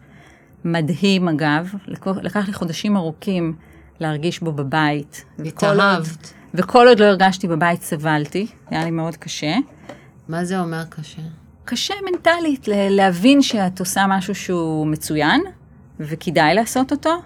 מדהים 0.72 1.28
אגב, 1.28 1.74
לקח 2.22 2.48
לי 2.48 2.54
חודשים 2.54 2.98
ארוכים 2.98 3.56
להרגיש 4.00 4.40
בו 4.40 4.52
בבית. 4.52 5.26
התאהבת. 5.46 6.34
וכל 6.54 6.88
עוד 6.88 7.00
לא 7.00 7.06
הרגשתי 7.06 7.48
בבית 7.48 7.82
סבלתי, 7.82 8.48
היה 8.70 8.86
לי 8.86 8.92
מאוד 8.92 9.16
קשה. 9.16 9.56
מה 10.28 10.46
זה 10.46 10.60
אומר 10.60 10.84
קשה? 10.90 11.22
קשה 11.66 11.94
מנטלית, 12.12 12.68
להבין 12.68 13.42
שאת 13.42 13.80
עושה 13.80 14.06
משהו 14.10 14.36
שהוא 14.36 14.88
מצוין, 14.88 15.42
וכדאי 16.00 16.54
לעשות 16.54 16.92
אותו, 16.92 17.22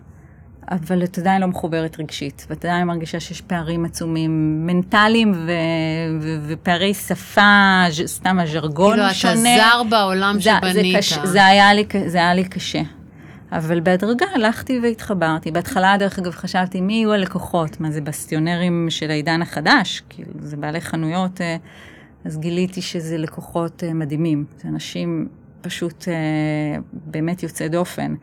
אבל 0.71 1.03
את 1.03 1.17
עדיין 1.17 1.41
לא 1.41 1.47
מחוברת 1.47 1.99
רגשית, 1.99 2.45
ואת 2.49 2.65
עדיין 2.65 2.87
מרגישה 2.87 3.19
שיש 3.19 3.41
פערים 3.41 3.85
עצומים 3.85 4.63
מנטליים 4.67 5.31
ו- 5.31 5.51
ו- 6.21 6.37
ופערי 6.47 6.93
שפה, 6.93 7.81
סתם 8.05 8.39
הז'רגון 8.39 8.97
כאילו 8.97 9.13
שונה. 9.13 9.33
כאילו 9.33 9.55
אתה 9.55 9.69
זר 9.71 9.83
בעולם 9.89 10.35
זה, 10.39 10.41
שבנית. 10.41 10.73
זה, 10.73 10.97
קש, 10.97 11.19
זה, 11.23 11.45
היה 11.45 11.73
לי, 11.73 11.85
זה 12.07 12.17
היה 12.17 12.33
לי 12.33 12.43
קשה. 12.43 12.81
אבל 13.51 13.79
בהדרגה 13.79 14.25
הלכתי 14.35 14.79
והתחברתי. 14.83 15.51
בהתחלה, 15.51 15.95
דרך 15.99 16.19
אגב, 16.19 16.31
חשבתי 16.31 16.81
מי 16.81 16.93
יהיו 16.93 17.13
הלקוחות, 17.13 17.81
מה 17.81 17.91
זה 17.91 18.01
בסטיונרים 18.01 18.87
של 18.89 19.11
העידן 19.11 19.41
החדש, 19.41 20.03
כאילו 20.09 20.31
זה 20.39 20.57
בעלי 20.57 20.81
חנויות, 20.81 21.41
אה, 21.41 21.55
אז 22.25 22.37
גיליתי 22.39 22.81
שזה 22.81 23.17
לקוחות 23.17 23.83
אה, 23.83 23.93
מדהימים. 23.93 24.45
זה 24.57 24.69
אנשים 24.69 25.27
פשוט 25.61 26.07
אה, 26.07 26.13
באמת 26.91 27.43
יוצאי 27.43 27.69
דופן. 27.69 28.15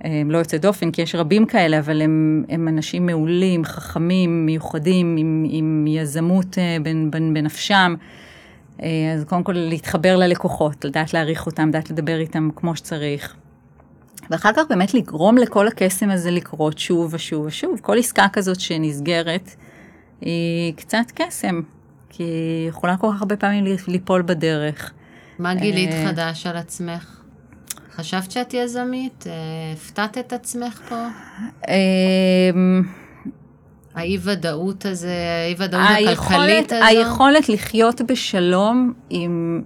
הם 0.00 0.30
לא 0.30 0.38
יוצאי 0.38 0.58
דופן, 0.58 0.90
כי 0.90 1.02
יש 1.02 1.14
רבים 1.14 1.46
כאלה, 1.46 1.78
אבל 1.78 2.02
הם, 2.02 2.44
הם 2.48 2.68
אנשים 2.68 3.06
מעולים, 3.06 3.64
חכמים, 3.64 4.46
מיוחדים, 4.46 5.16
עם, 5.18 5.46
עם 5.48 5.84
יזמות 5.88 6.58
בנפשם. 7.10 7.94
אז 8.78 9.24
קודם 9.26 9.42
כל 9.42 9.52
להתחבר 9.52 10.16
ללקוחות, 10.16 10.84
לדעת 10.84 11.14
להעריך 11.14 11.46
אותם, 11.46 11.68
לדעת 11.68 11.90
לדבר 11.90 12.18
איתם 12.20 12.48
כמו 12.56 12.76
שצריך. 12.76 13.36
ואחר 14.30 14.50
כך 14.56 14.62
באמת 14.68 14.94
לגרום 14.94 15.38
לכל 15.38 15.68
הקסם 15.68 16.10
הזה 16.10 16.30
לקרות 16.30 16.78
שוב 16.78 17.14
ושוב 17.14 17.46
ושוב. 17.46 17.78
כל 17.82 17.98
עסקה 17.98 18.26
כזאת 18.32 18.60
שנסגרת 18.60 19.50
היא 20.20 20.74
קצת 20.74 21.04
קסם, 21.14 21.60
כי 22.10 22.22
היא 22.22 22.68
יכולה 22.68 22.96
כל 22.96 23.10
כך 23.14 23.22
הרבה 23.22 23.36
פעמים 23.36 23.64
ליפול 23.88 24.22
בדרך. 24.22 24.92
מה 25.38 25.54
גילית 25.54 25.90
חדש 26.06 26.46
על 26.46 26.56
עצמך? 26.56 27.20
חשבת 27.96 28.30
שאת 28.30 28.54
יזמית? 28.54 29.24
הפתעת 29.76 30.18
את 30.18 30.32
עצמך 30.32 30.80
פה? 30.88 31.06
אמ, 31.68 32.82
האי 33.94 34.18
ודאות 34.22 34.86
הזה, 34.86 35.16
האי 35.44 35.54
ודאות 35.58 35.82
הכלכלית 36.12 36.72
הזו? 36.72 36.84
היכולת 36.84 37.48
לחיות 37.48 38.00
בשלום 38.00 38.92
עם 39.10 39.62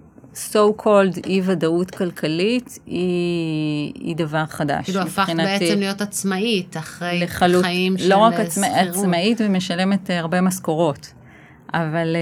so 0.52 0.82
called 0.82 1.26
אי 1.26 1.40
ודאות 1.44 1.90
כלכלית 1.90 2.78
היא, 2.86 3.92
היא 3.94 4.16
דבר 4.16 4.46
חדש. 4.46 4.84
כאילו 4.84 5.00
הפכת 5.00 5.36
בעצם 5.36 5.78
להיות 5.78 6.00
עצמאית 6.00 6.76
אחרי 6.76 7.20
לחלוט, 7.20 7.64
חיים 7.64 7.92
לא 7.92 7.98
של 8.00 8.14
רק 8.14 8.34
עצמא, 8.34 8.66
עצמאית 8.66 9.40
ומשלמת 9.44 10.10
הרבה 10.10 10.40
משכורות. 10.40 11.12
אבל 11.74 12.16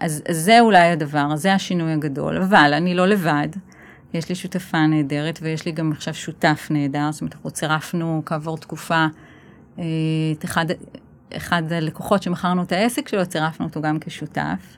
אז, 0.00 0.22
אז 0.28 0.36
זה 0.36 0.60
אולי 0.60 0.90
הדבר, 0.90 1.36
זה 1.36 1.54
השינוי 1.54 1.92
הגדול. 1.92 2.42
אבל 2.42 2.74
אני 2.74 2.94
לא 2.94 3.06
לבד. 3.06 3.48
יש 4.14 4.28
לי 4.28 4.34
שותפה 4.34 4.86
נהדרת 4.86 5.38
ויש 5.42 5.66
לי 5.66 5.72
גם 5.72 5.92
עכשיו 5.92 6.14
שותף 6.14 6.68
נהדר, 6.70 7.12
זאת 7.12 7.20
אומרת, 7.20 7.34
אנחנו 7.34 7.50
צירפנו 7.50 8.22
כעבור 8.26 8.58
תקופה 8.58 9.06
את 9.74 10.44
אחד, 10.44 10.66
אחד 11.36 11.72
הלקוחות 11.72 12.22
שמכרנו 12.22 12.62
את 12.62 12.72
העסק 12.72 13.08
שלו, 13.08 13.26
צירפנו 13.26 13.66
אותו 13.66 13.82
גם 13.82 13.98
כשותף. 14.00 14.76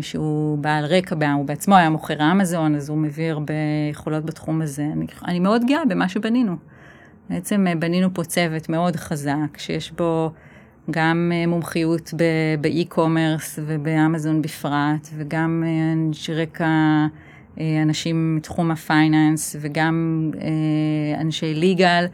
שהוא 0.00 0.58
בעל 0.58 0.84
רקע, 0.84 1.32
הוא 1.32 1.44
בעצמו 1.46 1.76
היה 1.76 1.90
מוכר 1.90 2.32
אמזון, 2.32 2.74
אז 2.74 2.88
הוא 2.88 2.98
מביא 2.98 3.30
הרבה 3.30 3.54
יכולות 3.90 4.24
בתחום 4.24 4.62
הזה. 4.62 4.82
אני, 4.92 5.06
אני 5.24 5.40
מאוד 5.40 5.62
גאה 5.66 5.84
במה 5.88 6.08
שבנינו. 6.08 6.56
בעצם 7.30 7.66
בנינו 7.78 8.14
פה 8.14 8.24
צוות 8.24 8.68
מאוד 8.68 8.96
חזק, 8.96 9.58
שיש 9.58 9.92
בו 9.92 10.30
גם 10.90 11.32
מומחיות 11.48 12.14
באי-קומרס 12.60 13.58
ובאמזון 13.66 14.42
בפרט, 14.42 15.08
וגם 15.16 15.64
אנשי 15.92 16.34
רקע, 16.34 17.06
אנשים 17.82 18.36
מתחום 18.36 18.70
הפייננס, 18.70 19.56
וגם 19.60 20.30
אנשי 21.20 21.54
ליגל. 21.54 22.06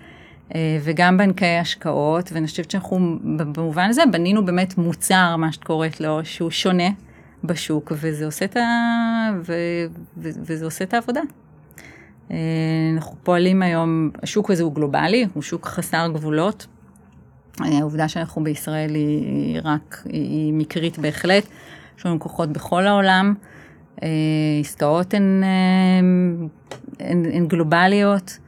וגם 0.55 1.17
בנקי 1.17 1.47
השקעות, 1.47 2.33
ואני 2.33 2.47
חושבת 2.47 2.71
שאנחנו 2.71 3.19
במובן 3.37 3.89
הזה 3.89 4.03
בנינו 4.13 4.45
באמת 4.45 4.79
מוצר, 4.79 5.37
מה 5.37 5.53
שאת 5.53 5.65
קוראת 5.65 6.01
לו, 6.01 6.25
שהוא 6.25 6.51
שונה 6.51 6.89
בשוק, 7.45 7.93
וזה 7.95 8.27
עושה 8.27 8.45
את, 8.45 8.57
ה... 8.57 8.61
ו... 9.47 9.53
ו... 10.17 10.29
וזה 10.43 10.65
עושה 10.65 10.85
את 10.85 10.95
העבודה. 10.95 11.21
אנחנו 12.97 13.17
פועלים 13.23 13.63
היום, 13.63 14.11
השוק 14.23 14.51
הזה 14.51 14.63
הוא 14.63 14.75
גלובלי, 14.75 15.27
הוא 15.35 15.43
שוק 15.43 15.67
חסר 15.67 16.09
גבולות. 16.15 16.67
העובדה 17.59 18.09
שאנחנו 18.09 18.45
בישראל 18.45 18.95
היא 18.95 19.61
רק, 19.65 20.03
היא 20.09 20.53
מקרית 20.53 20.99
בהחלט. 20.99 21.47
יש 21.99 22.07
לנו 22.07 22.21
כוחות 22.21 22.53
בכל 22.53 22.87
העולם. 22.87 23.35
עסקאות 24.61 25.15
הן, 25.15 25.43
הן, 27.01 27.25
הן 27.33 27.47
גלובליות. 27.47 28.39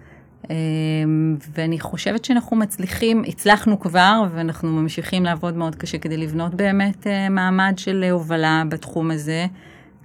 ואני 1.55 1.81
חושבת 1.81 2.25
שאנחנו 2.25 2.57
מצליחים, 2.57 3.23
הצלחנו 3.27 3.81
כבר, 3.81 4.23
ואנחנו 4.35 4.69
ממשיכים 4.69 5.25
לעבוד 5.25 5.57
מאוד 5.57 5.75
קשה 5.75 5.99
כדי 5.99 6.17
לבנות 6.17 6.55
באמת 6.55 7.07
מעמד 7.31 7.75
של 7.77 8.05
הובלה 8.11 8.63
בתחום 8.69 9.11
הזה. 9.11 9.47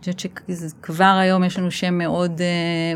אני 0.05 0.13
חושבת 0.13 0.19
שכבר 0.19 1.17
היום 1.21 1.43
יש 1.43 1.59
לנו 1.59 1.71
שם 1.71 1.97
מאוד, 1.97 2.41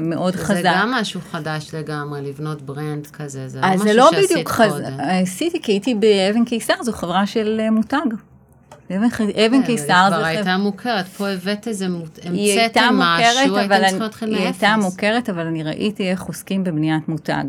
מאוד 0.01 0.33
זה 0.33 0.43
חזק. 0.43 0.61
זה 0.61 0.69
גם 0.75 0.91
משהו 0.91 1.21
חדש 1.31 1.73
לגמרי, 1.73 2.21
לבנות 2.21 2.61
brand 2.61 3.07
כזה, 3.07 3.47
זה 3.47 3.61
לא 3.61 3.65
אז 3.65 3.73
משהו 3.73 3.87
זה 3.87 3.93
לא 3.93 4.09
שעשית 4.11 4.31
בדיוק 4.31 4.51
קודם. 4.51 4.69
חזק, 4.69 4.91
עשיתי 4.99 5.61
כי 5.61 5.71
הייתי 5.71 5.95
באבן 5.95 6.45
קיסר, 6.45 6.73
זו 6.81 6.93
חברה 6.93 7.27
של 7.27 7.61
מותג. 7.71 7.97
אבן, 8.95 9.07
אבן 9.45 9.63
קיסר 9.63 9.87
כן, 9.87 9.93
היא 9.93 10.09
זה 10.09 10.15
כבר. 10.15 10.25
הייתה 10.25 10.57
מוכרת, 10.57 11.05
פה 11.05 11.27
הבאת 11.27 11.67
איזה, 11.67 11.87
היא 12.23 12.61
המצאתם 12.63 12.95
משהו, 12.97 13.57
הייתם 13.57 13.79
צריכים 13.79 14.01
להתחיל 14.01 14.35
היא 14.35 14.45
מאפס. 14.45 14.63
הייתה 14.63 14.75
מוכרת, 14.77 15.29
אבל 15.29 15.47
אני 15.47 15.63
ראיתי 15.63 16.11
איך 16.11 16.21
עוסקים 16.21 16.63
בבניית 16.63 17.09
מותג. 17.09 17.43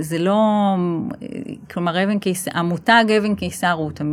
זה 0.00 0.18
לא, 0.18 0.76
כלומר, 1.70 2.04
אבן 2.04 2.18
קיסר, 2.18 2.50
המותג 2.54 3.04
אבן 3.18 3.34
קיסר, 3.34 3.70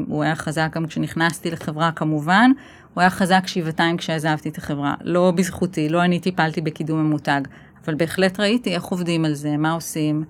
הוא, 0.07 0.23
היה 0.23 0.35
חזק 0.35 0.69
גם 0.75 0.87
כשנכנסתי 0.87 1.51
לחברה 1.51 1.91
כמובן, 1.91 2.51
הוא 2.93 3.01
היה 3.01 3.09
חזק 3.09 3.47
שבעתיים 3.47 3.97
כשעזבתי 3.97 4.49
את 4.49 4.57
החברה. 4.57 4.93
לא 5.01 5.31
בזכותי, 5.35 5.89
לא 5.89 6.03
אני 6.03 6.19
טיפלתי 6.19 6.61
בקידום 6.61 6.99
המותג, 6.99 7.41
אבל 7.85 7.95
בהחלט 7.95 8.39
ראיתי 8.39 8.75
איך 8.75 8.83
עובדים 8.83 9.25
על 9.25 9.33
זה, 9.33 9.57
מה 9.57 9.71
עושים. 9.71 10.23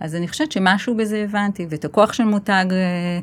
אז 0.00 0.14
אני 0.14 0.28
חושבת 0.28 0.52
שמשהו 0.52 0.96
בזה 0.96 1.24
הבנתי, 1.24 1.66
ואת 1.70 1.84
הכוח 1.84 2.12
של 2.12 2.24
מותג 2.24 2.66
אה, 2.70 3.20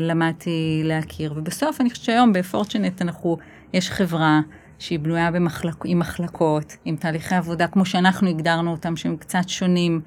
למדתי 0.00 0.80
להכיר. 0.84 1.34
ובסוף 1.36 1.80
אני 1.80 1.90
חושבת 1.90 2.04
שהיום 2.04 2.32
בפורצ'נט 2.32 3.02
אנחנו, 3.02 3.36
יש 3.72 3.90
חברה 3.90 4.40
שהיא 4.78 4.98
בנויה 4.98 5.30
במחלק, 5.30 5.74
עם 5.84 5.98
מחלקות, 5.98 6.76
עם 6.84 6.96
תהליכי 6.96 7.34
עבודה, 7.34 7.66
כמו 7.66 7.84
שאנחנו 7.84 8.28
הגדרנו 8.28 8.70
אותם, 8.70 8.96
שהם 8.96 9.16
קצת 9.16 9.48
שונים. 9.48 10.00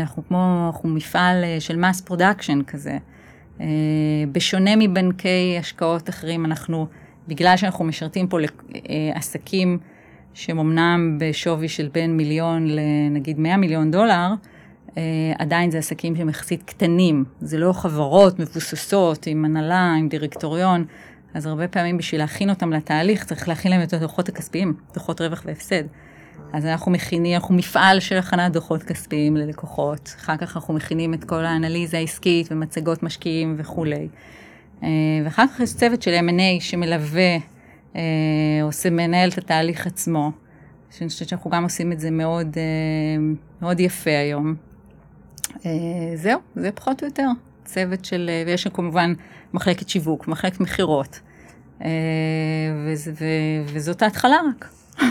אנחנו 0.00 0.22
כמו, 0.28 0.70
אנחנו 0.72 0.88
מפעל 0.88 1.44
של 1.58 1.76
mass 1.76 2.00
production 2.00 2.62
כזה. 2.62 2.98
בשונה 4.32 4.76
מבנקי 4.76 5.56
השקעות 5.60 6.08
אחרים, 6.08 6.44
אנחנו, 6.44 6.86
בגלל 7.28 7.56
שאנחנו 7.56 7.84
משרתים 7.84 8.28
פה 8.28 8.38
לעסקים 9.14 9.78
שהם 10.34 10.58
אמנם 10.58 11.18
בשווי 11.20 11.68
של 11.68 11.88
בין 11.92 12.16
מיליון 12.16 12.66
לנגיד 12.66 13.38
100 13.38 13.56
מיליון 13.56 13.90
דולר, 13.90 14.28
עדיין 15.38 15.70
זה 15.70 15.78
עסקים 15.78 16.16
שהם 16.16 16.28
יחסית 16.28 16.62
קטנים, 16.62 17.24
זה 17.40 17.58
לא 17.58 17.72
חברות 17.72 18.38
מבוססות 18.38 19.26
עם 19.26 19.44
הנהלה, 19.44 19.94
עם 19.98 20.08
דירקטוריון, 20.08 20.84
אז 21.34 21.46
הרבה 21.46 21.68
פעמים 21.68 21.98
בשביל 21.98 22.20
להכין 22.20 22.50
אותם 22.50 22.72
לתהליך 22.72 23.24
צריך 23.24 23.48
להכין 23.48 23.70
להם 23.70 23.82
את 23.82 23.92
הדוחות 23.92 24.28
הכספיים, 24.28 24.74
דוחות 24.94 25.20
רווח 25.20 25.42
והפסד. 25.46 25.82
אז 26.52 26.66
אנחנו 26.66 26.92
מכינים, 26.92 27.34
אנחנו 27.34 27.54
מפעל 27.54 28.00
של 28.00 28.16
הכנת 28.18 28.52
דוחות 28.52 28.82
כספיים 28.82 29.36
ללקוחות, 29.36 30.14
אחר 30.18 30.36
כך 30.36 30.56
אנחנו 30.56 30.74
מכינים 30.74 31.14
את 31.14 31.24
כל 31.24 31.44
האנליזה 31.44 31.96
העסקית 31.96 32.48
ומצגות 32.50 33.02
משקיעים 33.02 33.54
וכולי. 33.58 34.08
ואחר 35.24 35.46
כך 35.46 35.60
יש 35.60 35.74
צוות 35.74 36.02
של 36.02 36.14
M&A 36.28 36.60
שמלווה, 36.60 37.36
עושה, 38.62 38.90
מנהל 38.90 39.28
את 39.28 39.38
התהליך 39.38 39.86
עצמו. 39.86 40.32
שאני 40.90 41.08
חושבת 41.08 41.28
שאנחנו 41.28 41.50
גם 41.50 41.62
עושים 41.62 41.92
את 41.92 42.00
זה 42.00 42.10
מאוד, 42.10 42.56
מאוד 43.62 43.80
יפה 43.80 44.10
היום. 44.10 44.54
זהו, 46.14 46.40
זה 46.56 46.70
פחות 46.74 47.02
או 47.02 47.06
יותר. 47.06 47.28
צוות 47.64 48.04
של, 48.04 48.30
ויש 48.46 48.62
שם 48.62 48.70
כמובן 48.70 49.12
מחלקת 49.52 49.88
שיווק, 49.88 50.28
מחלקת 50.28 50.60
מכירות, 50.60 51.20
וזאת 53.74 54.02
ההתחלה 54.02 54.36
רק. 54.48 54.68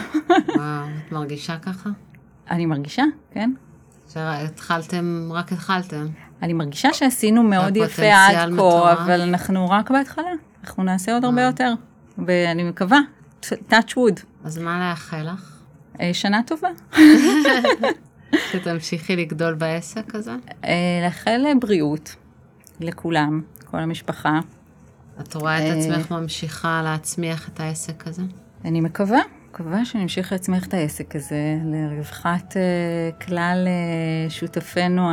וואו, 0.56 0.86
את 1.08 1.12
מרגישה 1.12 1.58
ככה? 1.58 1.90
אני 2.52 2.66
מרגישה, 2.66 3.04
כן. 3.32 3.52
שהתחלתם, 4.14 5.30
רק 5.32 5.52
התחלתם. 5.52 6.08
אני 6.42 6.54
מרגישה 6.54 6.94
שעשינו 6.94 7.44
מאוד 7.44 7.78
יפה 7.78 8.14
עד 8.14 8.50
כה, 8.58 8.94
אבל 8.94 9.22
אנחנו 9.22 9.70
רק 9.70 9.92
בהתחלה. 9.92 10.32
אנחנו 10.64 10.84
נעשה 10.84 11.14
עוד 11.14 11.26
הרבה 11.26 11.42
יותר, 11.42 11.74
ואני 12.28 12.64
מקווה, 12.64 13.00
touch 13.44 13.94
wood. 13.96 14.22
אז 14.44 14.58
מה 14.58 14.90
לאחל 14.90 15.28
לך? 15.34 15.58
שנה 16.14 16.42
טובה. 16.48 16.70
שתמשיכי 18.52 19.16
לגדול 19.16 19.54
בעסק 19.54 20.16
הזה? 20.16 20.36
לאחל 21.04 21.42
בריאות 21.62 22.16
לכולם, 22.80 23.42
כל 23.66 23.78
המשפחה. 23.78 24.40
את 25.20 25.36
רואה 25.36 25.68
את 25.68 25.78
עצמך 25.78 26.12
ממשיכה 26.12 26.82
להצמיח 26.84 27.50
את 27.50 27.60
העסק 27.60 28.08
הזה? 28.08 28.22
אני 28.66 28.82
מקווה, 28.82 29.20
מקווה 29.50 29.86
שאני 29.86 30.04
אמשיך 30.04 30.32
להצמיח 30.32 30.68
את 30.68 30.74
העסק 30.74 31.16
הזה 31.16 31.58
לרווחת 31.66 32.58
כלל 33.26 33.68
שותפינו 34.30 35.10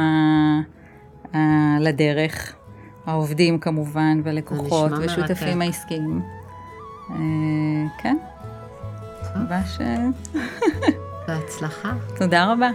לדרך, 1.81 2.55
העובדים 3.07 3.59
כמובן, 3.59 4.21
והלקוחות, 4.25 4.93
ושותפים 5.01 5.63
העסקיים. 5.63 6.23
כן, 8.03 8.17
מקווה 9.23 9.67
ש... 9.67 9.79
בהצלחה. 11.29 11.93
תודה 12.19 12.53
רבה. 12.53 12.71